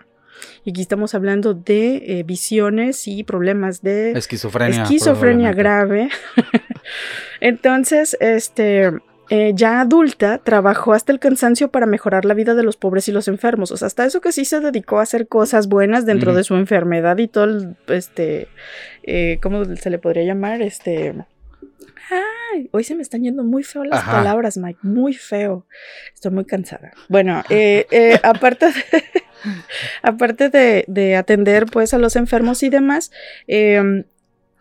Y 0.63 0.71
aquí 0.71 0.81
estamos 0.81 1.13
hablando 1.13 1.53
de 1.53 1.97
eh, 1.97 2.23
visiones 2.23 3.07
y 3.07 3.23
problemas 3.23 3.81
de 3.81 4.11
Esquizofrenia. 4.11 4.83
esquizofrenia 4.83 5.51
grave. 5.51 6.09
Entonces, 7.41 8.17
este, 8.21 8.91
eh, 9.29 9.51
ya 9.55 9.81
adulta, 9.81 10.39
trabajó 10.39 10.93
hasta 10.93 11.11
el 11.11 11.19
cansancio 11.19 11.69
para 11.69 11.85
mejorar 11.85 12.25
la 12.25 12.33
vida 12.33 12.55
de 12.55 12.63
los 12.63 12.77
pobres 12.77 13.07
y 13.07 13.11
los 13.11 13.27
enfermos. 13.27 13.71
O 13.71 13.77
sea, 13.77 13.87
hasta 13.87 14.05
eso 14.05 14.21
que 14.21 14.31
sí 14.31 14.45
se 14.45 14.59
dedicó 14.59 14.99
a 14.99 15.03
hacer 15.03 15.27
cosas 15.27 15.67
buenas 15.67 16.05
dentro 16.05 16.33
de 16.33 16.43
su 16.43 16.55
enfermedad 16.55 17.17
y 17.17 17.27
todo, 17.27 17.43
el, 17.45 17.75
este, 17.87 18.47
eh, 19.03 19.39
¿cómo 19.41 19.63
se 19.65 19.89
le 19.89 19.99
podría 19.99 20.23
llamar? 20.23 20.61
Este... 20.61 21.15
Ay, 22.11 22.69
hoy 22.71 22.83
se 22.83 22.95
me 22.95 23.03
están 23.03 23.21
yendo 23.21 23.43
muy 23.43 23.63
feo 23.63 23.83
las 23.83 23.99
Ajá. 23.99 24.13
palabras, 24.13 24.57
Mike, 24.57 24.79
muy 24.81 25.13
feo. 25.13 25.67
Estoy 26.13 26.31
muy 26.31 26.45
cansada. 26.45 26.91
Bueno, 27.07 27.43
eh, 27.49 27.85
eh, 27.91 28.19
aparte 28.23 28.67
de, 28.67 29.03
aparte 30.01 30.49
de, 30.49 30.85
de 30.87 31.15
atender 31.15 31.67
pues 31.67 31.93
a 31.93 31.99
los 31.99 32.15
enfermos 32.15 32.63
y 32.63 32.69
demás, 32.69 33.11
eh, 33.47 34.03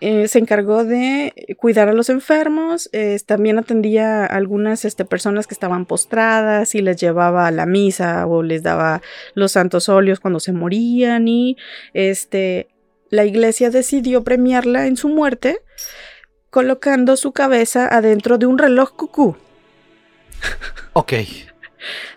eh, 0.01 0.28
se 0.28 0.38
encargó 0.38 0.84
de 0.84 1.57
cuidar 1.59 1.88
a 1.88 1.92
los 1.92 2.09
enfermos, 2.09 2.90
también 3.26 3.59
atendía 3.59 4.24
a 4.24 4.26
algunas 4.26 4.84
este, 4.84 5.05
personas 5.05 5.46
que 5.46 5.55
estaban 5.55 5.86
postradas 5.86 6.74
y 6.74 6.82
les 6.82 6.96
llevaba 6.99 7.46
a 7.46 7.51
la 7.51 7.66
misa 7.66 8.26
o 8.26 8.42
les 8.42 8.62
daba 8.62 9.03
los 9.34 9.53
santos 9.53 9.88
óleos 9.88 10.20
cuando 10.20 10.40
se 10.40 10.53
morían 10.53 11.26
y 11.26 11.57
este, 11.94 12.68
la 13.11 13.24
iglesia 13.24 13.70
decidió 13.70 14.22
premiarla 14.22 14.86
en 14.86 14.96
su 14.96 15.09
muerte 15.09 15.61
colocando 16.51 17.16
su 17.16 17.32
cabeza 17.32 17.88
adentro 17.88 18.38
de 18.38 18.46
un 18.46 18.59
reloj 18.59 18.92
cucú. 18.96 19.36
Ok. 20.92 21.12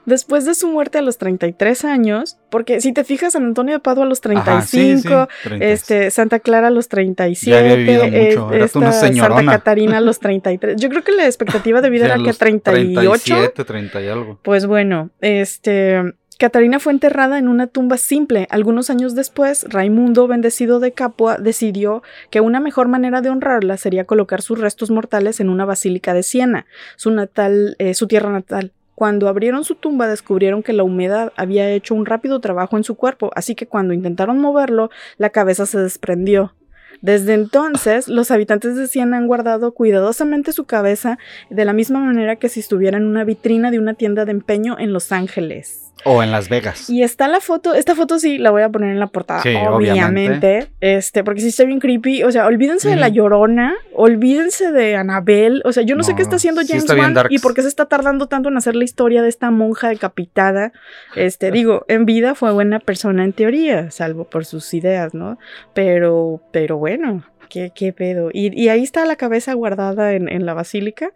Después 0.05 0.45
de 0.45 0.55
su 0.55 0.68
muerte 0.68 0.97
a 0.97 1.01
los 1.01 1.18
33 1.18 1.86
años, 1.86 2.38
porque 2.49 2.82
si 2.82 2.93
te 2.93 3.03
fijas, 3.03 3.34
San 3.34 3.45
Antonio 3.45 3.76
de 3.76 3.80
Padua 3.80 4.03
a 4.05 4.07
los 4.07 4.22
35, 4.22 4.49
Ajá, 4.51 4.62
sí, 4.64 4.97
sí, 4.97 5.07
30. 5.49 5.66
este, 5.66 6.12
Santa 6.12 6.39
Clara 6.39 6.68
a 6.68 6.72
los 6.72 6.88
37, 6.89 7.51
Ya 7.51 7.59
había 7.59 7.76
vivido 7.76 8.05
mucho, 8.05 8.53
era 8.53 8.66
esta 8.66 8.80
una 8.80 8.91
Santa. 8.91 9.45
Catarina 9.45 9.97
a 9.97 10.01
los 10.01 10.20
33. 10.20 10.80
Yo 10.80 10.89
creo 10.89 11.03
que 11.03 11.12
la 11.12 11.26
expectativa 11.26 11.82
de 11.82 11.89
vida 11.89 12.07
Ya 12.07 12.14
era 12.14 12.18
que 12.18 12.28
los 12.28 12.38
38. 12.38 13.03
37, 13.03 13.64
30 13.64 14.01
y 14.01 14.07
algo. 14.07 14.39
Pues 14.41 14.66
bueno, 14.66 15.09
este, 15.22 16.01
Catarina 16.41 16.80
fue 16.80 16.91
enterrada 16.91 17.38
en 17.38 17.47
una 17.47 17.68
tumba 17.68 17.97
simple. 17.97 18.47
Algunos 18.49 18.89
años 18.89 19.14
después, 19.14 19.64
Raimundo, 19.70 20.28
bendecido 20.28 20.80
de 20.80 20.91
Capua, 20.91 21.38
decidió 21.38 22.01
que 22.32 22.41
una 22.41 22.59
mejor 22.59 22.88
manera 22.88 23.22
de 23.22 23.30
honrarla 23.30 23.78
sería 23.78 24.05
colocar 24.05 24.41
sus 24.41 24.59
restos 24.59 24.89
mortales 24.89 25.39
en 25.39 25.49
una 25.49 25.66
basílica 25.66 26.16
de 26.16 26.24
Siena, 26.24 26.66
su 26.95 27.12
natal, 27.12 27.76
eh, 27.78 27.93
su 27.93 28.07
tierra 28.07 28.32
natal. 28.32 28.72
Cuando 29.01 29.27
abrieron 29.27 29.63
su 29.63 29.73
tumba 29.73 30.07
descubrieron 30.07 30.61
que 30.61 30.73
la 30.73 30.83
humedad 30.83 31.33
había 31.35 31.67
hecho 31.71 31.95
un 31.95 32.05
rápido 32.05 32.39
trabajo 32.39 32.77
en 32.77 32.83
su 32.83 32.93
cuerpo, 32.93 33.31
así 33.33 33.55
que 33.55 33.65
cuando 33.65 33.95
intentaron 33.95 34.37
moverlo, 34.37 34.91
la 35.17 35.31
cabeza 35.31 35.65
se 35.65 35.79
desprendió. 35.79 36.53
Desde 37.01 37.33
entonces, 37.33 38.07
los 38.07 38.29
habitantes 38.29 38.75
de 38.75 38.85
Siena 38.85 39.17
han 39.17 39.25
guardado 39.25 39.73
cuidadosamente 39.73 40.51
su 40.51 40.65
cabeza 40.65 41.17
de 41.49 41.65
la 41.65 41.73
misma 41.73 41.97
manera 41.99 42.35
que 42.35 42.47
si 42.47 42.59
estuviera 42.59 42.99
en 42.99 43.07
una 43.07 43.23
vitrina 43.23 43.71
de 43.71 43.79
una 43.79 43.95
tienda 43.95 44.23
de 44.23 44.33
empeño 44.33 44.77
en 44.77 44.93
Los 44.93 45.11
Ángeles. 45.11 45.90
O 46.03 46.23
en 46.23 46.31
Las 46.31 46.49
Vegas. 46.49 46.89
Y 46.89 47.03
está 47.03 47.27
la 47.27 47.39
foto, 47.39 47.73
esta 47.73 47.95
foto 47.95 48.19
sí 48.19 48.37
la 48.37 48.51
voy 48.51 48.61
a 48.63 48.69
poner 48.69 48.91
en 48.91 48.99
la 48.99 49.07
portada, 49.07 49.41
Sí, 49.41 49.49
obviamente. 49.49 49.91
obviamente. 49.91 50.67
Este, 50.81 51.23
porque 51.23 51.41
sí 51.41 51.47
está 51.49 51.63
bien 51.63 51.79
creepy. 51.79 52.23
O 52.23 52.31
sea, 52.31 52.45
olvídense 52.47 52.89
de 52.89 52.95
la 52.95 53.09
llorona, 53.09 53.75
olvídense 53.93 54.71
de 54.71 54.95
Anabel. 54.95 55.61
O 55.65 55.71
sea, 55.71 55.83
yo 55.83 55.95
no, 55.95 56.03
sé 56.03 56.15
qué 56.15 56.21
está 56.21 56.37
haciendo 56.37 56.61
sí 56.61 56.67
James 56.69 56.85
bien 56.93 57.15
Wan 57.15 57.27
y 57.29 57.39
por 57.39 57.53
qué 57.53 57.61
se 57.61 57.67
está 57.67 57.85
tardando 57.85 58.27
tanto 58.27 58.49
en 58.49 58.57
hacer 58.57 58.75
la 58.75 58.83
historia 58.83 59.21
de 59.21 59.29
esta 59.29 59.51
monja 59.51 59.89
decapitada. 59.89 60.71
Este, 61.15 61.51
digo, 61.51 61.85
en 61.87 62.05
vida 62.05 62.35
fue 62.35 62.51
buena 62.51 62.79
persona 62.79 63.23
en 63.23 63.33
teoría, 63.33 63.91
salvo 63.91 64.25
por 64.25 64.45
sus 64.45 64.73
ideas, 64.73 65.13
¿no? 65.13 65.37
Pero, 65.73 66.41
pero 66.51 66.77
bueno. 66.77 67.23
¿Qué, 67.49 67.73
qué 67.75 67.91
pedo? 67.91 68.29
Y, 68.31 68.57
y 68.57 68.69
ahí 68.69 68.81
está 68.81 69.03
la 69.05 69.17
cabeza 69.17 69.51
guardada 69.51 70.13
en, 70.13 70.29
en 70.29 70.45
la 70.45 70.53
basílica. 70.53 71.11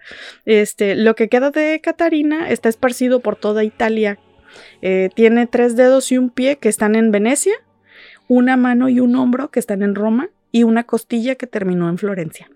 Este, 0.45 0.93
lo 0.93 1.15
que 1.15 1.29
queda 1.29 1.49
de 1.49 1.79
Catarina 1.81 2.49
está 2.49 2.67
esparcido 2.67 3.21
por 3.21 3.37
toda 3.37 3.63
Italia. 3.63 4.19
Eh, 4.81 5.09
tiene 5.15 5.47
tres 5.47 5.75
dedos 5.75 6.11
y 6.11 6.17
un 6.17 6.29
pie 6.29 6.57
que 6.57 6.69
están 6.69 6.95
en 6.95 7.11
Venecia, 7.11 7.53
una 8.27 8.57
mano 8.57 8.89
y 8.89 8.99
un 8.99 9.15
hombro 9.15 9.51
que 9.51 9.59
están 9.59 9.81
en 9.81 9.95
Roma 9.95 10.29
y 10.51 10.63
una 10.63 10.83
costilla 10.83 11.35
que 11.35 11.47
terminó 11.47 11.89
en 11.89 11.97
Florencia. 11.97 12.49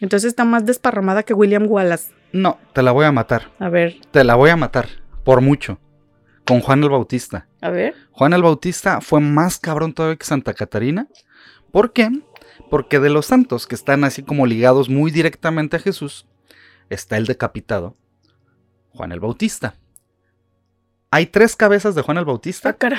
Entonces 0.00 0.28
está 0.28 0.44
más 0.44 0.66
desparramada 0.66 1.22
que 1.22 1.34
William 1.34 1.66
Wallace. 1.68 2.12
No, 2.32 2.58
te 2.72 2.82
la 2.82 2.92
voy 2.92 3.04
a 3.06 3.12
matar. 3.12 3.52
A 3.58 3.68
ver, 3.68 3.96
Te 4.10 4.24
la 4.24 4.34
voy 4.34 4.50
a 4.50 4.56
matar. 4.56 4.88
Por 5.24 5.40
mucho. 5.40 5.78
Con 6.44 6.60
Juan 6.60 6.82
el 6.82 6.90
Bautista. 6.90 7.46
a 7.62 7.70
ver. 7.70 7.94
Juan 8.10 8.32
el 8.34 8.42
Bautista 8.42 9.00
fue 9.00 9.20
más 9.20 9.58
cabrón 9.58 9.94
todavía 9.94 10.16
que 10.16 10.26
Santa 10.26 10.52
Catarina. 10.52 11.08
¿Por 11.70 11.92
qué? 11.92 12.10
Porque 12.70 13.00
de 13.00 13.08
los 13.08 13.26
santos 13.26 13.66
que 13.66 13.74
están 13.74 14.04
así 14.04 14.22
como 14.22 14.46
ligados 14.46 14.88
muy 14.88 15.10
directamente 15.10 15.76
a 15.76 15.80
Jesús, 15.80 16.26
está 16.90 17.16
el 17.16 17.26
decapitado, 17.26 17.96
Juan 18.90 19.12
el 19.12 19.20
Bautista. 19.20 19.76
Hay 21.14 21.26
tres 21.26 21.54
cabezas 21.54 21.94
de 21.94 22.02
Juan 22.02 22.16
el 22.16 22.22
Ah, 22.22 22.26
Bautista. 22.26 22.72
caray. 22.72 22.98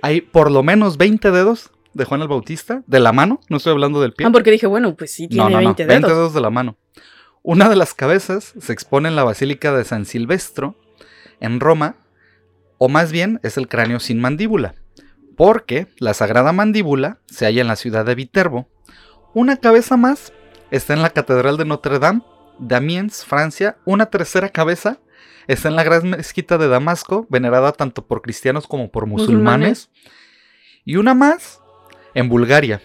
Hay 0.00 0.22
por 0.22 0.50
lo 0.50 0.62
menos 0.62 0.96
20 0.96 1.30
dedos 1.30 1.70
de 1.92 2.06
Juan 2.06 2.22
el 2.22 2.28
Bautista, 2.28 2.82
de 2.86 2.98
la 2.98 3.12
mano, 3.12 3.40
no 3.50 3.58
estoy 3.58 3.72
hablando 3.72 4.00
del 4.00 4.14
pie. 4.14 4.26
Ah, 4.26 4.30
porque 4.32 4.50
dije, 4.50 4.66
bueno, 4.66 4.94
pues 4.96 5.10
sí, 5.12 5.28
tiene 5.28 5.44
no, 5.44 5.50
no, 5.50 5.56
no, 5.60 5.64
20 5.66 5.84
20 5.84 6.06
dedos. 6.06 6.18
dedos 6.18 6.34
de 6.34 6.40
la 6.40 6.48
mano. 6.48 6.78
Una 7.42 7.68
de 7.68 7.76
las 7.76 7.92
cabezas 7.92 8.54
se 8.58 8.72
expone 8.72 9.10
en 9.10 9.16
la 9.16 9.24
Basílica 9.24 9.70
de 9.76 9.84
San 9.84 10.06
Silvestro, 10.06 10.76
en 11.40 11.60
Roma, 11.60 11.96
o 12.78 12.88
más 12.88 13.12
bien 13.12 13.38
es 13.42 13.58
el 13.58 13.68
cráneo 13.68 14.00
sin 14.00 14.18
mandíbula, 14.18 14.76
porque 15.36 15.88
la 15.98 16.14
sagrada 16.14 16.52
mandíbula 16.54 17.18
se 17.26 17.44
halla 17.44 17.60
en 17.60 17.68
la 17.68 17.76
ciudad 17.76 18.06
de 18.06 18.14
Viterbo. 18.14 18.66
Una 19.34 19.58
cabeza 19.58 19.98
más 19.98 20.32
está 20.70 20.94
en 20.94 21.02
la 21.02 21.10
Catedral 21.10 21.58
de 21.58 21.66
Notre 21.66 21.98
Dame, 21.98 22.22
de 22.58 22.76
Amiens, 22.76 23.26
Francia. 23.26 23.76
Una 23.84 24.06
tercera 24.06 24.48
cabeza 24.48 25.00
está 25.48 25.68
en 25.68 25.74
la 25.76 25.82
Gran 25.82 26.08
Mezquita 26.10 26.56
de 26.58 26.68
Damasco, 26.68 27.26
venerada 27.28 27.72
tanto 27.72 28.06
por 28.06 28.22
cristianos 28.22 28.66
como 28.68 28.90
por 28.90 29.06
musulmanes. 29.06 29.90
Y 30.84 30.96
una 30.96 31.14
más 31.14 31.60
en 32.14 32.28
Bulgaria. 32.28 32.80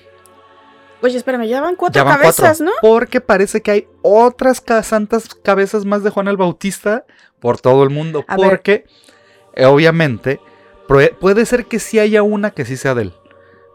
Oye, 1.01 1.17
espérame, 1.17 1.45
ya 1.47 1.59
van 1.61 1.75
cuatro 1.75 1.99
Ya 1.99 2.03
van 2.03 2.17
cabezas, 2.17 2.57
cuatro, 2.59 2.65
¿no? 2.65 2.71
Porque 2.81 3.19
parece 3.21 3.61
que 3.61 3.71
hay 3.71 3.87
otras 4.01 4.61
ca- 4.61 4.81
santas 4.83 5.27
cabezas 5.35 5.83
más 5.85 6.01
de 6.03 6.09
Juan 6.09 6.27
el 6.29 6.37
Bautista 6.37 7.05
por 7.39 7.59
todo 7.59 7.83
el 7.83 7.89
mundo. 7.89 8.23
A 8.27 8.35
porque, 8.37 8.85
eh, 9.55 9.65
obviamente, 9.65 10.39
puede 11.19 11.45
ser 11.45 11.65
que 11.65 11.79
sí 11.79 11.99
haya 11.99 12.23
una 12.23 12.51
que 12.51 12.63
sí 12.65 12.77
sea 12.77 12.95
de 12.95 13.03
él. 13.03 13.13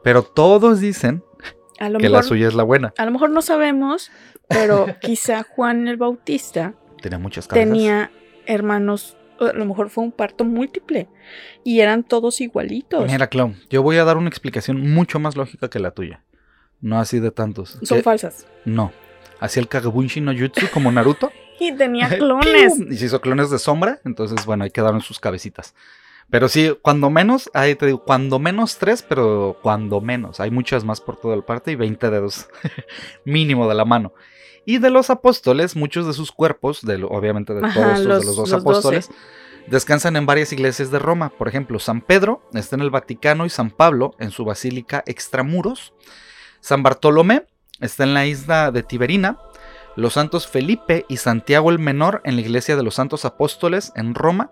Pero 0.02 0.22
todos 0.22 0.80
dicen 0.80 1.22
A 1.78 1.90
lo 1.90 1.98
que 1.98 2.04
mejor, 2.08 2.22
la 2.24 2.28
suya 2.28 2.48
es 2.48 2.54
la 2.54 2.62
buena. 2.62 2.94
a 2.96 3.04
lo 3.04 3.10
mejor 3.10 3.28
no 3.30 3.42
sabemos, 3.42 4.10
pero 4.48 4.86
quizá 5.02 5.42
Juan 5.42 5.86
el 5.88 5.98
Bautista 5.98 6.74
Tenía 7.02 7.18
muchas 7.18 7.46
cabezas. 7.46 7.68
tenía 7.70 8.10
hermanos, 8.48 9.16
a 9.38 9.52
lo 9.52 9.64
mejor 9.64 9.90
fue 9.90 10.02
un 10.02 10.10
parto 10.10 10.44
múltiple 10.44 11.06
y 11.62 11.78
eran 11.80 12.02
todos 12.02 12.40
igualitos. 12.40 13.08
Mira, 13.10 13.28
Clown, 13.28 13.56
yo 13.70 13.82
voy 13.82 13.98
a 13.98 14.04
dar 14.04 14.16
una 14.16 14.28
explicación 14.28 14.80
mucho 14.92 15.20
más 15.20 15.36
lógica 15.36 15.70
que 15.70 15.78
la 15.78 15.92
tuya. 15.92 16.24
No 16.80 16.98
así 16.98 17.20
de 17.20 17.30
tantos. 17.30 17.78
Son 17.82 18.02
falsas. 18.02 18.46
no. 18.64 18.92
Así 19.40 19.60
el 19.60 19.68
Kagabunshi 19.68 20.20
no 20.20 20.36
Jutsu 20.36 20.66
como 20.72 20.90
Naruto. 20.90 21.30
Y 21.60 21.72
tenía 21.72 22.08
clones. 22.08 22.78
Y 22.88 22.96
se 22.96 23.06
hizo 23.06 23.20
clones 23.20 23.50
de 23.50 23.58
sombra, 23.58 23.98
entonces 24.04 24.46
bueno, 24.46 24.62
ahí 24.62 24.70
quedaron 24.70 25.00
sus 25.00 25.18
cabecitas. 25.18 25.74
Pero 26.30 26.48
sí, 26.48 26.76
cuando 26.82 27.08
menos, 27.08 27.50
ahí 27.54 27.74
te 27.74 27.86
digo, 27.86 28.04
cuando 28.04 28.38
menos 28.38 28.76
tres, 28.78 29.02
pero 29.02 29.58
cuando 29.62 30.00
menos. 30.00 30.40
Hay 30.40 30.50
muchas 30.50 30.84
más 30.84 31.00
por 31.00 31.16
toda 31.16 31.34
el 31.34 31.42
parte 31.42 31.72
y 31.72 31.74
20 31.76 32.10
dedos 32.10 32.48
mínimo 33.24 33.68
de 33.68 33.74
la 33.74 33.84
mano. 33.84 34.12
Y 34.66 34.78
de 34.78 34.90
los 34.90 35.08
apóstoles, 35.08 35.74
muchos 35.76 36.06
de 36.06 36.12
sus 36.12 36.30
cuerpos, 36.30 36.82
de, 36.82 37.02
obviamente 37.08 37.54
de 37.54 37.64
Ajá, 37.64 37.74
todos 37.74 37.92
estos, 37.92 38.06
los- 38.06 38.20
de 38.20 38.26
los 38.26 38.36
dos 38.36 38.50
los 38.50 38.60
apóstoles, 38.60 39.10
descansan 39.68 40.16
en 40.16 40.26
varias 40.26 40.52
iglesias 40.52 40.90
de 40.90 40.98
Roma. 40.98 41.30
Por 41.30 41.48
ejemplo, 41.48 41.78
San 41.78 42.02
Pedro 42.02 42.42
está 42.52 42.76
en 42.76 42.82
el 42.82 42.90
Vaticano 42.90 43.46
y 43.46 43.50
San 43.50 43.70
Pablo 43.70 44.14
en 44.18 44.30
su 44.30 44.44
basílica 44.44 45.02
extramuros. 45.06 45.94
San 46.60 46.82
Bartolomé 46.82 47.46
está 47.80 48.04
en 48.04 48.12
la 48.12 48.26
isla 48.26 48.70
de 48.70 48.82
Tiberina. 48.82 49.38
Los 49.96 50.12
santos 50.14 50.46
Felipe 50.46 51.06
y 51.08 51.16
Santiago 51.16 51.70
el 51.70 51.78
Menor 51.78 52.20
en 52.24 52.34
la 52.36 52.42
iglesia 52.42 52.76
de 52.76 52.82
los 52.82 52.94
Santos 52.96 53.24
Apóstoles 53.24 53.92
en 53.96 54.14
Roma. 54.14 54.50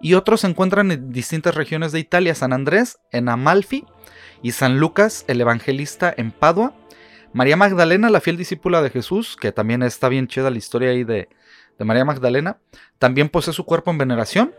Y 0.00 0.14
otros 0.14 0.42
se 0.42 0.46
encuentran 0.46 0.90
en 0.92 1.12
distintas 1.12 1.54
regiones 1.54 1.92
de 1.92 1.98
Italia. 1.98 2.34
San 2.34 2.52
Andrés 2.52 2.98
en 3.10 3.28
Amalfi 3.28 3.84
y 4.42 4.52
San 4.52 4.78
Lucas 4.78 5.24
el 5.28 5.40
Evangelista 5.40 6.12
en 6.16 6.30
Padua. 6.30 6.74
María 7.32 7.56
Magdalena, 7.56 8.08
la 8.10 8.20
fiel 8.20 8.36
discípula 8.36 8.80
de 8.80 8.90
Jesús, 8.90 9.36
que 9.38 9.52
también 9.52 9.82
está 9.82 10.08
bien 10.08 10.28
chida 10.28 10.50
la 10.50 10.58
historia 10.58 10.90
ahí 10.90 11.04
de, 11.04 11.28
de 11.78 11.84
María 11.84 12.04
Magdalena, 12.04 12.58
también 12.98 13.28
posee 13.28 13.52
su 13.52 13.64
cuerpo 13.64 13.90
en 13.90 13.98
veneración. 13.98 14.54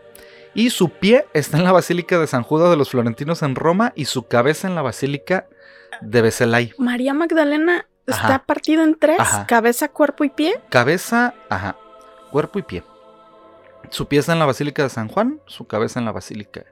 Y 0.54 0.70
su 0.70 0.90
pie 0.90 1.26
está 1.32 1.58
en 1.58 1.64
la 1.64 1.72
Basílica 1.72 2.18
de 2.18 2.26
San 2.26 2.42
Judas 2.42 2.70
de 2.70 2.76
los 2.76 2.90
Florentinos 2.90 3.42
en 3.42 3.54
Roma 3.54 3.92
y 3.94 4.06
su 4.06 4.26
cabeza 4.26 4.66
en 4.66 4.74
la 4.74 4.82
Basílica 4.82 5.46
de 6.00 6.22
Becelay. 6.22 6.72
María 6.78 7.14
Magdalena 7.14 7.86
está 8.06 8.44
partida 8.44 8.82
en 8.82 8.96
tres, 8.98 9.20
Ajá. 9.20 9.46
cabeza, 9.46 9.88
cuerpo 9.88 10.24
y 10.24 10.30
pie. 10.30 10.60
Cabeza, 10.68 11.34
ajá, 11.48 11.76
cuerpo 12.30 12.58
y 12.58 12.62
pie. 12.62 12.82
Su 13.90 14.06
pie 14.08 14.20
está 14.20 14.32
en 14.32 14.38
la 14.38 14.46
Basílica 14.46 14.82
de 14.82 14.88
San 14.88 15.08
Juan, 15.08 15.40
su 15.46 15.66
cabeza 15.66 15.98
en 15.98 16.06
la 16.06 16.12
Basílica 16.12 16.64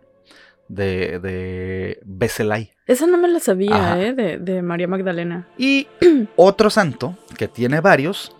de, 0.68 1.18
de 1.18 2.00
Becelay. 2.04 2.72
Esa 2.86 3.06
no 3.06 3.18
me 3.18 3.28
la 3.28 3.40
sabía, 3.40 3.74
Ajá. 3.74 4.00
¿eh? 4.02 4.12
De, 4.14 4.38
de 4.38 4.62
María 4.62 4.88
Magdalena. 4.88 5.48
Y 5.58 5.88
otro 6.36 6.70
santo 6.70 7.16
que 7.36 7.48
tiene 7.48 7.80
varios 7.80 8.34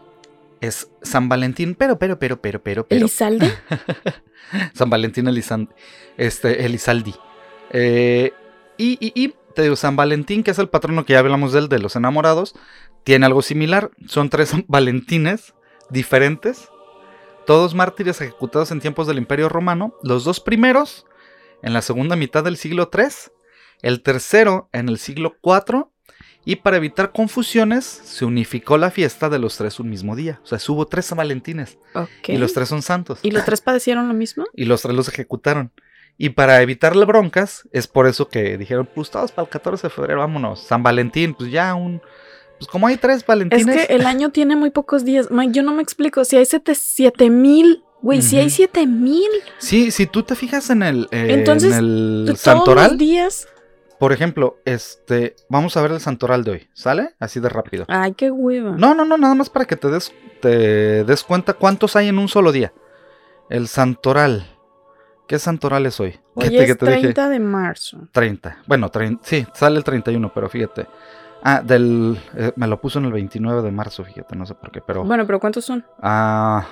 es 0.61 0.91
San 1.03 1.29
Valentín, 1.29 1.75
pero, 1.75 1.99
pero, 1.99 2.19
pero, 2.19 2.41
pero, 2.41 2.63
pero, 2.63 2.87
pero. 2.87 3.01
¿Elizalde? 3.01 3.53
San 4.75 4.91
Valentín 4.91 5.27
Elizan- 5.27 5.69
este, 6.17 6.65
Elizaldi. 6.65 7.15
Eh, 7.71 8.33
y, 8.77 8.93
y, 9.01 9.13
y 9.25 9.35
te 9.55 9.63
digo, 9.63 9.77
San 9.77 9.97
Valentín, 9.97 10.43
que 10.43 10.51
es 10.53 10.59
el 10.59 10.69
patrono 10.69 11.05
que 11.05 11.13
ya 11.15 11.19
hablamos 11.19 11.53
de 11.53 11.61
él, 11.61 11.69
de 11.69 11.79
los 11.79 11.97
enamorados, 11.97 12.55
tiene 13.05 13.27
algo 13.27 13.43
similar. 13.43 13.91
Son 14.07 14.31
tres 14.31 14.53
Valentines 14.69 15.55
diferentes, 15.91 16.69
todos 17.49 17.75
mártires 17.75 18.21
ejecutados 18.21 18.73
en 18.73 18.81
tiempos 18.81 19.07
del 19.07 19.17
Imperio 19.17 19.49
Romano. 19.49 19.95
Los 20.03 20.23
dos 20.23 20.39
primeros 20.39 21.07
en 21.63 21.73
la 21.73 21.81
segunda 21.81 22.15
mitad 22.15 22.45
del 22.45 22.59
siglo 22.59 22.91
III, 22.93 23.07
el 23.81 24.03
tercero 24.03 24.69
en 24.75 24.91
el 24.91 24.99
siglo 24.99 25.39
IV 25.43 25.87
Y 26.45 26.57
para 26.57 26.77
evitar 26.77 27.11
confusiones, 27.11 27.87
se 27.87 28.27
unificó 28.27 28.77
la 28.77 28.91
fiesta 28.91 29.31
de 29.31 29.39
los 29.39 29.57
tres 29.57 29.81
un 29.81 29.89
mismo 29.89 30.15
día. 30.15 30.43
O 30.45 30.47
sea, 30.47 30.59
hubo 30.69 30.87
tres 30.89 31.07
San 31.07 31.17
Valentines. 31.17 31.79
Y 32.27 32.37
los 32.37 32.53
tres 32.53 32.69
son 32.69 32.83
santos. 32.83 33.21
¿Y 33.23 33.31
los 33.31 33.47
tres 33.47 33.63
padecieron 33.63 34.09
lo 34.09 34.15
mismo? 34.15 34.45
Y 34.55 34.67
los 34.67 34.83
tres 34.83 34.95
los 34.95 35.09
ejecutaron. 35.09 35.73
Y 36.19 36.29
para 36.31 36.61
evitarle 36.61 37.07
broncas, 37.07 37.67
es 37.73 37.87
por 37.87 38.07
eso 38.07 38.29
que 38.29 38.59
dijeron, 38.59 38.87
pues 38.95 39.11
todos 39.11 39.33
para 39.33 39.47
el 39.47 39.51
14 39.51 39.87
de 39.87 39.91
febrero, 39.91 40.21
vámonos. 40.21 40.61
San 40.61 40.83
Valentín, 40.83 41.33
pues 41.33 41.51
ya 41.51 41.75
un... 41.75 42.03
Pues 42.59 42.69
como 42.69 42.87
hay 42.87 42.97
tres 42.97 43.19
Es 43.19 43.27
Valentines... 43.27 43.87
que 43.87 43.95
el 43.95 44.07
año 44.07 44.31
tiene 44.31 44.57
muy 44.57 44.71
pocos 44.71 45.05
días. 45.05 45.29
Yo 45.51 45.63
no 45.63 45.73
me 45.75 45.83
explico. 45.83 46.25
Si 46.25 46.37
hay 46.37 46.45
siete, 46.45 46.75
siete 46.75 47.31
mil, 47.31 47.85
güey, 48.03 48.21
si 48.23 48.37
hay 48.39 48.47
Ujú. 48.47 48.55
siete 48.57 48.87
mil, 48.87 49.29
Sí, 49.59 49.91
si 49.91 50.07
tú 50.07 50.23
te 50.23 50.35
fijas 50.35 50.69
en 50.71 50.83
el, 50.83 51.09
eh, 51.11 51.27
Entonces, 51.31 51.73
en 51.73 51.79
el 51.79 52.23
todos 52.27 52.41
santoral, 52.41 52.91
los 52.91 52.99
días. 52.99 53.49
por 54.01 54.13
ejemplo, 54.13 54.59
este, 54.65 55.35
vamos 55.49 55.77
a 55.77 55.83
ver 55.83 55.93
el 55.93 56.01
santoral 56.01 56.43
de 56.45 56.51
hoy, 56.53 56.69
¿sale? 56.75 57.15
Así 57.21 57.39
de 57.41 57.49
rápido. 57.49 57.85
Ay, 57.89 58.15
qué 58.15 58.31
hueva. 58.31 58.73
No, 58.77 58.95
no, 58.95 59.05
no, 59.05 59.17
nada 59.19 59.35
más 59.35 59.51
para 59.51 59.65
que 59.65 59.77
te 59.77 59.89
des, 59.89 60.13
te 60.41 61.05
des 61.05 61.23
cuenta 61.25 61.55
cuántos 61.55 61.95
hay 61.97 62.09
en 62.09 62.19
un 62.19 62.29
solo 62.29 62.51
día. 62.53 62.73
El 63.51 63.69
santoral. 63.69 64.47
¿Qué 65.27 65.39
santoral 65.39 65.85
es 65.87 66.01
hoy? 66.01 66.19
Hoy 66.35 66.45
¿Qué 66.49 66.51
te- 66.51 66.65
es 66.73 66.79
te 66.79 66.87
dije? 66.87 67.01
30 67.03 67.29
de 67.29 67.39
marzo. 67.41 68.09
30. 68.13 68.63
Bueno, 68.67 68.91
trein- 68.91 69.19
sí, 69.23 69.47
sale 69.55 69.77
el 69.77 69.85
31, 69.85 70.33
pero 70.35 70.49
fíjate. 70.49 70.87
Ah, 71.43 71.63
del. 71.63 72.19
eh, 72.37 72.53
me 72.57 72.67
lo 72.67 72.81
puso 72.81 72.99
en 72.99 73.05
el 73.07 73.13
29 73.13 73.63
de 73.63 73.71
marzo, 73.71 74.05
fíjate, 74.05 74.35
no 74.37 74.45
sé 74.47 74.55
por 74.55 74.71
qué, 74.71 74.81
pero. 74.81 75.05
Bueno, 75.05 75.27
pero 75.27 75.39
¿cuántos 75.41 75.65
son? 75.65 75.85
Ah. 76.03 76.67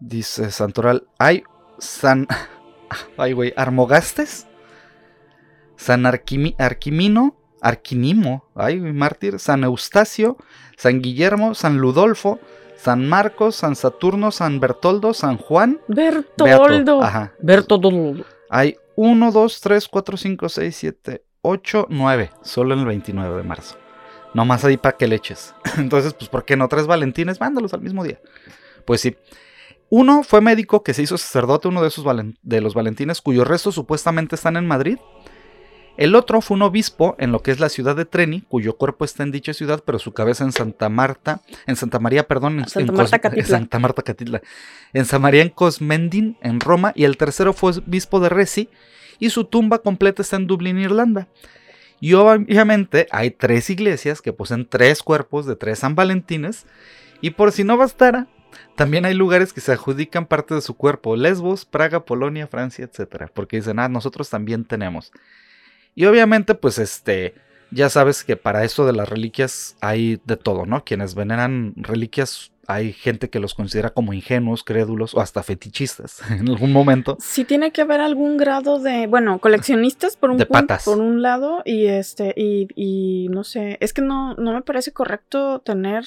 Dice 0.00 0.50
Santoral. 0.50 1.06
Hay 1.18 1.44
San. 1.78 2.26
Ay, 3.16 3.32
güey. 3.32 3.52
Armogastes. 3.56 4.46
San 5.76 6.02
Arquimi- 6.04 6.54
Arquimino. 6.58 7.36
Arquinimo. 7.60 8.44
Ay, 8.56 8.80
mártir. 8.80 9.38
San 9.38 9.62
Eustacio. 9.64 10.36
San 10.76 11.00
Guillermo. 11.00 11.54
San 11.54 11.78
Ludolfo. 11.78 12.40
San 12.76 13.08
Marcos. 13.08 13.54
San 13.56 13.76
Saturno. 13.76 14.32
San 14.32 14.58
Bertoldo. 14.58 15.14
San 15.14 15.36
Juan. 15.38 15.78
Beato. 15.86 16.44
Bertoldo. 16.44 17.02
Ajá. 17.02 17.32
Bertoldo. 17.40 18.24
Hay 18.50 18.76
1, 18.96 19.30
2, 19.32 19.60
3, 19.60 19.88
4, 19.88 20.16
5, 20.16 20.48
6, 20.48 20.76
7, 20.76 21.24
8, 21.42 21.86
9. 21.90 22.30
Solo 22.42 22.74
en 22.74 22.80
el 22.80 22.86
29 22.86 23.36
de 23.36 23.42
marzo. 23.42 23.76
Nomás 24.34 24.64
ahí 24.64 24.76
para 24.76 24.96
que 24.96 25.06
le 25.08 25.16
eches. 25.16 25.54
Entonces, 25.76 26.14
pues, 26.14 26.28
¿por 26.28 26.44
qué 26.44 26.56
no 26.56 26.68
tres 26.68 26.86
Valentines? 26.86 27.40
Mándalos 27.40 27.74
al 27.74 27.80
mismo 27.82 28.04
día. 28.04 28.20
Pues 28.84 29.00
sí. 29.00 29.16
Uno 29.90 30.22
fue 30.22 30.40
médico 30.40 30.82
que 30.82 30.94
se 30.94 31.02
hizo 31.02 31.18
sacerdote, 31.18 31.68
uno 31.68 31.82
de 31.82 31.88
esos 31.88 32.06
de 32.42 32.60
los 32.62 32.72
Valentines, 32.74 33.20
cuyos 33.20 33.46
restos 33.46 33.74
supuestamente 33.74 34.36
están 34.36 34.56
en 34.56 34.66
Madrid. 34.66 34.96
El 35.98 36.14
otro 36.14 36.40
fue 36.40 36.54
un 36.54 36.62
obispo 36.62 37.14
en 37.18 37.30
lo 37.32 37.40
que 37.42 37.50
es 37.50 37.60
la 37.60 37.68
ciudad 37.68 37.94
de 37.94 38.06
Treni, 38.06 38.40
cuyo 38.40 38.78
cuerpo 38.78 39.04
está 39.04 39.22
en 39.24 39.30
dicha 39.32 39.52
ciudad, 39.52 39.82
pero 39.84 39.98
su 39.98 40.12
cabeza 40.14 40.44
en 40.44 40.52
Santa 40.52 40.88
Marta, 40.88 41.42
en 41.66 41.76
Santa 41.76 41.98
María, 41.98 42.26
perdón, 42.26 42.60
en, 42.60 42.68
Santa 42.68 42.90
en 42.92 42.96
Marta, 42.96 43.18
Cos- 43.18 43.20
Catitla. 43.20 43.44
Santa 43.58 43.78
Marta 43.78 44.02
Catitla, 44.02 44.40
en 44.94 45.04
San 45.04 45.20
María 45.20 45.42
en 45.42 45.50
Cosmendin, 45.50 46.38
en 46.40 46.60
Roma, 46.60 46.92
y 46.94 47.04
el 47.04 47.18
tercero 47.18 47.52
fue 47.52 47.72
obispo 47.72 48.20
de 48.20 48.30
Resi, 48.30 48.70
y 49.22 49.30
su 49.30 49.44
tumba 49.44 49.78
completa 49.78 50.20
está 50.20 50.34
en 50.34 50.48
Dublín, 50.48 50.80
Irlanda. 50.80 51.28
Y 52.00 52.14
obviamente 52.14 53.06
hay 53.12 53.30
tres 53.30 53.70
iglesias 53.70 54.20
que 54.20 54.32
poseen 54.32 54.66
tres 54.68 55.00
cuerpos 55.00 55.46
de 55.46 55.54
tres 55.54 55.78
San 55.78 55.94
Valentines, 55.94 56.66
y 57.20 57.30
por 57.30 57.52
si 57.52 57.62
no 57.62 57.76
bastara, 57.76 58.26
también 58.74 59.04
hay 59.04 59.14
lugares 59.14 59.52
que 59.52 59.60
se 59.60 59.70
adjudican 59.70 60.26
parte 60.26 60.56
de 60.56 60.60
su 60.60 60.76
cuerpo, 60.76 61.14
Lesbos, 61.14 61.64
Praga, 61.64 62.04
Polonia, 62.04 62.48
Francia, 62.48 62.84
etcétera, 62.84 63.30
porque 63.32 63.58
dicen, 63.58 63.78
ah, 63.78 63.88
nosotros 63.88 64.28
también 64.28 64.64
tenemos. 64.64 65.12
Y 65.94 66.06
obviamente, 66.06 66.56
pues 66.56 66.78
este, 66.78 67.34
ya 67.70 67.90
sabes 67.90 68.24
que 68.24 68.36
para 68.36 68.64
esto 68.64 68.84
de 68.84 68.92
las 68.92 69.08
reliquias 69.08 69.76
hay 69.80 70.20
de 70.24 70.36
todo, 70.36 70.66
¿no? 70.66 70.84
Quienes 70.84 71.14
veneran 71.14 71.74
reliquias, 71.76 72.51
hay 72.66 72.92
gente 72.92 73.28
que 73.30 73.40
los 73.40 73.54
considera 73.54 73.90
como 73.90 74.12
ingenuos, 74.12 74.62
crédulos 74.64 75.14
o 75.14 75.20
hasta 75.20 75.42
fetichistas 75.42 76.20
en 76.30 76.48
algún 76.48 76.72
momento. 76.72 77.16
Sí 77.20 77.44
tiene 77.44 77.72
que 77.72 77.82
haber 77.82 78.00
algún 78.00 78.36
grado 78.36 78.78
de, 78.78 79.06
bueno, 79.06 79.38
coleccionistas 79.38 80.16
por 80.16 80.30
un 80.30 80.38
De 80.38 80.46
punto, 80.46 80.60
patas. 80.60 80.84
por 80.84 80.98
un 80.98 81.22
lado 81.22 81.62
y 81.64 81.86
este 81.86 82.34
y, 82.36 82.68
y 82.74 83.28
no 83.28 83.44
sé, 83.44 83.78
es 83.80 83.92
que 83.92 84.02
no 84.02 84.34
no 84.34 84.52
me 84.52 84.62
parece 84.62 84.92
correcto 84.92 85.60
tener 85.60 86.04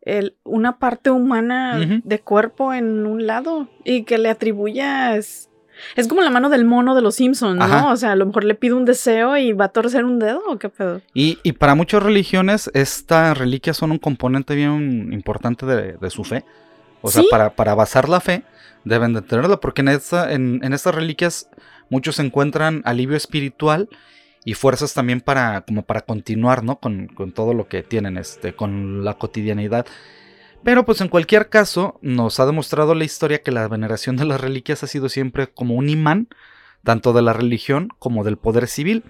el, 0.00 0.36
una 0.42 0.78
parte 0.78 1.10
humana 1.10 1.78
de 2.02 2.20
cuerpo 2.20 2.74
en 2.74 3.06
un 3.06 3.26
lado 3.26 3.68
y 3.84 4.02
que 4.02 4.18
le 4.18 4.30
atribuyas 4.30 5.48
es 5.96 6.08
como 6.08 6.20
la 6.22 6.30
mano 6.30 6.48
del 6.48 6.64
mono 6.64 6.94
de 6.94 7.02
los 7.02 7.16
Simpsons, 7.16 7.56
¿no? 7.56 7.64
Ajá. 7.64 7.92
O 7.92 7.96
sea, 7.96 8.12
a 8.12 8.16
lo 8.16 8.26
mejor 8.26 8.44
le 8.44 8.54
pido 8.54 8.76
un 8.76 8.84
deseo 8.84 9.36
y 9.36 9.52
va 9.52 9.66
a 9.66 9.68
torcer 9.68 10.04
un 10.04 10.18
dedo 10.18 10.42
o 10.48 10.58
qué 10.58 10.68
pedo. 10.68 11.00
Y, 11.14 11.38
y 11.42 11.52
para 11.52 11.74
muchas 11.74 12.02
religiones, 12.02 12.70
estas 12.74 13.36
reliquias 13.36 13.76
son 13.76 13.92
un 13.92 13.98
componente 13.98 14.54
bien 14.54 15.12
importante 15.12 15.66
de, 15.66 15.94
de 15.94 16.10
su 16.10 16.24
fe. 16.24 16.44
O 17.02 17.10
sea, 17.10 17.24
para, 17.30 17.50
para 17.56 17.74
basar 17.74 18.08
la 18.08 18.20
fe, 18.20 18.44
deben 18.84 19.12
de 19.12 19.22
tenerla, 19.22 19.58
porque 19.58 19.82
en, 19.82 19.88
esta, 19.88 20.32
en, 20.32 20.60
en 20.62 20.72
estas 20.72 20.94
reliquias 20.94 21.48
muchos 21.90 22.18
encuentran 22.20 22.82
alivio 22.84 23.16
espiritual 23.16 23.88
y 24.44 24.54
fuerzas 24.54 24.94
también 24.94 25.20
para, 25.20 25.62
como 25.62 25.82
para 25.82 26.00
continuar, 26.02 26.64
¿no? 26.64 26.76
Con, 26.76 27.08
con 27.08 27.32
todo 27.32 27.54
lo 27.54 27.68
que 27.68 27.82
tienen, 27.82 28.16
este, 28.18 28.54
con 28.54 29.04
la 29.04 29.14
cotidianidad. 29.14 29.86
Pero 30.64 30.84
pues 30.84 31.00
en 31.00 31.08
cualquier 31.08 31.48
caso, 31.48 31.98
nos 32.02 32.38
ha 32.40 32.46
demostrado 32.46 32.94
la 32.94 33.04
historia 33.04 33.42
que 33.42 33.50
la 33.50 33.66
veneración 33.68 34.16
de 34.16 34.24
las 34.24 34.40
reliquias 34.40 34.82
ha 34.82 34.86
sido 34.86 35.08
siempre 35.08 35.48
como 35.48 35.74
un 35.74 35.88
imán, 35.88 36.28
tanto 36.84 37.12
de 37.12 37.22
la 37.22 37.32
religión 37.32 37.88
como 37.98 38.24
del 38.24 38.36
poder 38.36 38.68
civil 38.68 39.04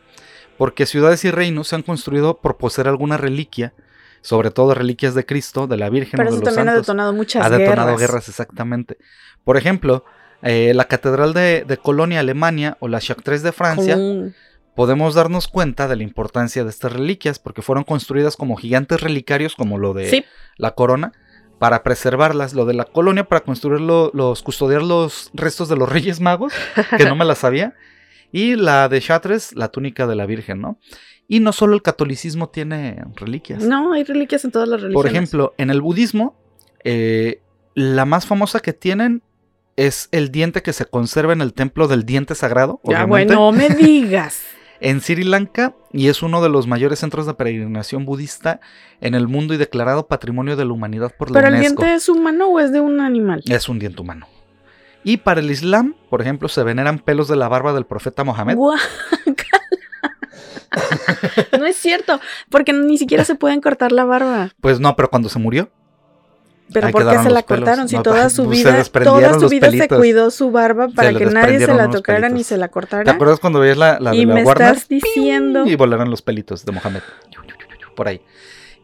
porque 0.62 0.86
ciudades 0.86 1.24
y 1.24 1.30
reinos 1.30 1.68
se 1.68 1.74
han 1.74 1.82
construido 1.82 2.38
por 2.38 2.56
poseer 2.56 2.88
alguna 2.88 3.16
reliquia, 3.16 3.72
sobre 4.20 4.52
todo 4.52 4.74
reliquias 4.74 5.14
de 5.14 5.26
Cristo, 5.26 5.66
de 5.66 5.76
la 5.76 5.90
Virgen 5.90 6.18
Pero 6.18 6.28
o 6.28 6.32
de 6.32 6.36
eso 6.36 6.44
los 6.44 6.54
también 6.54 6.68
ha 6.72 6.78
detonado 6.78 7.12
muchas 7.12 7.44
ha 7.44 7.50
detonado 7.50 7.88
guerras. 7.88 8.00
guerras. 8.00 8.28
exactamente. 8.28 8.96
Por 9.44 9.56
ejemplo, 9.56 10.04
eh, 10.42 10.72
la 10.74 10.84
Catedral 10.84 11.34
de, 11.34 11.64
de 11.66 11.76
Colonia, 11.78 12.20
Alemania, 12.20 12.76
o 12.80 12.88
la 12.88 13.00
Chartres 13.00 13.42
de 13.42 13.50
Francia, 13.50 13.98
podemos 14.76 15.14
darnos 15.14 15.48
cuenta 15.48 15.88
de 15.88 15.96
la 15.96 16.02
importancia 16.04 16.62
de 16.62 16.70
estas 16.70 16.92
reliquias, 16.92 17.38
porque 17.38 17.62
fueron 17.62 17.84
construidas 17.84 18.36
como 18.36 18.56
gigantes 18.56 19.00
relicarios, 19.00 19.56
como 19.56 19.78
lo 19.78 19.94
de 19.94 20.08
Sí, 20.08 20.24
la 20.56 20.76
corona, 20.76 21.12
para 21.62 21.84
preservarlas. 21.84 22.54
Lo 22.54 22.64
de 22.66 22.74
la 22.74 22.84
colonia, 22.84 23.22
para 23.28 23.40
construir 23.42 23.80
lo- 23.80 24.10
los, 24.14 24.42
custodiar 24.42 24.82
los 24.82 25.30
restos 25.32 25.68
de 25.68 25.76
los 25.76 25.88
Reyes 25.92 26.20
Magos, 26.20 26.52
que 26.98 27.04
no 27.04 27.14
me 27.14 27.24
la 27.24 27.36
sabía. 27.36 27.74
Y 28.32 28.56
la 28.56 28.88
de 28.88 29.00
Chartres, 29.00 29.54
la 29.54 29.68
túnica 29.68 30.08
de 30.08 30.16
la 30.16 30.26
Virgen, 30.26 30.60
¿no? 30.60 30.78
Y 31.28 31.38
no 31.38 31.52
solo 31.52 31.74
el 31.76 31.82
catolicismo 31.82 32.48
tiene 32.48 33.04
reliquias. 33.14 33.62
no, 33.62 33.92
hay 33.92 34.02
reliquias 34.02 34.44
en 34.44 34.50
todas 34.50 34.68
las 34.68 34.80
religiones. 34.80 35.02
Por 35.02 35.06
ejemplo, 35.06 35.54
en 35.56 35.70
el 35.70 35.80
budismo, 35.80 36.34
eh, 36.82 37.40
la 37.74 38.04
más 38.06 38.26
famosa 38.26 38.58
que 38.58 38.72
tienen 38.72 39.22
es 39.76 40.08
el 40.10 40.32
diente 40.32 40.62
que 40.62 40.72
se 40.72 40.84
conserva 40.86 41.32
en 41.32 41.42
el 41.42 41.52
templo 41.54 41.86
del 41.86 42.04
diente 42.04 42.34
sagrado. 42.34 42.80
Ya, 42.84 43.04
bueno, 43.04 43.34
no 43.34 43.52
me 43.52 43.68
digas. 43.86 44.42
En 44.82 45.00
Sri 45.00 45.22
Lanka 45.22 45.76
y 45.92 46.08
es 46.08 46.24
uno 46.24 46.42
de 46.42 46.48
los 46.48 46.66
mayores 46.66 46.98
centros 46.98 47.24
de 47.24 47.34
peregrinación 47.34 48.04
budista 48.04 48.58
en 49.00 49.14
el 49.14 49.28
mundo 49.28 49.54
y 49.54 49.56
declarado 49.56 50.08
Patrimonio 50.08 50.56
de 50.56 50.64
la 50.64 50.72
Humanidad 50.72 51.14
por 51.16 51.30
la 51.30 51.34
¿Pero 51.34 51.48
el 51.48 51.60
UNESCO. 51.60 51.82
diente 51.82 51.94
es 51.94 52.08
humano 52.08 52.48
o 52.48 52.58
es 52.58 52.72
de 52.72 52.80
un 52.80 53.00
animal? 53.00 53.44
Es 53.46 53.68
un 53.68 53.78
diente 53.78 54.02
humano. 54.02 54.26
Y 55.04 55.18
para 55.18 55.40
el 55.40 55.52
Islam, 55.52 55.94
por 56.10 56.20
ejemplo, 56.20 56.48
se 56.48 56.64
veneran 56.64 56.98
pelos 56.98 57.28
de 57.28 57.36
la 57.36 57.48
barba 57.48 57.72
del 57.72 57.86
profeta 57.86 58.24
Mohammed. 58.24 58.56
No 61.58 61.66
es 61.66 61.76
cierto, 61.76 62.20
porque 62.50 62.72
ni 62.72 62.98
siquiera 62.98 63.24
se 63.24 63.34
pueden 63.34 63.60
cortar 63.60 63.92
la 63.92 64.04
barba. 64.04 64.50
Pues 64.60 64.80
no, 64.80 64.96
pero 64.96 65.10
cuando 65.10 65.28
se 65.28 65.38
murió. 65.38 65.70
Pero 66.72 66.90
¿por 66.90 67.08
qué 67.08 67.18
se 67.18 67.30
la 67.30 67.42
pelos. 67.42 67.44
cortaron? 67.44 67.88
Si 67.88 67.96
No, 67.96 68.02
toda 68.02 68.22
pues, 68.22 68.32
su 68.32 68.46
vida, 68.48 68.82
toda 68.84 69.38
su 69.38 69.48
vida 69.48 69.70
se 69.70 69.88
cuidó 69.88 70.30
su 70.30 70.50
barba 70.50 70.88
para 70.88 71.12
que 71.14 71.26
nadie 71.26 71.58
se 71.60 71.72
la 71.74 71.90
tocara 71.90 72.28
ni 72.28 72.44
se 72.44 72.56
la 72.56 72.68
¿Te 72.68 72.72
cortara. 72.72 73.12
acuerdas 73.12 73.40
cuando 73.40 73.60
veías 73.60 73.76
la, 73.78 73.98
la 74.00 74.10
de 74.12 74.16
Y 74.18 74.24
la 74.26 74.34
me 74.34 74.44
Warner? 74.44 74.68
estás 74.74 74.88
diciendo. 74.88 75.66
Y 75.66 75.76
volaron 75.76 76.10
los 76.10 76.22
pelitos 76.22 76.64
de 76.64 76.72
Mohammed. 76.72 77.02
Por 77.94 78.08
ahí. 78.08 78.20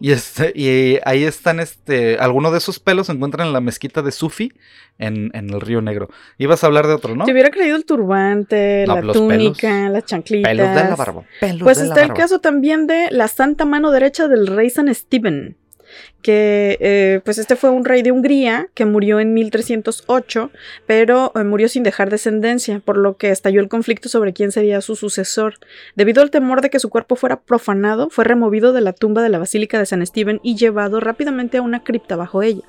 Y, 0.00 0.12
este, 0.12 0.52
y 0.54 1.00
ahí 1.04 1.24
están, 1.24 1.58
este, 1.58 2.18
algunos 2.18 2.52
de 2.52 2.58
esos 2.58 2.78
pelos 2.78 3.08
se 3.08 3.12
encuentran 3.12 3.48
en 3.48 3.52
la 3.52 3.60
mezquita 3.60 4.00
de 4.00 4.12
Sufi 4.12 4.52
en, 4.98 5.32
en 5.34 5.50
el 5.50 5.60
Río 5.60 5.80
Negro. 5.82 6.08
Ibas 6.38 6.62
a 6.62 6.68
hablar 6.68 6.86
de 6.86 6.92
otro, 6.92 7.16
¿no? 7.16 7.24
Te 7.24 7.32
hubiera 7.32 7.50
creído 7.50 7.74
el 7.76 7.84
turbante, 7.84 8.84
No, 8.86 8.94
la 8.94 9.00
los 9.02 9.16
túnica, 9.16 9.88
las 9.88 10.04
chanclitas. 10.04 10.48
Pelos 10.52 10.68
de 10.68 10.74
la 10.84 10.94
barba. 10.94 11.22
Pelos 11.40 11.62
Pues 11.64 11.78
de 11.78 11.86
la 11.88 11.94
está 11.94 12.04
el 12.06 12.12
caso 12.12 12.38
también 12.38 12.86
de 12.86 13.08
la 13.10 13.26
santa 13.26 13.64
mano 13.64 13.90
derecha 13.90 14.28
del 14.28 14.46
rey 14.46 14.70
San 14.70 14.94
Stephen, 14.94 15.56
que 16.22 16.76
eh, 16.80 17.20
pues 17.24 17.38
este 17.38 17.56
fue 17.56 17.70
un 17.70 17.84
rey 17.84 18.02
de 18.02 18.12
Hungría 18.12 18.68
que 18.74 18.84
murió 18.84 19.20
en 19.20 19.34
1308, 19.34 20.50
pero 20.86 21.32
eh, 21.34 21.44
murió 21.44 21.68
sin 21.68 21.82
dejar 21.82 22.10
descendencia, 22.10 22.80
por 22.80 22.98
lo 22.98 23.16
que 23.16 23.30
estalló 23.30 23.60
el 23.60 23.68
conflicto 23.68 24.08
sobre 24.08 24.32
quién 24.32 24.52
sería 24.52 24.80
su 24.80 24.96
sucesor. 24.96 25.54
Debido 25.94 26.22
al 26.22 26.30
temor 26.30 26.60
de 26.60 26.70
que 26.70 26.80
su 26.80 26.90
cuerpo 26.90 27.16
fuera 27.16 27.40
profanado, 27.40 28.10
fue 28.10 28.24
removido 28.24 28.72
de 28.72 28.80
la 28.80 28.92
tumba 28.92 29.22
de 29.22 29.28
la 29.28 29.38
Basílica 29.38 29.78
de 29.78 29.86
San 29.86 30.04
Stephen 30.06 30.40
y 30.42 30.56
llevado 30.56 31.00
rápidamente 31.00 31.58
a 31.58 31.62
una 31.62 31.84
cripta 31.84 32.16
bajo 32.16 32.42
ella. 32.42 32.64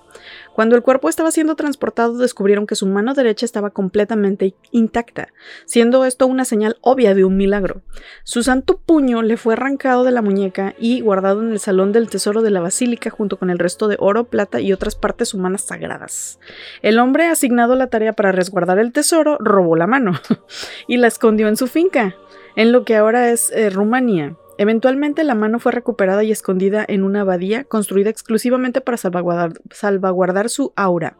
Cuando 0.59 0.75
el 0.75 0.81
cuerpo 0.81 1.07
estaba 1.07 1.31
siendo 1.31 1.55
transportado, 1.55 2.17
descubrieron 2.17 2.67
que 2.67 2.75
su 2.75 2.85
mano 2.85 3.13
derecha 3.13 3.45
estaba 3.45 3.69
completamente 3.69 4.55
intacta, 4.71 5.29
siendo 5.63 6.03
esto 6.03 6.27
una 6.27 6.43
señal 6.43 6.75
obvia 6.81 7.15
de 7.15 7.23
un 7.23 7.37
milagro. 7.37 7.81
Su 8.25 8.43
santo 8.43 8.77
puño 8.77 9.21
le 9.21 9.37
fue 9.37 9.53
arrancado 9.53 10.03
de 10.03 10.11
la 10.11 10.21
muñeca 10.21 10.75
y 10.77 10.99
guardado 10.99 11.43
en 11.43 11.53
el 11.53 11.61
salón 11.61 11.93
del 11.93 12.09
tesoro 12.09 12.41
de 12.41 12.49
la 12.51 12.59
basílica 12.59 13.09
junto 13.09 13.39
con 13.39 13.49
el 13.49 13.57
resto 13.57 13.87
de 13.87 13.95
oro, 13.99 14.25
plata 14.25 14.59
y 14.59 14.73
otras 14.73 14.95
partes 14.95 15.33
humanas 15.33 15.61
sagradas. 15.61 16.41
El 16.81 16.99
hombre 16.99 17.27
asignado 17.27 17.71
a 17.71 17.77
la 17.77 17.87
tarea 17.87 18.11
para 18.11 18.33
resguardar 18.33 18.79
el 18.79 18.91
tesoro 18.91 19.37
robó 19.39 19.77
la 19.77 19.87
mano 19.87 20.19
y 20.89 20.97
la 20.97 21.07
escondió 21.07 21.47
en 21.47 21.55
su 21.55 21.67
finca, 21.67 22.17
en 22.57 22.73
lo 22.73 22.83
que 22.83 22.97
ahora 22.97 23.31
es 23.31 23.49
eh, 23.53 23.69
Rumanía. 23.69 24.35
Eventualmente 24.59 25.23
la 25.23 25.35
mano 25.35 25.57
fue 25.59 25.71
recuperada 25.71 26.21
y 26.21 26.33
escondida 26.33 26.83
en 26.85 27.05
una 27.05 27.21
abadía 27.21 27.63
construida 27.63 28.09
exclusivamente 28.09 28.81
para 28.81 28.97
salvaguardar, 28.97 30.49
su 30.49 30.73
aura. 30.75 31.15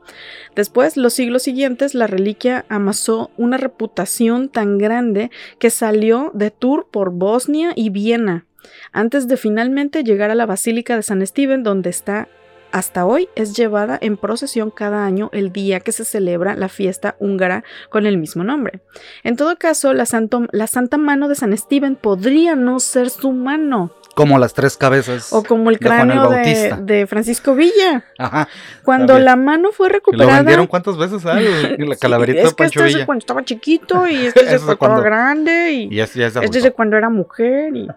Después, 0.58 0.98
los 0.98 1.14
siglos 1.14 1.44
siguientes, 1.44 1.96
la 1.96 2.06
reliquia 2.06 2.66
amasó 2.68 3.32
una 3.38 3.56
reputación 3.56 4.50
tan 4.50 4.78
grande 4.78 5.32
que 5.58 5.70
salió 5.70 6.32
de 6.34 6.52
tour 6.52 6.90
por 6.92 7.12
Bosnia 7.12 7.72
y 7.78 7.92
Viena, 7.92 8.46
antes 8.92 9.30
de 9.30 9.38
finalmente 9.38 10.04
llegar 10.04 10.32
a 10.32 10.36
la 10.36 10.46
Basílica 10.46 10.98
de 10.98 11.04
San 11.04 11.22
Esteban, 11.22 11.64
donde 11.64 11.92
está 11.92 12.28
hasta 12.72 13.06
hoy 13.06 13.30
es 13.36 13.56
llevada 13.56 13.98
en 14.02 14.18
procesión 14.18 14.72
cada 14.72 15.06
año 15.06 15.30
el 15.34 15.52
día 15.52 15.80
que 15.80 15.92
se 15.92 16.06
celebra 16.06 16.56
la 16.56 16.70
fiesta 16.70 17.16
húngara 17.20 17.64
con 17.90 18.06
el 18.06 18.18
mismo 18.18 18.44
nombre. 18.44 18.82
En 19.24 19.36
todo 19.36 19.58
caso, 19.58 19.94
la, 19.94 20.06
Santa 20.06 20.98
Mano 20.98 21.28
de 21.28 21.36
San 21.36 21.54
Esteban 21.54 21.96
podría 21.96 22.56
no 22.56 22.80
ser 22.80 23.10
su 23.10 23.32
mano, 23.32 23.94
como 24.16 24.38
las 24.38 24.54
tres 24.54 24.78
cabezas. 24.78 25.32
O 25.32 25.44
como 25.44 25.70
el 25.70 25.80
cráneo 25.80 26.30
de, 26.30 26.76
de, 26.82 27.08
Francisco 27.08 27.56
Villa. 27.56 28.04
Ajá. 28.18 28.48
Cuando 28.84 29.18
la 29.20 29.36
mano 29.36 29.72
fue 29.72 29.90
recuperada. 29.90 30.32
¿Lo 30.32 30.38
vendieron 30.38 30.68
cuántas 30.68 30.98
veces? 30.98 31.26
Ah, 31.26 31.40
la 31.40 31.96
calaverita 32.00 32.42
es 32.42 32.54
que 32.54 32.64
este 32.66 32.88
es 32.88 33.06
cuando 33.06 33.20
estaba 33.20 33.44
chiquito 33.46 34.08
y 34.08 34.16
este 34.28 34.56
es 34.56 34.62
cuando 34.78 35.02
grande 35.02 35.72
y, 35.72 36.00
este 36.00 36.26
es 36.26 36.64
de 36.64 36.72
cuando 36.72 36.98
era 36.98 37.10
mujer. 37.10 37.76
Y... 37.76 37.88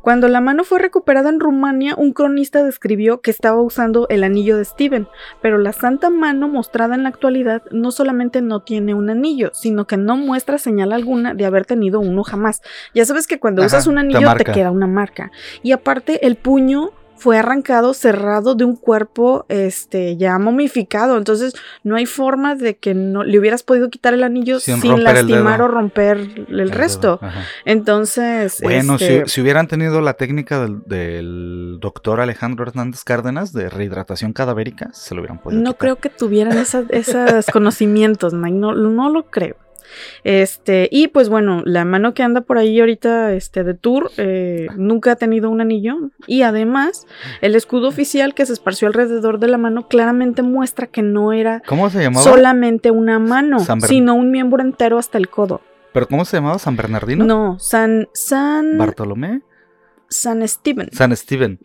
Cuando 0.00 0.28
la 0.28 0.40
mano 0.40 0.64
fue 0.64 0.78
recuperada 0.78 1.30
en 1.30 1.40
Rumania, 1.40 1.94
un 1.96 2.12
cronista 2.12 2.62
describió 2.62 3.20
que 3.20 3.30
estaba 3.30 3.60
usando 3.60 4.06
el 4.08 4.24
anillo 4.24 4.56
de 4.56 4.64
Steven, 4.64 5.08
pero 5.40 5.58
la 5.58 5.72
santa 5.72 6.10
mano 6.10 6.48
mostrada 6.48 6.94
en 6.94 7.02
la 7.02 7.08
actualidad 7.08 7.62
no 7.70 7.90
solamente 7.90 8.42
no 8.42 8.60
tiene 8.60 8.94
un 8.94 9.10
anillo, 9.10 9.50
sino 9.54 9.86
que 9.86 9.96
no 9.96 10.16
muestra 10.16 10.58
señal 10.58 10.92
alguna 10.92 11.34
de 11.34 11.44
haber 11.44 11.66
tenido 11.66 12.00
uno 12.00 12.22
jamás. 12.22 12.62
Ya 12.94 13.04
sabes 13.04 13.26
que 13.26 13.38
cuando 13.38 13.64
usas 13.64 13.86
un 13.86 13.98
anillo 13.98 14.32
te, 14.36 14.44
te 14.44 14.52
queda 14.52 14.70
una 14.70 14.86
marca. 14.86 15.30
Y 15.62 15.72
aparte 15.72 16.26
el 16.26 16.36
puño 16.36 16.92
fue 17.22 17.38
arrancado 17.38 17.94
cerrado 17.94 18.56
de 18.56 18.64
un 18.64 18.74
cuerpo 18.74 19.46
este 19.48 20.16
ya 20.16 20.40
momificado, 20.40 21.16
entonces 21.16 21.54
no 21.84 21.94
hay 21.94 22.04
forma 22.04 22.56
de 22.56 22.76
que 22.76 22.94
no 22.94 23.22
le 23.22 23.38
hubieras 23.38 23.62
podido 23.62 23.90
quitar 23.90 24.12
el 24.12 24.24
anillo 24.24 24.58
sin, 24.58 25.04
lastimar 25.04 25.62
o 25.62 25.68
romper 25.68 26.18
el, 26.48 26.70
resto. 26.72 27.20
Entonces, 27.64 28.58
bueno, 28.60 28.96
este 28.96 29.28
si, 29.28 29.40
hubieran 29.40 29.68
tenido 29.68 30.00
la 30.00 30.14
técnica 30.14 30.66
del, 30.66 31.78
doctor 31.80 32.20
Alejandro 32.20 32.66
Hernández 32.66 33.04
Cárdenas 33.04 33.52
de 33.52 33.68
rehidratación 33.68 34.32
cadavérica, 34.32 34.90
se 34.92 35.14
lo 35.14 35.20
hubieran 35.20 35.38
podido. 35.38 35.62
No 35.62 35.74
creo 35.74 35.96
que 35.96 36.08
tuvieran 36.08 36.58
esos 36.58 37.46
conocimientos, 37.52 38.34
Mike, 38.34 38.56
no, 38.56 38.74
no 38.74 39.10
lo 39.10 39.30
creo. 39.30 39.54
Este, 40.24 40.88
y 40.90 41.08
pues 41.08 41.28
bueno, 41.28 41.62
la 41.64 41.84
mano 41.84 42.14
que 42.14 42.22
anda 42.22 42.42
por 42.42 42.58
ahí 42.58 42.78
ahorita 42.80 43.32
este, 43.32 43.64
de 43.64 43.74
tour 43.74 44.10
eh, 44.16 44.68
nunca 44.76 45.12
ha 45.12 45.16
tenido 45.16 45.50
un 45.50 45.60
anillo. 45.60 46.10
Y 46.26 46.42
además, 46.42 47.06
el 47.40 47.54
escudo 47.54 47.88
oficial 47.88 48.34
que 48.34 48.46
se 48.46 48.52
esparció 48.52 48.88
alrededor 48.88 49.38
de 49.38 49.48
la 49.48 49.58
mano 49.58 49.88
claramente 49.88 50.42
muestra 50.42 50.86
que 50.86 51.02
no 51.02 51.32
era 51.32 51.62
solamente 52.22 52.90
una 52.90 53.18
mano, 53.18 53.58
sino 53.80 54.14
un 54.14 54.30
miembro 54.30 54.62
entero 54.62 54.98
hasta 54.98 55.18
el 55.18 55.28
codo. 55.28 55.60
¿Pero 55.92 56.08
cómo 56.08 56.24
se 56.24 56.38
llamaba? 56.38 56.58
¿San 56.58 56.76
Bernardino? 56.76 57.24
No, 57.24 57.58
San. 57.58 58.08
San. 58.14 58.78
¿Bartolomé? 58.78 59.42
San 60.12 60.46
Steven. 60.46 60.88
San 60.92 61.16
Steven. 61.16 61.58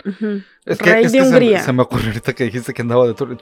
Es 0.66 0.78
que, 0.78 0.92
Rey 0.92 1.08
de 1.08 1.22
Hungría. 1.22 1.62
Se, 1.62 1.72
me 1.72 1.84
ocurrió 1.84 2.08
ahorita 2.08 2.34
que 2.34 2.46
dijiste 2.46 2.74
que 2.74 2.82
andaba 2.82 3.08
de 3.08 3.14
torre. 3.14 3.38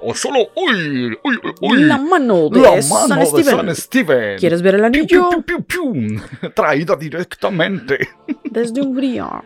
o 0.00 0.14
solo 0.14 0.38
hoy, 0.54 1.18
hoy, 1.22 1.38
hoy. 1.60 1.82
La 1.82 1.98
mano 1.98 2.48
de, 2.48 2.60
La 2.60 2.82
San, 2.82 3.08
mano 3.08 3.24
Steven. 3.26 3.44
de 3.44 3.50
San 3.50 3.76
Steven. 3.76 4.38
¿Quieres 4.38 4.62
ver 4.62 4.76
el 4.76 4.84
anillo? 4.84 5.28
Traída 6.54 6.96
directamente. 6.96 8.08
Desde 8.44 8.80
Hungría. 8.80 9.42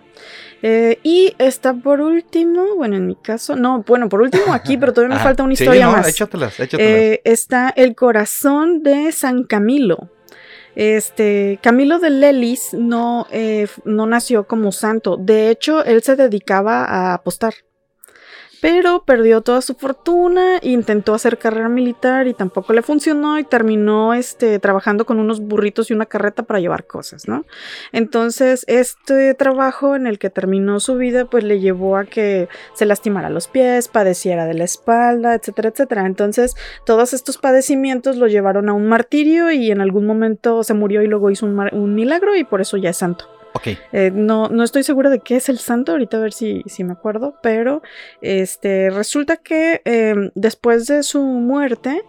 Eh, 0.64 0.98
y 1.02 1.34
está 1.38 1.74
por 1.74 2.00
último, 2.00 2.76
bueno, 2.76 2.96
en 2.96 3.06
mi 3.06 3.16
caso, 3.16 3.56
no, 3.56 3.82
bueno, 3.84 4.08
por 4.08 4.22
último 4.22 4.54
aquí, 4.54 4.76
pero 4.76 4.92
todavía 4.92 5.16
me 5.16 5.20
Ah, 5.20 5.24
falta 5.24 5.42
una 5.42 5.56
sí, 5.56 5.64
historia 5.64 5.86
no, 5.86 5.92
más. 5.92 6.08
Échatelas, 6.08 6.60
échatelas. 6.60 6.92
Eh, 6.92 7.20
está 7.24 7.70
el 7.70 7.96
corazón 7.96 8.82
de 8.84 9.10
San 9.10 9.42
Camilo. 9.42 10.08
Este, 10.74 11.58
Camilo 11.62 11.98
de 11.98 12.10
Lelis 12.10 12.72
no, 12.72 13.26
eh, 13.30 13.66
no 13.84 14.06
nació 14.06 14.46
como 14.46 14.72
santo. 14.72 15.16
De 15.16 15.50
hecho, 15.50 15.84
él 15.84 16.02
se 16.02 16.16
dedicaba 16.16 16.84
a 16.84 17.14
apostar. 17.14 17.54
Pero 18.62 19.02
perdió 19.04 19.40
toda 19.40 19.60
su 19.60 19.74
fortuna, 19.74 20.60
intentó 20.62 21.14
hacer 21.14 21.36
carrera 21.36 21.68
militar 21.68 22.28
y 22.28 22.32
tampoco 22.32 22.72
le 22.72 22.82
funcionó 22.82 23.40
y 23.40 23.42
terminó 23.42 24.14
este, 24.14 24.60
trabajando 24.60 25.04
con 25.04 25.18
unos 25.18 25.40
burritos 25.40 25.90
y 25.90 25.94
una 25.94 26.06
carreta 26.06 26.44
para 26.44 26.60
llevar 26.60 26.86
cosas, 26.86 27.26
¿no? 27.26 27.44
Entonces, 27.90 28.64
este 28.68 29.34
trabajo 29.34 29.96
en 29.96 30.06
el 30.06 30.20
que 30.20 30.30
terminó 30.30 30.78
su 30.78 30.94
vida, 30.94 31.24
pues 31.24 31.42
le 31.42 31.58
llevó 31.58 31.96
a 31.96 32.04
que 32.04 32.48
se 32.74 32.86
lastimara 32.86 33.30
los 33.30 33.48
pies, 33.48 33.88
padeciera 33.88 34.46
de 34.46 34.54
la 34.54 34.62
espalda, 34.62 35.34
etcétera, 35.34 35.70
etcétera. 35.70 36.06
Entonces, 36.06 36.54
todos 36.86 37.14
estos 37.14 37.38
padecimientos 37.38 38.16
lo 38.16 38.28
llevaron 38.28 38.68
a 38.68 38.74
un 38.74 38.86
martirio 38.86 39.50
y 39.50 39.72
en 39.72 39.80
algún 39.80 40.06
momento 40.06 40.62
se 40.62 40.74
murió 40.74 41.02
y 41.02 41.08
luego 41.08 41.32
hizo 41.32 41.46
un, 41.46 41.58
un 41.72 41.94
milagro 41.96 42.36
y 42.36 42.44
por 42.44 42.60
eso 42.60 42.76
ya 42.76 42.90
es 42.90 42.98
santo. 42.98 43.31
Eh, 43.92 44.10
no, 44.12 44.48
no 44.48 44.64
estoy 44.64 44.82
segura 44.82 45.10
de 45.10 45.20
qué 45.20 45.36
es 45.36 45.48
el 45.48 45.58
santo, 45.58 45.92
ahorita 45.92 46.16
a 46.16 46.20
ver 46.20 46.32
si, 46.32 46.62
si 46.66 46.84
me 46.84 46.92
acuerdo, 46.92 47.36
pero 47.42 47.82
este, 48.20 48.90
resulta 48.90 49.36
que 49.36 49.82
eh, 49.84 50.14
después 50.34 50.86
de 50.86 51.02
su 51.02 51.22
muerte, 51.22 52.02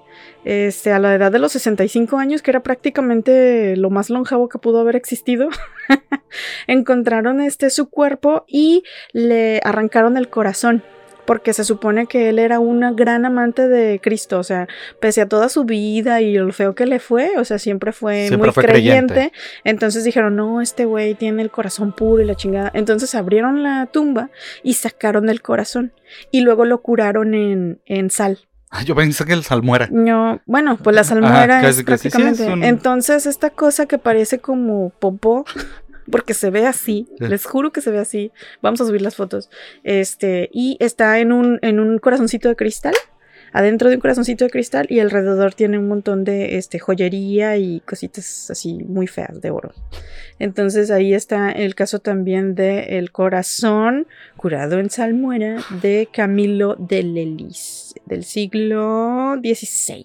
este, 0.46 0.92
a 0.92 1.00
la 1.00 1.16
edad 1.16 1.32
de 1.32 1.40
los 1.40 1.52
65 1.54 2.18
años, 2.18 2.42
que 2.42 2.52
era 2.52 2.64
prácticamente 2.64 3.76
lo 3.78 3.90
más 3.90 4.10
longevo 4.10 4.50
que 4.50 4.60
pudo 4.60 4.80
haber 4.80 4.96
existido, 4.96 5.50
encontraron 6.68 7.42
este, 7.42 7.70
su 7.70 7.90
cuerpo 7.90 8.46
y 8.48 8.84
le 9.12 9.60
arrancaron 9.64 10.18
el 10.18 10.30
corazón. 10.30 10.84
Porque 11.26 11.54
se 11.54 11.64
supone 11.64 12.06
que 12.08 12.30
él 12.30 12.40
era 12.40 12.60
una 12.60 12.92
gran 12.92 13.26
amante 13.26 13.68
de 13.68 14.00
Cristo, 14.02 14.40
o 14.40 14.44
sea, 14.44 14.68
pese 15.00 15.22
a 15.22 15.28
toda 15.28 15.48
su 15.50 15.64
vida 15.64 16.22
y 16.22 16.34
lo 16.36 16.52
feo 16.52 16.76
que 16.76 16.86
le 16.86 17.00
fue, 17.00 17.32
o 17.38 17.46
sea, 17.46 17.60
siempre 17.60 17.92
fue 17.94 18.28
Siempre 18.28 18.48
muy 18.50 18.54
fue 18.54 18.64
creyente. 18.64 19.14
creyente. 19.14 19.38
Entonces 19.64 20.04
dijeron, 20.04 20.36
no, 20.36 20.62
este 20.62 20.86
güey 20.86 21.14
tiene 21.16 21.42
el 21.42 21.50
corazón 21.52 21.94
puro 21.94 22.22
y 22.22 22.26
la 22.26 22.36
chingada. 22.36 22.72
Entonces 22.74 23.16
abrieron 23.16 23.64
la 23.64 23.86
tumba 23.88 24.30
y 24.64 24.74
sacaron 24.74 25.30
el 25.30 25.42
corazón. 25.42 25.94
Y 26.32 26.42
luego 26.42 26.66
lo 26.66 26.82
curaron 26.82 27.34
en, 27.34 27.80
en 27.86 28.10
sal. 28.10 28.40
Ah, 28.76 28.82
Yo 28.84 28.96
pensé 28.96 29.24
que 29.24 29.34
el 29.34 29.44
salmuera. 29.44 29.88
No, 29.92 30.42
bueno, 30.48 30.78
pues 30.78 30.96
la 30.96 31.04
salmuera 31.04 31.60
Ajá, 31.60 31.70
es 31.70 31.76
casi, 31.76 31.78
sí, 31.78 31.84
prácticamente. 31.84 32.44
es 32.44 32.50
un- 32.50 32.64
Entonces, 32.64 33.28
esta 33.28 33.52
cosa 33.52 33.86
que 33.86 34.00
parece 34.00 34.40
como 34.40 34.90
popó, 35.00 35.46
porque 36.12 36.34
se 36.34 36.50
ve 36.50 36.66
así, 36.66 37.08
Sí. 37.20 37.26
les 37.28 37.46
juro 37.46 37.72
que 37.72 37.82
se 37.82 37.92
ve 37.92 38.00
así. 38.00 38.32
Vamos 38.62 38.82
a 38.82 38.86
subir 38.86 39.02
las 39.02 39.16
fotos. 39.16 39.50
Este, 39.84 40.50
y 40.54 40.78
está 40.80 41.20
en 41.20 41.32
un, 41.32 41.60
en 41.62 41.80
un 41.80 41.98
corazoncito 42.00 42.50
de 42.50 42.56
cristal. 42.56 42.94
Adentro 43.56 43.90
de 43.90 43.96
un 43.98 44.02
corazoncito 44.02 44.46
de 44.46 44.50
cristal 44.50 44.88
y 44.90 45.00
alrededor 45.00 45.54
tiene 45.54 45.78
un 45.78 45.88
montón 45.88 46.24
de 46.24 46.58
este, 46.58 46.80
joyería 46.80 47.56
y 47.58 47.82
cositas 47.82 48.50
así 48.50 48.84
muy 48.84 49.06
feas 49.06 49.42
de 49.42 49.52
oro. 49.52 49.72
Entonces 50.40 50.90
ahí 50.90 51.14
está 51.14 51.52
el 51.52 51.76
caso 51.76 52.00
también 52.00 52.56
de 52.56 52.98
el 52.98 53.12
corazón 53.12 54.08
curado 54.38 54.80
en 54.80 54.90
salmuera 54.90 55.58
de 55.84 56.10
Camilo 56.12 56.76
de 56.80 57.04
Lelis 57.04 57.94
del 58.08 58.24
siglo 58.24 59.36
XVI 59.44 60.04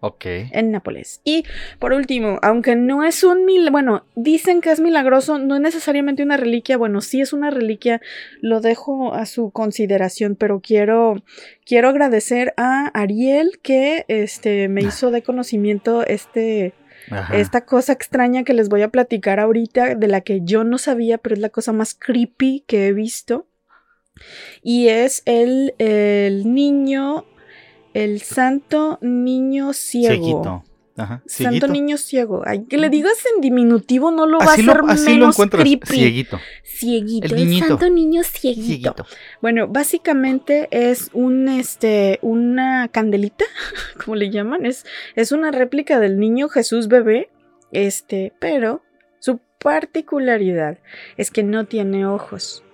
Ok. 0.00 0.26
en 0.26 0.70
Nápoles. 0.70 1.20
Y 1.24 1.44
por 1.80 1.92
último, 1.92 2.38
aunque 2.42 2.76
no 2.76 3.02
es 3.02 3.24
un 3.24 3.44
mil, 3.44 3.68
bueno, 3.70 4.04
dicen 4.14 4.60
que 4.60 4.70
es 4.70 4.78
milagroso, 4.78 5.38
no 5.38 5.56
es 5.56 5.60
necesariamente 5.60 6.22
una 6.22 6.36
reliquia, 6.36 6.76
bueno, 6.76 7.00
sí 7.00 7.20
es 7.20 7.32
una 7.32 7.50
reliquia, 7.50 8.00
lo 8.40 8.60
dejo 8.60 9.12
a 9.14 9.26
su 9.26 9.50
consideración, 9.50 10.36
pero 10.36 10.60
quiero 10.60 11.16
quiero 11.66 11.88
agradecer 11.88 12.54
a 12.56 12.86
Ariel 12.94 13.58
que 13.60 14.04
este 14.06 14.68
me 14.68 14.82
hizo 14.82 15.10
de 15.10 15.22
conocimiento 15.22 16.06
este 16.06 16.74
Ajá. 17.10 17.36
esta 17.36 17.64
cosa 17.64 17.92
extraña 17.92 18.44
que 18.44 18.54
les 18.54 18.68
voy 18.68 18.82
a 18.82 18.90
platicar 18.90 19.40
ahorita, 19.40 19.96
de 19.96 20.08
la 20.08 20.20
que 20.20 20.42
yo 20.42 20.62
no 20.62 20.78
sabía, 20.78 21.18
pero 21.18 21.34
es 21.34 21.40
la 21.40 21.48
cosa 21.48 21.72
más 21.72 21.94
creepy 21.94 22.62
que 22.66 22.86
he 22.86 22.92
visto. 22.92 23.46
Y 24.62 24.88
es 24.88 25.22
el, 25.26 25.74
el 25.78 26.52
niño, 26.52 27.24
el 28.04 28.20
santo 28.20 28.98
niño 29.02 29.72
ciego. 29.72 30.14
Cieguito. 30.14 30.64
Ajá. 30.96 31.22
Santo 31.26 31.68
niño 31.68 31.96
ciego. 31.96 32.42
Ay, 32.44 32.64
que 32.64 32.76
le 32.76 32.90
digas 32.90 33.12
en 33.34 33.40
diminutivo 33.40 34.10
no 34.10 34.26
lo 34.26 34.38
va 34.38 34.46
a 34.46 34.52
hacer 34.52 34.64
lo, 34.64 34.88
así 34.88 35.04
lo 35.04 35.10
menos 35.10 35.34
encuentras. 35.34 35.62
creepy. 35.62 35.86
Cieguito. 35.86 36.40
Cieguito. 36.64 37.34
El 37.34 37.58
santo 37.58 37.90
niño 37.90 38.22
cieguito. 38.24 38.66
Cieguito. 38.66 39.06
Bueno, 39.40 39.68
básicamente 39.68 40.68
es 40.70 41.10
un 41.12 41.48
este 41.48 42.18
una 42.22 42.88
candelita, 42.88 43.44
como 44.04 44.16
le 44.16 44.30
llaman, 44.30 44.66
es, 44.66 44.84
es 45.14 45.32
una 45.32 45.50
réplica 45.50 46.00
del 46.00 46.18
niño 46.18 46.48
Jesús 46.48 46.88
bebé, 46.88 47.30
este, 47.70 48.32
pero 48.40 48.82
su 49.20 49.40
particularidad 49.60 50.78
es 51.16 51.30
que 51.30 51.42
no 51.42 51.66
tiene 51.66 52.06
ojos. 52.06 52.64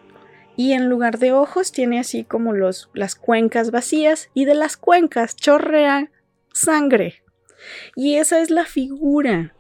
Y 0.57 0.73
en 0.73 0.89
lugar 0.89 1.19
de 1.19 1.33
ojos 1.33 1.73
tiene 1.73 1.99
así 1.99 2.25
como 2.25 2.53
los, 2.53 2.91
las 2.95 3.15
cuencas 3.15 3.71
vacías 3.71 4.31
y 4.35 4.45
de 4.45 4.55
las 4.55 4.77
cuencas 4.77 5.37
chorrea 5.37 6.11
sangre. 6.53 7.23
Y 7.97 8.15
esa 8.15 8.41
es 8.41 8.51
la 8.51 8.65
figura. 8.65 9.53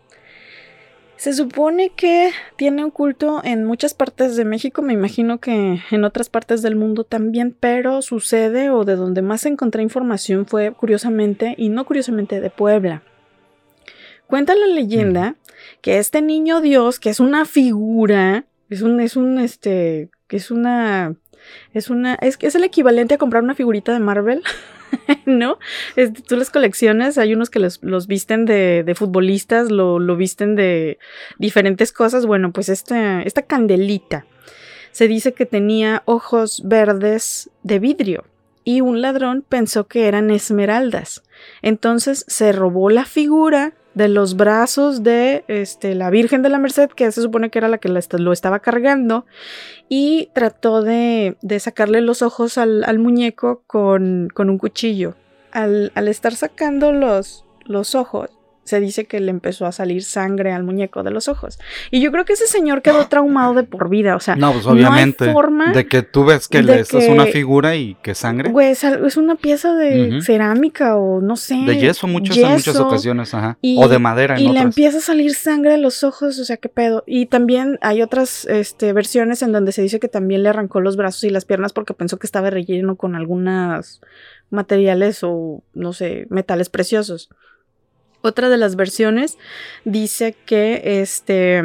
Se 1.17 1.33
supone 1.33 1.91
que 1.91 2.33
tiene 2.57 2.85
un 2.85 2.91
culto 2.91 3.41
en 3.45 3.65
muchas 3.65 3.95
partes 3.95 4.37
de 4.37 4.45
México, 4.45 4.83
me 4.83 4.93
imagino 4.93 5.39
que 5.39 5.81
en 5.91 6.05
otras 6.05 6.29
partes 6.29 6.61
del 6.61 6.77
mundo 6.77 7.05
también, 7.05 7.57
pero 7.59 8.03
sucede 8.03 8.71
o 8.71 8.85
de 8.85 8.97
donde 8.97 9.23
más 9.23 9.47
encontré 9.47 9.83
información 9.83 10.45
fue 10.45 10.73
curiosamente, 10.73 11.55
y 11.57 11.71
no 11.71 11.87
curiosamente, 11.87 12.41
de 12.41 12.51
Puebla. 12.51 13.05
Cuenta 14.27 14.55
la 14.55 14.67
leyenda 14.67 15.37
que 15.81 15.99
este 15.99 16.21
niño 16.21 16.61
Dios, 16.61 16.99
que 16.99 17.11
es 17.11 17.21
una 17.21 17.45
figura, 17.45 18.45
es 18.69 18.83
un, 18.83 19.01
es 19.01 19.17
un, 19.17 19.39
este, 19.39 20.11
que 20.27 20.37
es 20.37 20.51
una, 20.51 21.15
es 21.73 21.91
una, 21.91 22.15
es 22.15 22.39
es 22.41 22.55
el 22.55 22.65
equivalente 22.65 23.15
a 23.15 23.19
comprar 23.19 23.43
una 23.43 23.55
figurita 23.55 23.93
de 23.93 24.01
Marvel. 24.01 24.43
¿No? 25.27 25.59
Este, 25.97 26.23
tú 26.23 26.37
las 26.37 26.51
colecciones, 26.51 27.19
hay 27.19 27.35
unos 27.35 27.51
que 27.51 27.59
los, 27.59 27.83
los 27.83 28.07
visten 28.07 28.45
de, 28.45 28.85
de 28.85 28.95
futbolistas, 28.95 29.71
lo, 29.71 29.99
lo, 29.99 30.17
visten 30.17 30.55
de 30.55 30.99
diferentes 31.39 31.93
cosas. 31.93 32.27
Bueno, 32.27 32.53
pues 32.53 32.69
esta, 32.69 33.23
esta 33.23 33.43
candelita 33.43 34.27
se 34.93 35.09
dice 35.09 35.33
que 35.33 35.47
tenía 35.47 36.03
ojos 36.05 36.63
verdes 36.65 37.51
de 37.63 37.81
vidrio 37.81 38.25
y 38.63 38.81
un 38.81 39.03
ladrón 39.03 39.45
pensó 39.47 39.87
que 39.87 40.07
eran 40.07 40.31
esmeraldas. 40.31 41.23
Entonces 41.63 42.25
se 42.29 42.53
robó 42.53 42.91
la 42.91 43.05
figura 43.05 43.75
de 43.95 44.09
los 44.09 44.37
brazos 44.37 45.03
de 45.03 45.45
este, 45.49 45.95
la 45.95 46.11
Virgen 46.11 46.43
de 46.43 46.49
la 46.49 46.59
Merced, 46.59 46.91
que 46.91 47.11
se 47.13 47.23
supone 47.23 47.51
que 47.51 47.59
era 47.59 47.69
la 47.69 47.79
que 47.79 47.89
lo 47.89 48.33
estaba 48.33 48.61
cargando, 48.61 49.25
y 49.89 50.31
trató 50.35 50.83
de, 50.83 51.37
de 51.43 51.61
sacarle 51.61 52.01
los 52.01 52.23
ojos 52.23 52.59
al, 52.59 52.85
al 52.85 52.99
muñeco 52.99 53.63
con, 53.67 54.29
con, 54.35 54.51
un 54.51 54.59
cuchillo. 54.59 55.15
Al, 55.53 55.93
al 55.95 56.09
estar 56.09 56.35
sacando 56.35 56.93
los, 56.93 57.45
los 57.65 57.95
ojos, 57.95 58.31
se 58.65 58.81
dice 58.81 59.05
que 59.05 59.21
le 59.21 59.31
empezó 59.31 59.67
a 59.67 59.73
salir 59.73 60.03
sangre 60.03 60.53
al 60.53 60.65
muñeco 60.65 61.03
de 61.03 61.11
los 61.11 61.29
ojos. 61.29 61.59
Y 61.91 62.01
yo 62.01 62.11
creo 62.11 62.25
que 62.25 62.33
ese 62.33 62.47
señor 62.47 62.83
quedó 62.83 63.07
traumado 63.09 63.55
de 63.55 63.63
por 63.63 63.89
vida. 63.89 64.17
O 64.17 64.21
sea, 64.21 64.37
no, 64.37 64.53
pues 64.53 64.67
obviamente. 64.67 65.25
No 65.25 65.31
hay 65.31 65.35
forma 65.35 65.73
de 65.73 65.87
que 65.87 66.03
tú 66.03 66.25
ves 66.25 66.49
que 66.49 66.63
le 66.63 66.81
estás 66.81 67.05
una 67.09 67.27
figura 67.27 67.77
y 67.77 67.97
que 68.03 68.15
sangre. 68.15 68.51
Güey, 68.51 68.71
es, 68.71 68.83
es, 68.85 69.17
una 69.17 69.37
pieza 69.37 69.75
de 69.75 70.09
uh 70.09 70.13
-huh. 70.15 70.23
cerámica 70.23 70.97
o 70.97 71.21
no 71.21 71.37
sé. 71.37 71.57
De 71.57 71.79
yeso, 71.79 72.07
muchas, 72.07 72.37
yeso, 72.37 72.49
en 72.49 72.55
muchas 72.55 72.77
ocasiones, 72.77 73.35
ajá. 73.35 73.59
Y, 73.61 73.83
o 73.83 73.89
de 73.89 73.99
madera. 73.99 74.35
En 74.37 74.41
y 74.41 74.45
otras. 74.45 74.55
le 74.55 74.61
empieza 74.63 74.99
a 74.99 75.03
salir 75.03 75.35
sangre 75.35 75.75
a 75.75 75.79
los 75.79 76.03
ojos, 76.03 76.39
o 76.39 76.45
sea, 76.45 76.57
qué 76.57 76.69
pedo. 76.69 77.05
Y 77.07 77.27
también 77.27 77.79
hay 77.83 78.03
otras 78.03 78.47
este, 78.47 78.93
versiones 78.93 79.43
en 79.43 79.53
donde 79.53 79.73
se 79.73 79.83
dice 79.83 80.01
que 80.01 80.09
también 80.09 80.43
le 80.43 80.49
arrancó 80.49 80.81
los 80.81 80.97
brazos 80.97 81.25
y 81.25 81.31
las 81.31 81.45
piernas 81.45 81.73
porque 81.73 81.95
pensó 81.95 82.19
que 82.19 82.27
estaba 82.27 82.51
relleno 82.51 82.97
con 82.97 83.15
algunas 83.15 84.01
materiales 84.51 85.21
o, 85.23 85.63
no 85.75 85.93
sé, 85.93 86.27
metales 86.31 86.69
preciosos. 86.71 87.29
Otra 88.27 88.49
de 88.49 88.57
las 88.57 88.75
versiones 88.75 89.37
dice 89.85 90.35
que 90.47 91.03
este, 91.03 91.63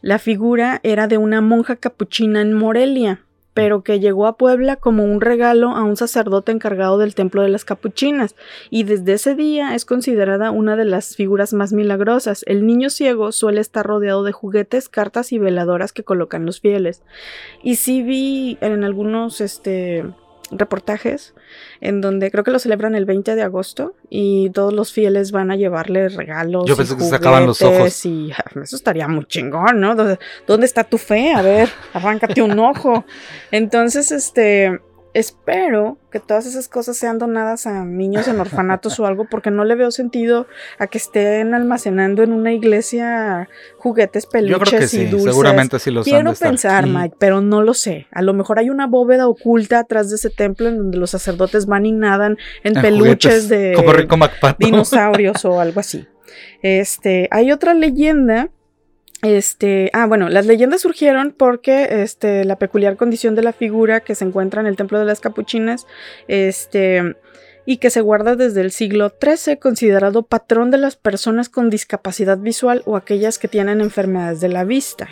la 0.00 0.18
figura 0.18 0.80
era 0.82 1.06
de 1.06 1.16
una 1.16 1.40
monja 1.40 1.76
capuchina 1.76 2.40
en 2.40 2.54
Morelia, 2.54 3.20
pero 3.54 3.84
que 3.84 4.00
llegó 4.00 4.26
a 4.26 4.36
Puebla 4.36 4.74
como 4.74 5.04
un 5.04 5.20
regalo 5.20 5.76
a 5.76 5.84
un 5.84 5.96
sacerdote 5.96 6.50
encargado 6.50 6.98
del 6.98 7.14
templo 7.14 7.42
de 7.42 7.50
las 7.50 7.64
capuchinas, 7.64 8.34
y 8.68 8.82
desde 8.82 9.12
ese 9.12 9.36
día 9.36 9.76
es 9.76 9.84
considerada 9.84 10.50
una 10.50 10.74
de 10.74 10.86
las 10.86 11.14
figuras 11.14 11.52
más 11.52 11.72
milagrosas. 11.72 12.42
El 12.48 12.66
niño 12.66 12.90
ciego 12.90 13.30
suele 13.30 13.60
estar 13.60 13.86
rodeado 13.86 14.24
de 14.24 14.32
juguetes, 14.32 14.88
cartas 14.88 15.30
y 15.30 15.38
veladoras 15.38 15.92
que 15.92 16.02
colocan 16.02 16.46
los 16.46 16.60
fieles. 16.60 17.02
Y 17.62 17.76
sí 17.76 18.02
vi 18.02 18.58
en 18.60 18.82
algunos 18.82 19.40
este, 19.40 20.04
reportajes 20.58 21.34
en 21.80 22.00
donde 22.00 22.30
creo 22.30 22.44
que 22.44 22.50
lo 22.50 22.58
celebran 22.58 22.94
el 22.94 23.04
20 23.04 23.34
de 23.34 23.42
agosto 23.42 23.94
y 24.08 24.50
todos 24.50 24.72
los 24.72 24.92
fieles 24.92 25.32
van 25.32 25.50
a 25.50 25.56
llevarle 25.56 26.08
regalos. 26.08 26.66
Yo 26.66 26.76
pensé 26.76 26.96
que 26.96 27.04
se 27.04 27.10
sacaban 27.10 27.46
los 27.46 27.62
ojos. 27.62 28.04
Y 28.06 28.32
eso 28.62 28.76
estaría 28.76 29.08
muy 29.08 29.24
chingón, 29.26 29.80
¿no? 29.80 29.94
¿Dónde 29.94 30.66
está 30.66 30.84
tu 30.84 30.98
fe? 30.98 31.32
A 31.32 31.42
ver, 31.42 31.68
arráncate 31.92 32.42
un 32.42 32.58
ojo. 32.58 33.04
Entonces, 33.50 34.12
este, 34.12 34.80
espero 35.14 35.98
que 36.10 36.20
todas 36.20 36.46
esas 36.46 36.68
cosas 36.68 36.96
sean 36.96 37.18
donadas 37.18 37.66
a 37.66 37.84
niños 37.84 38.28
en 38.28 38.40
orfanatos 38.40 38.98
o 39.00 39.06
algo, 39.06 39.26
porque 39.30 39.50
no 39.50 39.64
le 39.64 39.74
veo 39.74 39.90
sentido 39.90 40.46
a 40.78 40.86
que 40.86 40.98
estén 40.98 41.54
almacenando 41.54 42.22
en 42.22 42.32
una 42.32 42.52
iglesia 42.52 43.48
juguetes, 43.78 44.26
peluches 44.26 44.58
Yo 44.58 44.64
creo 44.64 44.80
que 44.80 44.88
sí, 44.88 45.00
y 45.02 45.04
dulces. 45.06 45.30
seguramente 45.30 45.78
sí 45.78 45.90
los 45.90 46.04
Quiero 46.04 46.18
han 46.20 46.24
de 46.26 46.32
estar. 46.32 46.48
pensar. 46.48 46.86
Mike, 46.86 47.16
pero 47.18 47.40
no 47.40 47.62
lo 47.62 47.74
sé. 47.74 48.06
A 48.10 48.22
lo 48.22 48.32
mejor 48.34 48.58
hay 48.58 48.70
una 48.70 48.86
bóveda 48.86 49.28
oculta 49.28 49.78
atrás 49.80 50.08
de 50.10 50.16
ese 50.16 50.30
templo 50.30 50.68
en 50.68 50.78
donde 50.78 50.98
los 50.98 51.10
sacerdotes 51.10 51.66
van 51.66 51.86
y 51.86 51.92
nadan 51.92 52.36
en, 52.62 52.76
En 52.76 52.82
peluches 52.82 53.44
juguetes, 53.44 53.48
de 53.48 53.72
Como 53.74 53.92
Rico 53.92 54.16
MacPato. 54.16 54.56
dinosaurios 54.58 55.44
o 55.44 55.60
algo 55.60 55.80
así. 55.80 56.06
Este, 56.62 57.28
hay 57.30 57.52
otra 57.52 57.74
leyenda. 57.74 58.50
Este, 59.22 59.88
ah, 59.92 60.06
bueno, 60.06 60.28
las 60.28 60.46
leyendas 60.46 60.80
surgieron 60.80 61.32
porque 61.36 62.02
este, 62.02 62.44
la 62.44 62.58
peculiar 62.58 62.96
condición 62.96 63.36
de 63.36 63.42
la 63.42 63.52
figura 63.52 64.00
que 64.00 64.16
se 64.16 64.24
encuentra 64.24 64.60
en 64.60 64.66
el 64.66 64.76
templo 64.76 64.98
de 64.98 65.04
las 65.04 65.20
capuchinas, 65.20 65.86
este, 66.26 67.16
y 67.64 67.76
que 67.76 67.90
se 67.90 68.00
guarda 68.00 68.34
desde 68.34 68.62
el 68.62 68.72
siglo 68.72 69.12
XIII, 69.20 69.58
considerado 69.58 70.24
patrón 70.24 70.72
de 70.72 70.78
las 70.78 70.96
personas 70.96 71.48
con 71.48 71.70
discapacidad 71.70 72.38
visual 72.38 72.82
o 72.84 72.96
aquellas 72.96 73.38
que 73.38 73.46
tienen 73.46 73.80
enfermedades 73.80 74.40
de 74.40 74.48
la 74.48 74.64
vista. 74.64 75.08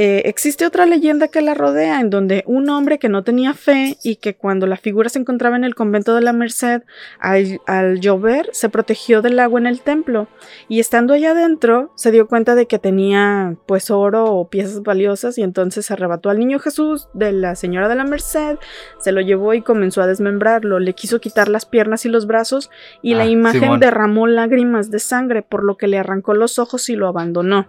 Eh, 0.00 0.22
existe 0.28 0.64
otra 0.64 0.86
leyenda 0.86 1.26
que 1.26 1.40
la 1.42 1.54
rodea, 1.54 1.98
en 1.98 2.08
donde 2.08 2.44
un 2.46 2.68
hombre 2.70 3.00
que 3.00 3.08
no 3.08 3.24
tenía 3.24 3.52
fe 3.52 3.96
y 4.04 4.14
que 4.14 4.36
cuando 4.36 4.68
la 4.68 4.76
figura 4.76 5.08
se 5.08 5.18
encontraba 5.18 5.56
en 5.56 5.64
el 5.64 5.74
convento 5.74 6.14
de 6.14 6.20
la 6.20 6.32
Merced, 6.32 6.82
al, 7.18 7.60
al 7.66 7.98
llover 7.98 8.48
se 8.52 8.68
protegió 8.68 9.22
del 9.22 9.40
agua 9.40 9.58
en 9.58 9.66
el 9.66 9.80
templo 9.80 10.28
y 10.68 10.78
estando 10.78 11.14
allá 11.14 11.32
adentro 11.32 11.90
se 11.96 12.12
dio 12.12 12.28
cuenta 12.28 12.54
de 12.54 12.66
que 12.66 12.78
tenía 12.78 13.56
pues 13.66 13.90
oro 13.90 14.26
o 14.26 14.48
piezas 14.48 14.84
valiosas 14.84 15.36
y 15.36 15.42
entonces 15.42 15.90
arrebató 15.90 16.30
al 16.30 16.38
niño 16.38 16.60
Jesús 16.60 17.08
de 17.12 17.32
la 17.32 17.56
señora 17.56 17.88
de 17.88 17.96
la 17.96 18.04
Merced, 18.04 18.56
se 19.00 19.10
lo 19.10 19.20
llevó 19.20 19.52
y 19.54 19.62
comenzó 19.62 20.00
a 20.00 20.06
desmembrarlo, 20.06 20.78
le 20.78 20.92
quiso 20.94 21.20
quitar 21.20 21.48
las 21.48 21.66
piernas 21.66 22.04
y 22.04 22.08
los 22.08 22.28
brazos 22.28 22.70
y 23.02 23.14
la 23.14 23.24
Ah, 23.24 23.26
imagen 23.26 23.62
Simón. 23.62 23.80
derramó 23.80 24.28
lágrimas 24.28 24.92
de 24.92 25.00
sangre 25.00 25.42
por 25.42 25.64
lo 25.64 25.76
que 25.76 25.88
le 25.88 25.98
arrancó 25.98 26.34
los 26.34 26.60
ojos 26.60 26.88
y 26.88 26.94
lo 26.94 27.08
abandonó. 27.08 27.66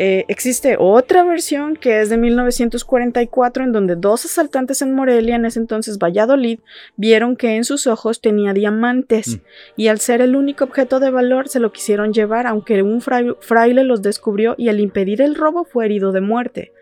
Eh, 0.00 0.24
existe 0.28 0.76
otra 0.78 1.24
versión 1.24 1.74
que 1.74 2.00
es 2.00 2.08
de 2.08 2.16
1944 2.18 3.64
en 3.64 3.72
donde 3.72 3.96
dos 3.96 4.24
asaltantes 4.24 4.80
en 4.80 4.94
Morelia, 4.94 5.34
en 5.34 5.44
ese 5.44 5.58
entonces 5.58 5.98
Valladolid, 5.98 6.60
vieron 6.96 7.34
que 7.36 7.56
en 7.56 7.64
sus 7.64 7.86
ojos 7.88 8.20
tenía 8.20 8.52
diamantes 8.52 9.36
Mm. 9.38 9.40
y 9.76 9.88
al 9.88 9.98
ser 9.98 10.20
el 10.20 10.36
único 10.36 10.64
objeto 10.64 11.00
de 11.00 11.10
valor 11.10 11.48
se 11.48 11.58
lo 11.58 11.72
quisieron 11.72 12.12
llevar 12.12 12.46
aunque 12.46 12.80
un 12.82 13.00
frai- 13.00 13.36
fraile 13.40 13.82
los 13.82 14.00
descubrió 14.02 14.54
y 14.56 14.68
al 14.68 14.78
impedir 14.78 15.20
el 15.20 15.34
robo 15.34 15.64
fue 15.64 15.86
herido 15.86 16.12
de 16.12 16.20
muerte. 16.20 16.72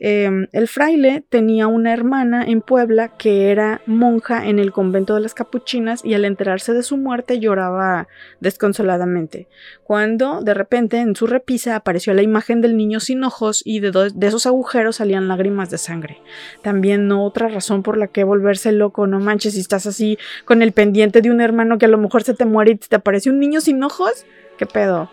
Eh, 0.00 0.46
el 0.52 0.68
fraile 0.68 1.24
tenía 1.28 1.66
una 1.66 1.92
hermana 1.92 2.44
en 2.44 2.60
Puebla 2.60 3.16
que 3.16 3.50
era 3.50 3.80
monja 3.86 4.46
en 4.46 4.58
el 4.58 4.72
convento 4.72 5.14
de 5.14 5.20
las 5.20 5.34
capuchinas 5.34 6.04
y 6.04 6.14
al 6.14 6.24
enterarse 6.24 6.72
de 6.72 6.82
su 6.82 6.96
muerte 6.96 7.40
lloraba 7.40 8.08
desconsoladamente. 8.40 9.48
Cuando 9.84 10.42
de 10.42 10.54
repente 10.54 10.98
en 10.98 11.16
su 11.16 11.26
repisa 11.26 11.76
apareció 11.76 12.14
la 12.14 12.22
imagen 12.22 12.60
del 12.60 12.76
niño 12.76 13.00
sin 13.00 13.24
ojos 13.24 13.62
y 13.64 13.80
de, 13.80 14.10
de 14.14 14.26
esos 14.26 14.46
agujeros 14.46 14.96
salían 14.96 15.28
lágrimas 15.28 15.70
de 15.70 15.78
sangre. 15.78 16.20
También 16.62 17.08
no 17.08 17.24
otra 17.24 17.48
razón 17.48 17.82
por 17.82 17.96
la 17.96 18.08
que 18.08 18.24
volverse 18.24 18.72
loco, 18.72 19.06
no 19.06 19.20
manches, 19.20 19.54
si 19.54 19.60
estás 19.60 19.86
así 19.86 20.18
con 20.44 20.62
el 20.62 20.72
pendiente 20.72 21.20
de 21.20 21.30
un 21.30 21.40
hermano 21.40 21.78
que 21.78 21.86
a 21.86 21.88
lo 21.88 21.98
mejor 21.98 22.22
se 22.22 22.34
te 22.34 22.44
muere 22.44 22.72
y 22.72 22.76
te 22.76 22.96
aparece 22.96 23.30
un 23.30 23.40
niño 23.40 23.60
sin 23.60 23.82
ojos, 23.82 24.26
¿qué 24.56 24.66
pedo? 24.66 25.10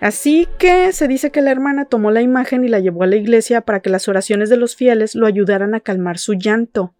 Así 0.00 0.48
que 0.58 0.92
se 0.92 1.08
dice 1.08 1.30
que 1.30 1.42
la 1.42 1.50
hermana 1.50 1.84
tomó 1.84 2.10
la 2.10 2.22
imagen 2.22 2.64
y 2.64 2.68
la 2.68 2.80
llevó 2.80 3.02
a 3.02 3.06
la 3.06 3.16
iglesia 3.16 3.60
para 3.60 3.80
que 3.80 3.90
las 3.90 4.08
oraciones 4.08 4.48
de 4.48 4.56
los 4.56 4.74
fieles 4.74 5.14
lo 5.14 5.26
ayudaran 5.26 5.74
a 5.74 5.80
calmar 5.80 6.18
su 6.18 6.34
llanto. 6.34 6.94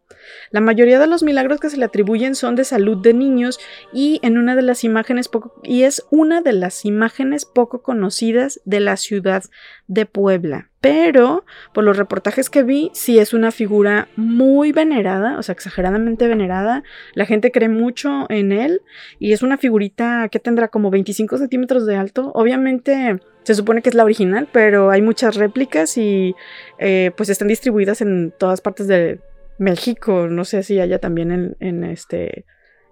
La 0.51 0.61
mayoría 0.61 0.99
de 0.99 1.07
los 1.07 1.23
milagros 1.23 1.61
que 1.61 1.71
se 1.71 1.77
le 1.77 1.85
atribuyen 1.85 2.35
son 2.35 2.57
de 2.57 2.65
salud 2.65 2.99
de 2.99 3.15
niños 3.15 3.59
y 3.93 4.19
en 4.23 4.39
una 4.39 4.57
de 4.57 4.63
las 4.63 4.85
imágenes 4.85 5.29
poco 5.29 5.61
y 5.63 5.83
es 5.83 6.05
una 6.11 6.41
de 6.41 6.53
las 6.53 6.85
imágenes 6.85 7.45
poco 7.45 7.83
conocidas 7.83 8.61
de 8.65 8.81
la 8.81 8.97
ciudad 8.97 9.45
de 9.87 10.07
Puebla. 10.07 10.69
Pero 10.81 11.45
por 11.75 11.85
los 11.85 11.97
reportajes 11.99 12.49
que 12.49 12.63
vi, 12.63 12.91
sí 12.95 13.19
es 13.19 13.35
una 13.35 13.53
figura 13.53 14.09
muy 14.17 14.73
venerada, 14.73 15.39
o 15.39 15.43
sea, 15.43 15.53
exageradamente 15.53 16.27
venerada. 16.27 16.83
La 17.15 17.27
gente 17.27 17.53
cree 17.53 17.69
mucho 17.69 18.27
en 18.31 18.51
él 18.51 18.81
y 19.19 19.33
es 19.33 19.43
una 19.43 19.59
figurita 19.59 20.29
que 20.31 20.41
tendrá 20.41 20.69
como 20.69 20.91
25 20.91 21.37
centímetros 21.37 21.85
de 21.87 21.97
alto. 21.97 22.33
Obviamente 22.35 23.21
se 23.43 23.55
supone 23.55 23.83
que 23.83 23.91
es 23.91 23.95
la 23.95 24.05
original, 24.05 24.49
pero 24.51 24.91
hay 24.91 25.03
muchas 25.03 25.37
réplicas 25.37 25.99
y 25.99 26.35
eh, 26.79 27.11
pues 27.17 27.29
están 27.29 27.49
distribuidas 27.49 28.01
en 28.01 28.33
todas 28.39 28.61
partes 28.61 28.87
de 28.87 29.21
México. 29.61 30.27
No 30.29 30.45
sé 30.45 30.63
si 30.65 30.81
haya 30.81 30.99
también 30.99 31.31
en, 31.31 31.57
en 31.61 31.85
este 31.85 32.45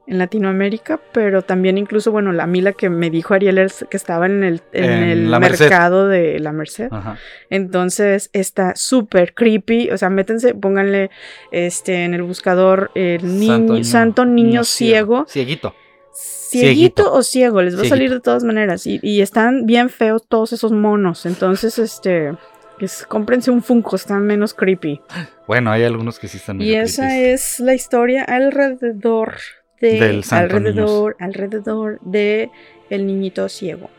en 0.06 0.16
Latinoamérica, 0.16 0.98
pero 1.12 1.42
también 1.42 1.76
incluso, 1.76 2.10
bueno, 2.10 2.32
la 2.32 2.46
Mila 2.46 2.72
que 2.72 2.88
me 2.88 3.10
dijo 3.10 3.34
Ariel 3.34 3.58
es 3.58 3.84
que 3.90 3.98
estaba 3.98 4.24
en 4.24 4.42
el, 4.42 4.62
en 4.72 4.84
En 4.84 5.02
el 5.02 5.26
Merced. 5.28 5.66
mercado 5.66 6.08
de 6.08 6.38
la 6.40 6.52
Merced. 6.52 6.88
Ajá. 6.90 7.18
Entonces 7.50 8.30
está 8.32 8.74
súper 8.74 9.34
creepy. 9.34 9.90
O 9.90 9.98
sea, 9.98 10.08
métense, 10.08 10.54
pónganle 10.54 11.10
este 11.50 12.04
en 12.04 12.14
el 12.14 12.22
buscador 12.22 12.90
el 12.94 13.38
niño, 13.38 13.84
santo, 13.84 14.24
niño, 14.24 14.64
ciego. 14.64 15.26
Cieguito. 15.28 15.74
Cieguito 16.10 17.02
Cieguito. 17.02 17.12
o 17.12 17.22
ciego, 17.22 17.60
les 17.60 17.76
va 17.78 17.82
a 17.82 17.84
salir 17.84 18.10
de 18.10 18.20
todas 18.20 18.44
maneras. 18.44 18.86
Y, 18.86 19.00
y 19.02 19.20
están 19.20 19.66
bien 19.66 19.90
feos 19.90 20.26
todos 20.26 20.54
esos 20.54 20.72
monos. 20.72 21.26
Entonces, 21.26 21.78
este. 21.78 22.32
Es, 22.80 23.04
cómprense 23.06 23.50
un 23.50 23.62
Funko, 23.62 23.96
están 23.96 24.26
menos 24.26 24.54
creepy. 24.54 25.00
Bueno, 25.46 25.70
hay 25.70 25.84
algunos 25.84 26.18
que 26.18 26.28
sí 26.28 26.36
están 26.36 26.60
Y 26.60 26.66
medio 26.66 26.82
esa 26.82 27.18
es 27.18 27.60
la 27.60 27.74
historia 27.74 28.24
alrededor 28.24 29.36
de. 29.80 30.00
Del 30.00 30.24
santo 30.24 30.56
alrededor, 30.56 31.16
alrededor 31.18 32.00
de 32.02 32.50
el 32.90 33.06
niñito 33.06 33.48
ciego. 33.48 33.90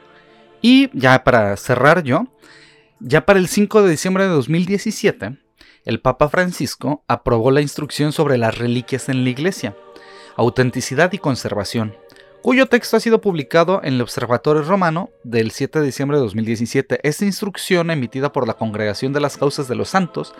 Y 0.61 0.89
ya 0.97 1.23
para 1.23 1.55
cerrar 1.57 2.03
yo, 2.03 2.27
ya 2.99 3.25
para 3.25 3.39
el 3.39 3.47
5 3.47 3.83
de 3.83 3.91
diciembre 3.91 4.23
de 4.25 4.29
2017, 4.29 5.37
el 5.85 6.01
Papa 6.01 6.29
Francisco 6.29 7.03
aprobó 7.07 7.51
la 7.51 7.61
instrucción 7.61 8.11
sobre 8.11 8.37
las 8.37 8.57
reliquias 8.57 9.09
en 9.09 9.23
la 9.23 9.29
iglesia, 9.29 9.75
autenticidad 10.35 11.11
y 11.13 11.17
conservación, 11.17 11.95
cuyo 12.41 12.67
texto 12.67 12.97
ha 12.97 12.99
sido 12.99 13.21
publicado 13.21 13.81
en 13.83 13.95
el 13.95 14.01
Observatorio 14.01 14.63
Romano 14.63 15.09
del 15.23 15.51
7 15.51 15.79
de 15.79 15.85
diciembre 15.85 16.17
de 16.17 16.23
2017. 16.23 16.99
Esta 17.03 17.25
instrucción, 17.25 17.91
emitida 17.91 18.31
por 18.31 18.47
la 18.47 18.55
Congregación 18.55 19.13
de 19.13 19.19
las 19.19 19.37
Causas 19.37 19.67
de 19.67 19.75
los 19.75 19.89
Santos, 19.89 20.33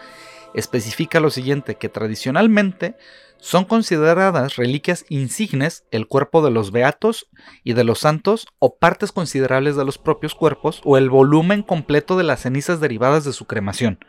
especifica 0.53 1.19
lo 1.19 1.29
siguiente, 1.29 1.75
que 1.75 1.89
tradicionalmente 1.89 2.95
son 3.37 3.65
consideradas 3.65 4.57
reliquias 4.57 5.05
insignes 5.09 5.85
el 5.91 6.07
cuerpo 6.07 6.43
de 6.43 6.51
los 6.51 6.71
beatos 6.71 7.29
y 7.63 7.73
de 7.73 7.83
los 7.83 7.99
santos 7.99 8.47
o 8.59 8.75
partes 8.75 9.11
considerables 9.11 9.75
de 9.75 9.85
los 9.85 9.97
propios 9.97 10.35
cuerpos 10.35 10.81
o 10.83 10.97
el 10.97 11.09
volumen 11.09 11.63
completo 11.63 12.17
de 12.17 12.23
las 12.23 12.41
cenizas 12.41 12.81
derivadas 12.81 13.23
de 13.23 13.33
su 13.33 13.45
cremación. 13.45 13.99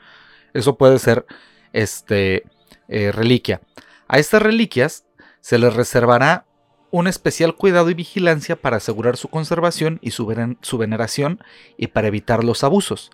Eso 0.52 0.76
puede 0.76 0.98
ser 0.98 1.26
este, 1.72 2.44
eh, 2.88 3.12
reliquia. 3.12 3.60
A 4.08 4.18
estas 4.18 4.42
reliquias 4.42 5.04
se 5.40 5.58
les 5.58 5.74
reservará 5.74 6.46
un 6.90 7.06
especial 7.06 7.54
cuidado 7.54 7.90
y 7.90 7.94
vigilancia 7.94 8.56
para 8.56 8.78
asegurar 8.78 9.16
su 9.16 9.28
conservación 9.28 9.98
y 10.02 10.10
su, 10.10 10.26
veneración 10.26 11.40
y 11.76 11.88
para 11.88 12.08
evitar 12.08 12.44
los 12.44 12.64
abusos. 12.64 13.10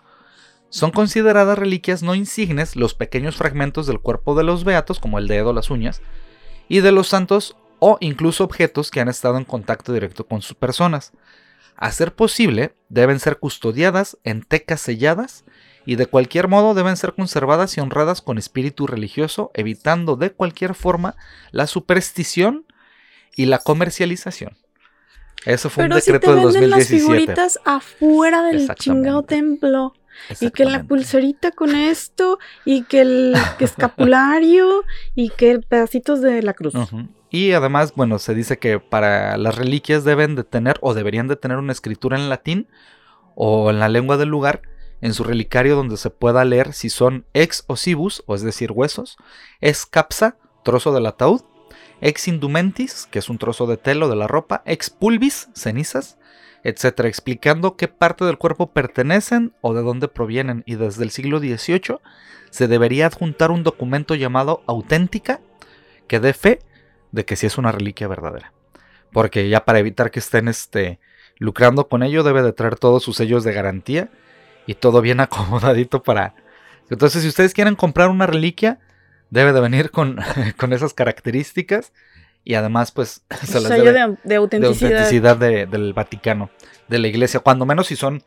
Son 0.69 0.91
consideradas 0.91 1.59
reliquias 1.59 2.03
no 2.03 2.15
insignes 2.15 2.77
los 2.77 2.95
pequeños 2.95 3.37
fragmentos 3.37 3.87
del 3.87 4.01
cuerpo 4.01 4.35
de 4.35 4.45
los 4.45 4.65
beatos, 4.65 4.99
como 4.99 5.19
el 5.19 5.29
dedo 5.29 5.53
las 5.53 5.71
uñas, 5.71 6.03
y 6.69 6.81
de 6.81 6.93
los 6.93 7.09
santos 7.09 7.57
o 7.79 7.99
incluso 8.01 8.45
objetos 8.45 8.91
que 8.91 9.01
han 9.01 9.09
estado 9.09 9.37
en 9.39 9.45
contacto 9.45 9.93
directo 9.93 10.27
con 10.27 10.43
sus 10.43 10.57
personas. 10.57 11.13
A 11.77 11.93
ser 11.93 12.15
posible, 12.15 12.75
deben 12.89 13.21
ser 13.21 13.39
custodiadas 13.39 14.19
en 14.25 14.43
tecas 14.43 14.81
selladas 14.81 15.45
y 15.85 15.97
de 15.97 16.07
cualquier 16.07 16.49
modo 16.49 16.75
deben 16.75 16.97
ser 16.97 17.15
conservadas 17.15 17.77
y 17.77 17.81
honradas 17.81 18.21
con 18.23 18.39
espíritu 18.39 18.87
religioso, 18.87 19.53
evitando 19.55 20.17
de 20.17 20.33
cualquier 20.33 20.75
forma 20.75 21.17
la 21.53 21.67
superstición 21.67 22.66
y 23.37 23.47
la 23.47 23.59
comercialización. 23.59 24.57
Eso 25.45 25.71
fue 25.71 25.85
Pero 25.85 25.95
un 25.95 26.01
si 26.01 26.07
te 26.07 26.13
decreto 26.15 26.35
del 26.35 26.45
venden 26.47 26.71
las 26.71 26.81
2017. 26.81 26.99
figuritas 26.99 27.61
afuera 27.65 28.43
del 28.43 28.69
chingado 28.75 29.23
templo. 29.23 29.95
Y 30.41 30.51
que 30.51 30.65
la 30.65 30.83
pulserita 30.83 31.51
con 31.51 31.75
esto, 31.75 32.39
y 32.65 32.85
que 32.85 33.03
el 33.03 33.35
que 33.59 33.67
escapulario, 33.67 34.83
y 35.15 35.29
que 35.29 35.59
pedacitos 35.59 36.23
de 36.23 36.43
la 36.43 36.55
cruz. 36.55 36.73
Y 37.29 37.53
además, 37.53 37.93
bueno, 37.95 38.19
se 38.19 38.35
dice 38.35 38.59
que 38.59 38.81
para 38.81 39.37
las 39.37 39.57
reliquias 39.57 40.05
deben 40.05 40.35
de 40.35 40.43
tener 40.43 40.79
o 40.81 40.95
deberían 40.95 41.29
de 41.29 41.37
tener 41.37 41.59
una 41.59 41.73
escritura 41.73 42.17
en 42.17 42.31
latín 42.31 42.67
o 43.35 43.69
en 43.69 43.79
la 43.79 43.91
lengua 43.91 44.17
del 44.17 44.31
lugar 44.31 44.63
en 45.03 45.13
su 45.13 45.23
relicario 45.23 45.77
donde 45.77 45.99
se 45.99 46.09
pueda 46.09 46.45
leer 46.47 46.73
si 46.73 46.89
son 46.89 47.27
ex 47.35 47.65
osibus, 47.67 48.23
o 48.27 48.35
es 48.35 48.43
decir, 48.43 48.73
huesos, 48.73 49.19
ex 49.61 49.85
capsa, 49.85 50.39
trozo 50.65 50.93
del 50.93 51.07
ataúd, 51.07 51.43
ex 52.01 52.29
indumentis, 52.29 53.09
que 53.11 53.19
es 53.19 53.29
un 53.29 53.39
trozo 53.39 53.67
de 53.67 53.77
telo 53.77 54.09
de 54.09 54.17
la 54.17 54.27
ropa, 54.27 54.63
ex 54.67 54.91
pulvis, 54.91 55.49
cenizas, 55.55 56.19
etcétera, 56.63 57.09
explicando 57.09 57.77
qué 57.77 57.89
parte 57.89 58.25
del 58.25 58.39
cuerpo 58.39 58.73
pertenecen 58.73 59.53
o 59.61 59.75
de 59.75 59.83
dónde 59.83 60.09
provienen. 60.09 60.63
Y 60.67 60.75
desde 60.75 61.05
el 61.05 61.11
siglo 61.11 61.39
XVIII 61.39 61.99
se 62.51 62.69
debería 62.69 63.07
adjuntar 63.07 63.51
un 63.51 63.63
documento 63.63 64.15
llamado 64.15 64.63
auténtica 64.67 65.41
que 66.09 66.21
dé 66.21 66.33
fe 66.33 66.61
de 67.13 67.25
que 67.25 67.37
sí 67.37 67.47
es 67.47 67.59
una 67.59 67.73
reliquia 67.73 68.09
verdadera. 68.09 68.53
Porque 69.13 69.49
ya 69.49 69.65
para 69.65 69.79
evitar 69.79 70.11
que 70.11 70.19
estén 70.19 70.49
este, 70.49 70.99
lucrando 71.39 71.89
con 71.89 72.03
ello, 72.03 72.23
debe 72.23 72.43
de 72.43 72.53
traer 72.53 72.77
todos 72.77 73.03
sus 73.03 73.17
sellos 73.17 73.45
de 73.45 73.53
garantía 73.53 74.11
y 74.67 74.75
todo 74.75 75.01
bien 75.01 75.21
acomodadito 75.21 76.03
para... 76.03 76.35
Entonces, 76.91 77.23
si 77.23 77.29
ustedes 77.29 77.53
quieren 77.53 77.75
comprar 77.75 78.11
una 78.11 78.27
reliquia, 78.27 78.79
debe 79.31 79.53
de 79.53 79.61
venir 79.61 79.91
con, 79.91 80.19
con 80.57 80.73
esas 80.73 80.95
características 80.95 81.93
y 82.45 82.55
además, 82.55 82.93
pues, 82.93 83.25
se 83.45 83.55
las 83.61 83.65
Sello 83.65 83.85
debe 83.85 83.93
de, 83.93 84.07
de 84.09 84.17
de 84.25 84.35
autenticidad. 84.37 84.91
autenticidad 84.93 85.37
de- 85.37 85.67
del 85.67 85.93
Vaticano, 85.95 86.51
de 86.89 86.99
la 86.99 87.09
iglesia, 87.09 87.41
cuando 87.41 87.67
menos 87.67 87.89
si 87.89 87.97
son 87.97 88.23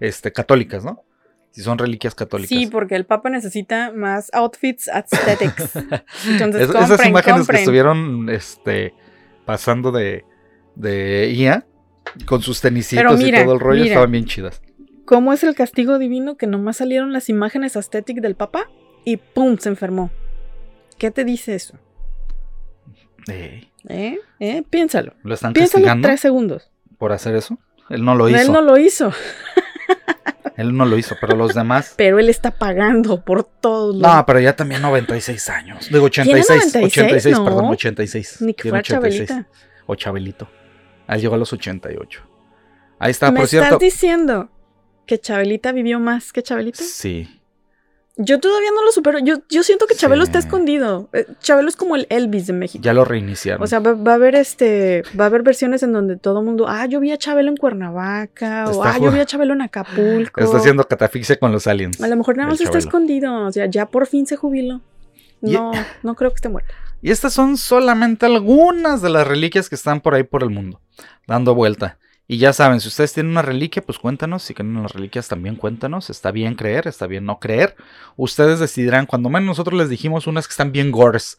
este, 0.00 0.32
católicas, 0.32 0.84
¿no? 0.84 1.02
Si 1.50 1.62
son 1.62 1.78
reliquias 1.78 2.14
católicas. 2.14 2.48
Sí, 2.48 2.68
porque 2.68 2.94
el 2.94 3.04
Papa 3.06 3.28
necesita 3.28 3.90
más 3.92 4.30
outfits 4.32 4.88
aesthetics. 4.88 5.74
Entonces, 6.26 6.62
Es- 6.62 6.66
compren, 6.68 6.84
esas 6.84 7.06
imágenes 7.06 7.38
compren. 7.40 7.56
que 7.56 7.60
estuvieron 7.62 8.30
este, 8.30 8.94
pasando 9.44 9.90
de, 9.92 10.24
de 10.76 11.30
IA 11.32 11.66
con 12.26 12.40
sus 12.40 12.60
tenisitos 12.60 13.18
mira, 13.18 13.40
y 13.40 13.44
todo 13.44 13.54
el 13.54 13.60
rollo 13.60 13.80
mira. 13.82 13.92
estaban 13.94 14.12
bien 14.12 14.24
chidas. 14.26 14.62
¿Cómo 15.04 15.32
es 15.32 15.42
el 15.42 15.54
castigo 15.56 15.98
divino 15.98 16.36
que 16.36 16.46
nomás 16.46 16.76
salieron 16.78 17.12
las 17.12 17.28
imágenes 17.28 17.76
aesthetic 17.76 18.20
del 18.20 18.36
Papa 18.36 18.70
y 19.04 19.16
¡pum! 19.16 19.58
se 19.58 19.68
enfermó? 19.68 20.10
¿Qué 21.00 21.10
te 21.10 21.24
dice 21.24 21.54
eso? 21.54 21.78
¿Eh? 23.26 24.18
¿Eh? 24.38 24.62
Piénsalo. 24.68 25.14
¿Lo 25.22 25.32
están 25.32 25.54
Piénsalo 25.54 25.82
castigando 25.82 26.08
tres 26.08 26.20
segundos. 26.20 26.70
por 26.98 27.12
hacer 27.12 27.34
eso? 27.34 27.58
Él 27.88 28.04
no 28.04 28.14
lo 28.14 28.28
hizo. 28.28 28.38
Él 28.38 28.52
no 28.52 28.60
lo 28.60 28.76
hizo, 28.76 29.10
Él 30.58 30.76
no 30.76 30.84
lo 30.84 30.98
hizo, 30.98 31.16
pero 31.18 31.36
los 31.36 31.54
demás. 31.54 31.94
pero 31.96 32.18
él 32.18 32.28
está 32.28 32.50
pagando 32.50 33.24
por 33.24 33.44
todos 33.44 33.96
los... 33.96 34.02
No, 34.02 34.26
pero 34.26 34.40
ya 34.40 34.54
también 34.54 34.82
96 34.82 35.48
años. 35.48 35.88
Digo 35.90 36.04
86. 36.04 36.74
96? 36.74 36.84
86, 36.92 37.38
No. 37.38 37.44
perdón, 37.46 37.64
86. 37.70 38.42
Ni 38.42 38.52
que 38.52 38.68
fuera 38.68 38.78
86. 38.80 39.26
Chabelita. 39.28 39.48
O 39.86 39.94
Chabelito. 39.94 40.48
Ahí 41.06 41.22
llegó 41.22 41.34
a 41.34 41.38
los 41.38 41.50
88. 41.50 42.20
Ahí 42.98 43.10
está, 43.10 43.30
¿Me 43.30 43.36
por 43.36 43.44
estás 43.46 43.60
cierto. 43.60 43.78
diciendo 43.78 44.50
que 45.06 45.18
Chabelita 45.18 45.72
vivió 45.72 45.98
más 45.98 46.30
que 46.30 46.42
Chabelita? 46.42 46.82
Sí. 46.84 47.39
Yo 48.22 48.38
todavía 48.38 48.68
no 48.74 48.84
lo 48.84 48.92
supero. 48.92 49.18
Yo, 49.18 49.36
yo 49.48 49.62
siento 49.62 49.86
que 49.86 49.94
Chabelo 49.94 50.24
Sí. 50.24 50.28
está 50.28 50.38
escondido. 50.38 51.08
Eh, 51.14 51.26
Chabelo 51.40 51.68
es 51.70 51.76
como 51.76 51.96
el 51.96 52.06
Elvis 52.10 52.46
de 52.46 52.52
México. 52.52 52.82
Ya 52.84 52.92
lo 52.92 53.04
reiniciaron. 53.06 53.62
O 53.62 53.66
sea, 53.66 53.80
va, 53.80 53.94
va 53.94 54.12
a 54.12 54.14
haber 54.16 54.34
este, 54.34 55.02
va 55.18 55.24
a 55.24 55.26
haber 55.28 55.42
versiones 55.42 55.82
en 55.82 55.92
donde 55.92 56.16
todo 56.16 56.40
el 56.40 56.44
mundo, 56.44 56.66
ah, 56.68 56.84
yo 56.86 57.00
vi 57.00 57.12
a 57.12 57.16
Chabelo 57.16 57.48
en 57.48 57.56
Cuernavaca, 57.56 58.66
o 58.70 58.84
ah, 58.84 58.98
yo 58.98 59.10
vi 59.10 59.20
a 59.20 59.24
Chabelo 59.26 59.54
en 59.54 59.62
Acapulco. 59.62 60.40
está 60.40 60.58
haciendo 60.58 60.84
catafixia 60.86 61.36
con 61.38 61.52
los 61.52 61.66
aliens. 61.66 62.00
A 62.00 62.08
lo 62.08 62.16
mejor 62.16 62.36
nada 62.36 62.50
más 62.50 62.60
está 62.60 62.78
escondido. 62.78 63.46
O 63.46 63.52
sea, 63.52 63.66
ya 63.66 63.86
por 63.86 64.06
fin 64.06 64.26
se 64.26 64.36
jubiló. 64.36 64.80
Y- 65.42 65.52
No, 65.52 65.72
no 66.02 66.14
creo 66.14 66.30
que 66.30 66.36
esté 66.36 66.48
muerto. 66.50 66.72
Y 67.02 67.10
estas 67.10 67.32
son 67.32 67.56
solamente 67.56 68.26
algunas 68.26 69.00
de 69.00 69.08
las 69.08 69.26
reliquias 69.26 69.70
que 69.70 69.74
están 69.74 70.02
por 70.02 70.14
ahí 70.14 70.22
por 70.22 70.42
el 70.42 70.50
mundo, 70.50 70.80
dando 71.26 71.54
vuelta. 71.54 71.96
Y 72.32 72.38
ya 72.38 72.52
saben, 72.52 72.78
si 72.78 72.86
ustedes 72.86 73.12
tienen 73.12 73.32
una 73.32 73.42
reliquia, 73.42 73.82
pues 73.82 73.98
cuéntanos. 73.98 74.44
Si 74.44 74.54
tienen 74.54 74.80
las 74.80 74.92
reliquias, 74.92 75.26
también 75.26 75.56
cuéntanos. 75.56 76.10
Está 76.10 76.30
bien 76.30 76.54
creer, 76.54 76.86
está 76.86 77.08
bien 77.08 77.24
no 77.24 77.40
creer. 77.40 77.74
Ustedes 78.16 78.60
decidirán. 78.60 79.06
Cuando 79.06 79.28
menos 79.30 79.48
nosotros 79.48 79.76
les 79.76 79.88
dijimos 79.88 80.28
unas 80.28 80.46
que 80.46 80.52
están 80.52 80.70
bien 80.70 80.92
gores 80.92 81.38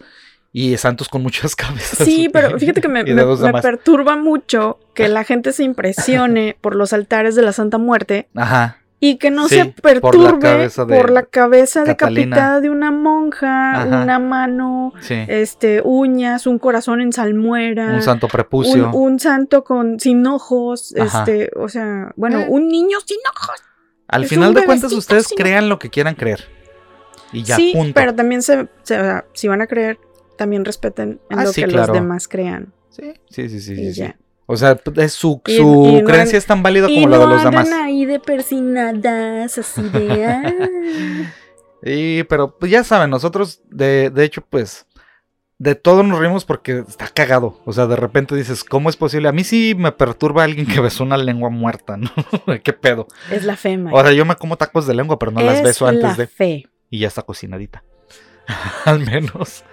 y 0.52 0.76
santos 0.76 1.08
con 1.08 1.24
muchas 1.24 1.56
cabezas. 1.56 2.06
Sí, 2.06 2.28
pero 2.28 2.58
fíjate 2.60 2.82
que 2.82 2.90
me, 2.90 3.06
me- 3.06 3.14
me 3.26 3.62
perturba 3.62 4.18
mucho 4.18 4.80
que 4.94 5.08
la 5.08 5.24
gente 5.24 5.54
se 5.54 5.64
impresione 5.64 6.58
por 6.60 6.76
los 6.76 6.92
altares 6.92 7.36
de 7.36 7.44
la 7.44 7.54
Santa 7.54 7.78
Muerte 7.78 8.28
Ajá. 8.36 8.81
Y 9.04 9.18
que 9.18 9.32
no 9.32 9.50
Sí, 9.50 9.56
se 9.56 9.66
por 9.66 10.16
la 10.16 10.40
perturbe 10.40 10.70
por 10.88 11.10
la 11.12 11.24
cabeza 11.24 11.84
Catalina. 11.84 12.36
decapitada 12.38 12.62
de 12.62 12.70
una 12.70 12.92
monja, 12.92 13.82
Ajá. 13.82 14.04
una 14.04 14.20
mano, 14.20 14.94
Sí. 15.02 15.16
este, 15.28 15.82
uñas, 15.84 16.46
un 16.48 16.60
corazón 16.60 17.02
en 17.02 17.12
salmuera. 17.12 17.96
un 17.96 18.02
santo 18.04 18.28
prepucio. 18.28 18.90
un, 18.94 19.14
un 19.14 19.20
santo 19.20 19.64
con 19.64 20.00
sin 20.00 20.26
ojos, 20.28 20.94
Ajá. 20.98 21.20
este, 21.20 21.50
o 21.58 21.68
sea, 21.68 22.14
bueno, 22.16 22.42
Eh. 22.42 22.46
un 22.48 22.68
niño 22.70 23.00
sin 23.06 23.18
ojos. 23.36 23.56
Al 24.08 24.24
es 24.26 24.30
final 24.30 24.54
de 24.54 24.64
cuentas, 24.66 24.92
ustedes 24.94 25.26
sin- 25.28 25.38
crean 25.38 25.68
lo 25.68 25.80
que 25.80 25.90
quieran 25.90 26.14
creer. 26.16 26.46
Y 27.34 27.44
ya, 27.44 27.56
sí, 27.56 27.72
punto. 27.74 27.94
pero 27.96 28.14
también 28.14 28.42
se, 28.44 28.68
se- 28.84 29.00
o 29.00 29.04
sea, 29.04 29.26
si 29.34 29.48
van 29.48 29.62
a 29.62 29.68
creer, 29.68 29.98
también 30.38 30.64
respeten 30.64 31.20
en 31.30 31.40
Ah, 31.40 31.44
lo 31.46 31.54
sí, 31.54 31.62
que 31.64 31.68
claro. 31.70 31.88
los 31.88 31.94
demás 31.96 32.28
crean. 32.28 32.72
Sí, 32.90 33.14
sí, 33.30 33.50
sí, 33.50 33.62
sí. 33.62 33.74
y 33.74 33.76
sí, 33.78 33.94
sí. 33.94 34.00
ya. 34.02 34.16
O 34.46 34.58
sea, 34.58 34.78
es 34.98 35.14
su, 35.14 35.42
Y- 35.48 35.58
su 35.58 36.00
y 36.02 36.04
creencia 36.04 36.38
es 36.38 36.46
tan 36.46 36.62
válida 36.64 36.88
como 36.88 37.08
la 37.08 37.18
no 37.18 37.28
de 37.28 37.34
los 37.36 37.44
demás. 37.44 37.70
ahí 37.72 38.06
de 38.06 38.20
persinadas, 38.20 39.58
así 39.58 39.82
de. 39.82 40.26
ah. 40.26 41.32
Y, 41.84 42.24
pero 42.24 42.58
pues 42.60 42.72
ya 42.72 42.84
saben, 42.84 43.10
nosotros, 43.10 43.62
de, 43.70 44.10
de 44.12 44.24
hecho, 44.24 44.44
pues, 44.48 44.86
de 45.58 45.76
todo 45.76 46.04
nos 46.04 46.20
rimos 46.20 46.46
porque 46.46 46.84
está 46.88 47.08
cagado. 47.08 47.60
O 47.66 47.74
sea, 47.74 47.88
de 47.88 47.96
repente 47.96 48.36
dices, 48.36 48.64
¿cómo 48.64 48.90
es 48.90 48.98
posible? 48.98 49.30
A 49.30 49.32
mí 49.32 49.44
sí 49.44 49.74
me 49.78 49.92
perturba 49.92 50.44
alguien 50.44 50.68
que 50.68 50.80
besó 50.80 51.04
una 51.04 51.18
lengua 51.18 51.50
muerta, 51.50 51.98
¿no? 51.98 52.12
¿Qué 52.64 52.74
pedo? 52.74 53.08
es 53.32 53.44
la 53.46 53.56
fe, 53.58 53.78
Mike. 53.78 53.96
O 53.98 54.02
sea, 54.04 54.12
yo 54.12 54.26
me 54.26 54.36
como 54.36 54.58
tacos 54.58 54.86
de 54.86 54.94
lengua, 54.96 55.18
pero 55.18 55.32
no 55.32 55.42
las 55.42 55.58
Es 55.58 55.64
beso 55.64 55.88
antes 55.88 56.04
la 56.04 56.14
de. 56.16 56.28
fe. 56.28 56.68
Y 56.90 57.00
ya 57.00 57.08
está 57.08 57.22
cocinadita. 57.22 57.84
Al 58.86 59.00
menos. 59.00 59.64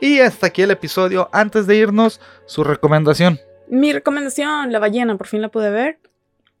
Y 0.00 0.18
hasta 0.20 0.48
aquí 0.48 0.62
el 0.62 0.70
episodio. 0.72 1.28
Antes 1.32 1.66
de 1.66 1.76
irnos, 1.76 2.20
su 2.46 2.64
recomendación. 2.64 3.38
Mi 3.68 3.92
recomendación, 3.92 4.72
La 4.72 4.78
ballena, 4.78 5.16
por 5.16 5.26
fin 5.26 5.42
la 5.42 5.48
pude 5.48 5.70
ver. 5.70 5.98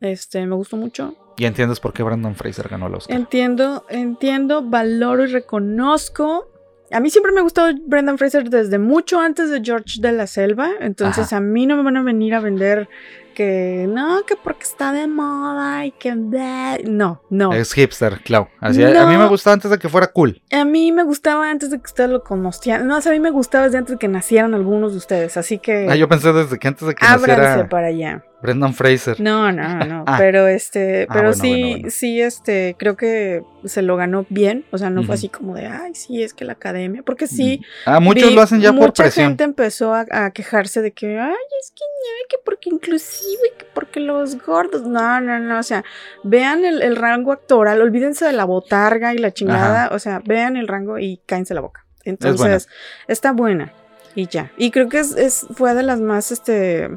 Este, 0.00 0.44
me 0.46 0.54
gustó 0.54 0.76
mucho. 0.76 1.14
Y 1.38 1.44
entiendes 1.44 1.80
por 1.80 1.92
qué 1.92 2.02
Brandon 2.02 2.34
Fraser 2.34 2.68
ganó 2.68 2.86
el 2.86 2.94
Oscar. 2.94 3.16
Entiendo, 3.16 3.84
entiendo, 3.90 4.62
valoro 4.62 5.24
y 5.24 5.26
reconozco. 5.26 6.50
A 6.90 7.00
mí 7.00 7.10
siempre 7.10 7.32
me 7.32 7.40
gustó 7.40 7.66
Brendan 7.86 8.16
Fraser 8.16 8.48
desde 8.48 8.78
mucho 8.78 9.20
antes 9.20 9.50
de 9.50 9.60
George 9.62 10.00
de 10.00 10.12
la 10.12 10.26
Selva. 10.26 10.70
Entonces 10.80 11.26
Ajá. 11.26 11.38
a 11.38 11.40
mí 11.40 11.66
no 11.66 11.76
me 11.76 11.82
van 11.82 11.96
a 11.96 12.02
venir 12.02 12.34
a 12.34 12.40
vender 12.40 12.88
que 13.36 13.86
no, 13.88 14.22
que 14.26 14.34
porque 14.34 14.62
está 14.62 14.92
de 14.92 15.06
moda 15.06 15.84
y 15.84 15.92
que 15.92 16.14
no, 16.14 17.20
no. 17.28 17.52
Es 17.52 17.74
hipster, 17.74 18.20
Clau. 18.24 18.48
Así, 18.60 18.82
a- 18.82 19.02
A 19.02 19.06
mí 19.06 19.12
No. 19.12 19.20
me 19.20 19.28
gustaba 19.28 19.52
antes 19.54 19.70
de 19.70 19.78
que 19.78 19.88
fuera 19.90 20.06
cool. 20.08 20.40
A 20.50 20.64
mí 20.64 20.90
me 20.90 21.02
gustaba 21.04 21.50
antes 21.50 21.70
de 21.70 21.76
que 21.78 21.84
ustedes 21.84 22.08
lo 22.08 22.24
conocieran. 22.24 22.86
No, 22.88 22.96
o 22.96 23.00
sea, 23.02 23.12
a 23.12 23.14
mí 23.14 23.20
me 23.20 23.30
gustaba 23.30 23.64
desde 23.66 23.76
antes 23.78 23.92
de 23.94 23.98
que 23.98 24.08
nacieran 24.08 24.54
algunos 24.54 24.92
de 24.92 24.98
ustedes. 24.98 25.36
Así 25.36 25.58
que 25.58 25.86
Ah, 25.90 25.96
yo 25.96 26.08
pensé 26.08 26.32
desde 26.32 26.58
que 26.58 26.66
antes 26.66 26.88
de 26.88 26.94
que 26.94 27.04
naciera 27.06 27.68
para 27.68 27.88
allá. 27.88 28.24
Brendan 28.46 28.72
Fraser. 28.74 29.20
No, 29.20 29.52
no, 29.52 29.84
no. 29.84 30.04
Ah. 30.06 30.16
Pero 30.18 30.46
este, 30.46 31.06
Ah, 31.08 31.12
pero 31.12 31.28
bueno, 31.28 31.42
sí, 31.42 31.50
bueno, 31.50 31.68
bueno. 31.72 31.90
sí, 31.90 32.20
este, 32.22 32.76
creo 32.78 32.96
que 32.96 33.42
se 33.64 33.82
lo 33.82 33.96
ganó 33.96 34.24
bien. 34.28 34.64
O 34.70 34.78
sea, 34.78 34.88
no 34.90 35.02
fue 35.02 35.16
así 35.16 35.28
como 35.28 35.54
de, 35.54 35.66
ay, 35.66 35.94
sí, 35.94 36.22
es 36.22 36.32
que 36.32 36.44
la 36.44 36.52
academia. 36.52 37.02
Porque 37.04 37.26
sí. 37.26 37.60
Ah, 37.84 38.00
muchos 38.00 38.28
vi- 38.30 38.34
lo 38.34 38.42
hacen 38.42 38.60
ya 38.60 38.70
por 38.72 38.80
mucha 38.82 39.02
presión. 39.02 39.28
gente 39.28 39.44
empezó 39.44 39.92
a, 39.94 40.06
a 40.10 40.30
quejarse 40.30 40.80
de 40.82 40.92
que, 40.92 41.18
ay, 41.18 41.34
es 41.60 41.70
que 41.72 41.82
no, 41.84 42.28
que 42.28 42.36
porque 42.44 42.70
inclusive, 42.70 43.52
que 43.58 43.66
porque 43.74 44.00
los 44.00 44.36
gordos. 44.44 44.82
No, 44.82 45.20
no, 45.20 45.38
no. 45.40 45.58
O 45.58 45.62
sea, 45.62 45.84
vean 46.22 46.64
el, 46.64 46.82
el 46.82 46.96
rango 46.96 47.32
actoral, 47.32 47.80
olvídense 47.82 48.24
de 48.24 48.32
la 48.32 48.44
botarga 48.44 49.12
y 49.14 49.18
la 49.18 49.32
chingada. 49.32 49.88
O 49.92 49.98
sea, 49.98 50.22
vean 50.24 50.56
el 50.56 50.68
rango 50.68 50.98
y 50.98 51.20
cáense 51.26 51.52
la 51.54 51.60
boca. 51.60 51.84
Entonces, 52.04 52.68
está 53.08 53.32
buena. 53.32 53.72
Y 54.14 54.28
ya. 54.28 54.50
Y 54.56 54.70
creo 54.70 54.88
que 54.88 55.00
es, 55.00 55.14
es, 55.16 55.46
fue 55.56 55.74
de 55.74 55.82
las 55.82 56.00
más, 56.00 56.30
este. 56.32 56.88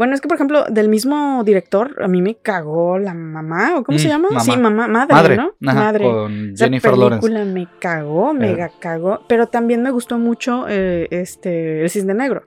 Bueno, 0.00 0.14
es 0.14 0.22
que 0.22 0.28
por 0.28 0.36
ejemplo, 0.36 0.64
del 0.70 0.88
mismo 0.88 1.44
director, 1.44 2.02
a 2.02 2.08
mí 2.08 2.22
me 2.22 2.36
cagó 2.36 2.98
la 2.98 3.12
mamá, 3.12 3.76
o 3.76 3.84
cómo 3.84 3.98
se 3.98 4.06
Mm, 4.06 4.10
llama? 4.10 4.28
mamá. 4.30 4.40
Sí, 4.40 4.56
mamá, 4.56 4.88
madre, 4.88 5.14
Madre, 5.14 5.36
¿no? 5.36 5.52
ajá, 5.70 5.78
madre. 5.84 6.04
con 6.10 6.50
Esa 6.54 6.64
Jennifer 6.64 6.96
Lawrence. 6.96 7.20
película 7.28 7.44
me 7.44 7.68
cagó, 7.78 8.32
mega 8.32 8.70
cagó. 8.80 9.20
Pero 9.28 9.48
también 9.48 9.82
me 9.82 9.90
gustó 9.90 10.16
mucho 10.18 10.64
eh, 10.70 11.06
este 11.10 11.82
El 11.82 11.90
Cisne 11.90 12.14
Negro. 12.14 12.44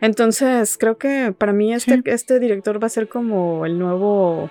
Entonces, 0.00 0.76
creo 0.78 0.98
que 0.98 1.32
para 1.38 1.52
mí 1.52 1.72
este, 1.72 1.94
Sí. 1.94 2.02
este 2.06 2.40
director 2.40 2.82
va 2.82 2.86
a 2.86 2.90
ser 2.90 3.08
como 3.08 3.64
el 3.66 3.78
nuevo. 3.78 4.50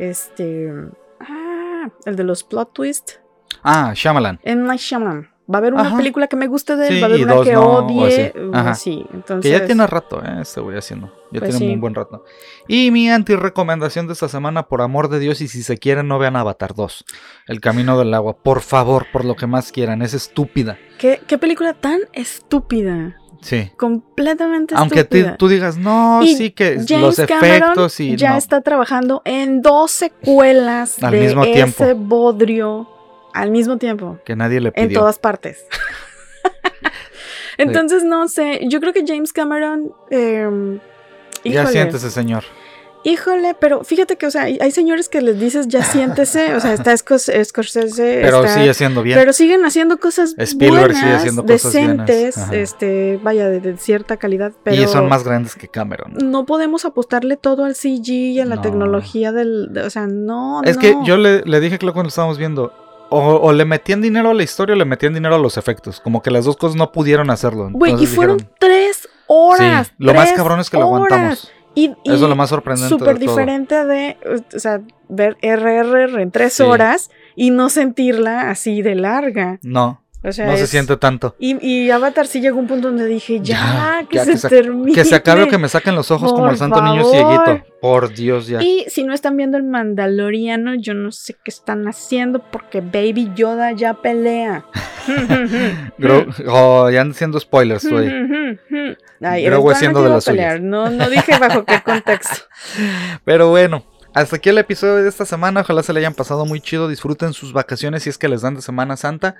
Este. 0.00 0.72
Ah, 1.20 1.88
el 2.04 2.16
de 2.16 2.24
los 2.24 2.42
plot 2.42 2.72
twist. 2.72 3.12
Ah, 3.62 3.92
Shyamalan. 3.94 4.40
M. 4.42 4.66
Night 4.66 4.80
Shyamalan. 4.80 5.28
Va 5.48 5.56
a 5.56 5.58
haber 5.58 5.74
una 5.74 5.82
Ajá. 5.88 5.96
película 5.96 6.26
que 6.26 6.34
me 6.36 6.48
guste 6.48 6.74
de 6.74 6.88
él, 6.88 6.94
Sí, 6.94 7.00
va 7.00 7.06
a 7.06 7.10
haber 7.10 7.24
una 7.24 7.42
que 7.44 7.52
no, 7.52 7.66
odie. 7.86 8.26
así. 8.34 8.38
uh, 8.40 8.50
así. 8.56 9.06
Entonces, 9.14 9.50
Que 9.52 9.58
ya 9.58 9.64
tiene 9.64 9.86
rato, 9.86 10.20
¿eh? 10.24 10.38
Este 10.42 10.60
voy 10.60 10.76
haciendo. 10.76 11.06
Ya 11.30 11.38
Pues 11.40 11.50
tiene 11.52 11.66
sí. 11.66 11.72
un 11.74 11.80
buen 11.80 11.94
rato. 11.94 12.24
Y 12.66 12.90
mi 12.90 13.08
anti-recomendación 13.10 14.06
de 14.08 14.14
esta 14.14 14.28
semana, 14.28 14.64
por 14.64 14.82
amor 14.82 15.08
de 15.08 15.20
Dios, 15.20 15.40
y 15.40 15.48
si 15.48 15.62
se 15.62 15.78
quieren, 15.78 16.08
no 16.08 16.18
vean 16.18 16.34
Avatar 16.36 16.74
2. 16.74 17.04
El 17.46 17.60
camino 17.60 17.96
del 17.98 18.12
agua. 18.14 18.36
Por 18.36 18.60
favor, 18.60 19.06
por 19.12 19.24
lo 19.24 19.36
que 19.36 19.46
más 19.46 19.70
quieran. 19.70 20.02
Es 20.02 20.14
estúpida. 20.14 20.78
¿qué, 20.98 21.20
qué 21.26 21.38
película 21.38 21.74
tan 21.74 22.00
estúpida. 22.12 23.16
Sí. 23.42 23.70
Completamente 23.76 24.74
Aunque 24.74 25.00
estúpida. 25.00 25.36
tú 25.36 25.46
digas, 25.48 25.76
no, 25.76 26.20
Y 26.24 26.34
sí 26.36 26.50
que 26.50 26.80
James 26.88 27.18
los 27.18 27.26
Cameron 27.28 27.62
efectos 27.62 28.00
y 28.00 28.16
ya 28.16 28.32
no. 28.32 28.38
está 28.38 28.62
trabajando 28.62 29.22
en 29.24 29.62
dos 29.62 29.90
secuelas 29.92 31.00
Al 31.02 31.12
de 31.12 31.20
mismo 31.20 31.42
tiempo. 31.44 31.84
ese 31.84 31.92
bodrio 31.92 32.88
al 33.40 33.50
mismo 33.50 33.76
tiempo. 33.78 34.18
Que 34.24 34.36
nadie 34.36 34.60
le 34.60 34.72
En 34.74 34.88
pidió. 34.88 35.00
todas 35.00 35.18
partes. 35.18 35.64
Entonces, 37.58 38.04
no 38.04 38.28
sé. 38.28 38.60
Yo 38.68 38.80
creo 38.80 38.92
que 38.92 39.04
James 39.06 39.32
Cameron. 39.32 39.92
eh, 40.10 40.78
Ya 41.44 41.66
siéntese, 41.66 42.10
señor. 42.10 42.44
Híjole, 43.04 43.54
pero 43.60 43.84
fíjate 43.84 44.16
que, 44.16 44.26
o 44.26 44.30
sea, 44.32 44.42
hay, 44.42 44.70
señores 44.72 45.08
que 45.08 45.20
les 45.22 45.38
dices 45.38 45.68
ya 45.68 45.84
siéntese. 45.84 46.56
O 46.56 46.60
sea, 46.60 46.72
está 46.72 46.92
Scors- 46.94 47.44
Scorsese. 47.44 48.18
Pero 48.22 48.40
está- 48.44 48.58
sigue 48.58 48.74
siendo 48.74 49.00
bien. 49.04 49.16
Pero 49.16 49.32
siguen 49.32 49.64
haciendo 49.64 50.00
cosas 50.00 50.34
Spielberg 50.36 50.88
sigue 50.92 51.02
buenas, 51.04 51.20
haciendo 51.20 51.42
cosas 51.46 51.72
decentes, 51.72 52.36
este, 52.50 53.20
vaya, 53.22 53.48
de, 53.48 53.60
de 53.60 53.76
cierta 53.76 54.16
calidad, 54.16 54.50
pero 54.64 54.82
Y 54.82 54.88
son 54.88 55.08
más 55.08 55.22
grandes 55.22 55.54
que 55.54 55.68
Cameron. 55.68 56.14
no 56.20 56.46
podemos 56.46 56.84
apostarle 56.84 57.36
todo 57.36 57.64
al 57.64 57.76
CG 57.76 58.08
y 58.10 58.40
a 58.40 58.44
la 58.44 58.56
No. 58.56 58.60
tecnología 58.62 59.30
del, 59.30 59.68
de- 59.72 59.82
o 59.82 59.90
sea, 59.90 60.08
no, 60.08 60.64
Es 60.64 60.74
no. 60.74 60.82
que 60.82 60.96
yo 61.04 61.16
le, 61.16 61.42
le 61.42 61.60
dije 61.60 61.78
claro 61.78 61.92
cuando 61.92 62.06
lo 62.06 62.08
estábamos 62.08 62.38
viendo. 62.38 62.72
O, 63.08 63.18
o 63.36 63.52
le 63.52 63.64
metían 63.64 64.00
dinero 64.02 64.30
a 64.30 64.34
la 64.34 64.42
historia 64.42 64.74
o 64.74 64.78
le 64.78 64.84
metían 64.84 65.14
dinero 65.14 65.34
a 65.36 65.38
los 65.38 65.56
efectos. 65.56 66.00
Como 66.00 66.22
que 66.22 66.30
las 66.30 66.44
dos 66.44 66.56
cosas 66.56 66.76
no 66.76 66.90
pudieron 66.92 67.30
hacerlo. 67.30 67.68
Güey, 67.72 67.94
y 68.02 68.06
fueron 68.06 68.38
dijeron, 68.38 68.56
tres 68.58 69.08
horas. 69.28 69.86
Sí, 69.88 69.92
lo 69.98 70.14
más 70.14 70.32
cabrón 70.32 70.60
es 70.60 70.70
que 70.70 70.76
lo 70.76 70.84
aguantamos. 70.84 71.52
Y, 71.74 71.88
y 72.04 72.12
Eso 72.12 72.14
es 72.24 72.30
lo 72.30 72.36
más 72.36 72.48
sorprendente. 72.48 72.88
súper 72.88 73.18
diferente 73.18 73.84
de, 73.84 74.16
o 74.54 74.58
sea, 74.58 74.80
ver 75.10 75.36
RRR 75.42 76.20
en 76.22 76.30
tres 76.30 76.54
Sí. 76.54 76.62
horas 76.62 77.10
y 77.34 77.50
no 77.50 77.68
sentirla 77.68 78.48
así 78.50 78.80
de 78.80 78.94
larga. 78.94 79.58
No, 79.62 80.02
O 80.26 80.32
sea, 80.32 80.46
no 80.46 80.56
se 80.56 80.66
siente 80.66 80.96
tanto. 80.96 81.36
Y, 81.38 81.56
y 81.64 81.90
Avatar 81.90 82.26
sí 82.26 82.40
llegó 82.40 82.58
un 82.58 82.66
punto 82.66 82.88
donde 82.88 83.06
dije, 83.06 83.38
ya, 83.40 84.00
Ya, 84.02 84.06
que 84.08 84.16
ya, 84.16 84.24
se 84.24 84.32
que 84.32 84.38
se- 84.38 84.48
termine. 84.48 84.92
Que 84.92 85.04
se 85.04 85.14
acabe 85.14 85.44
o 85.44 85.48
que 85.48 85.56
me 85.56 85.68
saquen 85.68 85.94
los 85.94 86.10
ojos 86.10 86.32
como 86.32 86.50
el 86.50 86.56
santo 86.56 86.82
niño 86.82 87.02
favor. 87.04 87.44
cieguito. 87.44 87.66
Por 87.80 88.12
Dios, 88.12 88.48
ya. 88.48 88.60
Y 88.60 88.84
si 88.88 89.04
no 89.04 89.14
están 89.14 89.36
viendo 89.36 89.56
el 89.56 89.62
Mandaloriano, 89.62 90.74
yo 90.74 90.94
no 90.94 91.12
sé 91.12 91.34
qué 91.34 91.50
están 91.50 91.86
haciendo 91.86 92.40
porque 92.50 92.80
Baby 92.80 93.30
Yoda 93.36 93.70
ya 93.72 93.94
pelea. 93.94 94.64
Oh, 96.48 96.90
ya 96.90 97.00
andan 97.00 97.14
siendo 97.14 97.38
spoilers, 97.40 97.88
güey. 97.88 98.10
Grogu 99.44 99.70
haciendo 99.70 100.02
de 100.02 100.08
las 100.10 100.24
pelear. 100.24 100.60
No, 100.60 100.90
no 100.90 101.08
dije 101.08 101.38
bajo 101.38 101.64
qué 101.64 101.80
contexto. 101.82 102.44
Pero 103.24 103.50
bueno, 103.50 103.84
hasta 104.14 104.36
aquí 104.36 104.48
el 104.48 104.58
episodio 104.58 104.96
de 104.96 105.08
esta 105.08 105.24
semana. 105.24 105.60
Ojalá 105.60 105.82
se 105.82 105.92
le 105.92 106.00
hayan 106.00 106.14
pasado 106.14 106.44
muy 106.46 106.60
chido. 106.60 106.88
Disfruten 106.88 107.32
sus 107.32 107.52
vacaciones 107.52 108.02
si 108.02 108.10
es 108.10 108.18
que 108.18 108.28
les 108.28 108.42
dan 108.42 108.54
de 108.56 108.62
Semana 108.62 108.96
Santa. 108.96 109.36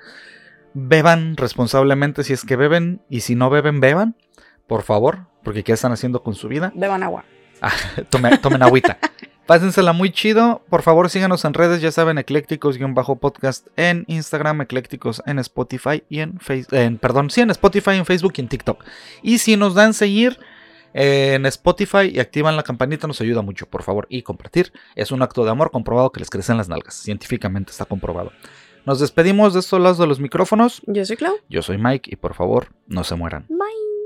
Beban 0.73 1.37
responsablemente 1.37 2.23
si 2.23 2.33
es 2.33 2.43
que 2.45 2.55
beben. 2.55 3.01
Y 3.09 3.21
si 3.21 3.35
no 3.35 3.49
beben, 3.49 3.79
beban. 3.79 4.15
Por 4.67 4.83
favor. 4.83 5.27
Porque 5.43 5.63
¿qué 5.63 5.71
están 5.73 5.91
haciendo 5.91 6.23
con 6.23 6.35
su 6.35 6.47
vida? 6.47 6.71
Beban 6.75 7.03
agua. 7.03 7.23
Tome- 8.09 8.37
tomen 8.41 8.61
agüita. 8.63 8.97
Pásensela 9.45 9.93
muy 9.93 10.11
chido. 10.11 10.61
Por 10.69 10.81
favor, 10.81 11.09
síganos 11.09 11.45
en 11.45 11.53
redes. 11.53 11.81
Ya 11.81 11.91
saben, 11.91 12.17
eclécticos-podcast 12.17 13.67
en 13.77 14.03
Instagram, 14.07 14.61
eclécticos 14.61 15.23
en 15.25 15.39
Spotify 15.39 16.03
y 16.09 16.19
en 16.19 16.39
Facebook. 16.39 16.99
perdón, 16.99 17.29
sí, 17.29 17.41
en 17.41 17.49
Spotify, 17.51 17.91
en 17.91 18.05
Facebook 18.05 18.33
y 18.37 18.41
en 18.41 18.49
TikTok. 18.49 18.83
Y 19.23 19.37
si 19.37 19.55
nos 19.55 19.73
dan 19.73 19.93
seguir 19.93 20.37
en 20.93 21.45
Spotify 21.45 22.09
y 22.13 22.19
activan 22.19 22.55
la 22.57 22.63
campanita, 22.63 23.07
nos 23.07 23.21
ayuda 23.21 23.41
mucho, 23.41 23.67
por 23.67 23.83
favor. 23.83 24.05
Y 24.09 24.21
compartir. 24.23 24.73
Es 24.95 25.11
un 25.11 25.21
acto 25.21 25.45
de 25.45 25.51
amor 25.51 25.71
comprobado 25.71 26.11
que 26.11 26.19
les 26.19 26.29
crecen 26.29 26.57
las 26.57 26.67
nalgas. 26.67 26.95
Científicamente 26.95 27.71
está 27.71 27.85
comprobado. 27.85 28.31
Nos 28.87 29.01
despedimos 29.01 29.53
de 29.53 29.59
estos 29.59 29.81
lados 29.81 29.97
de 29.97 30.07
los 30.07 30.21
micrófonos. 30.21 30.81
Yo 30.87 31.03
soy 31.03 31.17
Clau. 31.17 31.35
Yo 31.49 31.61
soy 31.61 31.77
Mike 31.77 32.09
y 32.09 32.15
por 32.15 32.35
favor, 32.35 32.69
no 32.87 33.03
se 33.03 33.15
mueran. 33.15 33.45
Bye. 33.49 33.96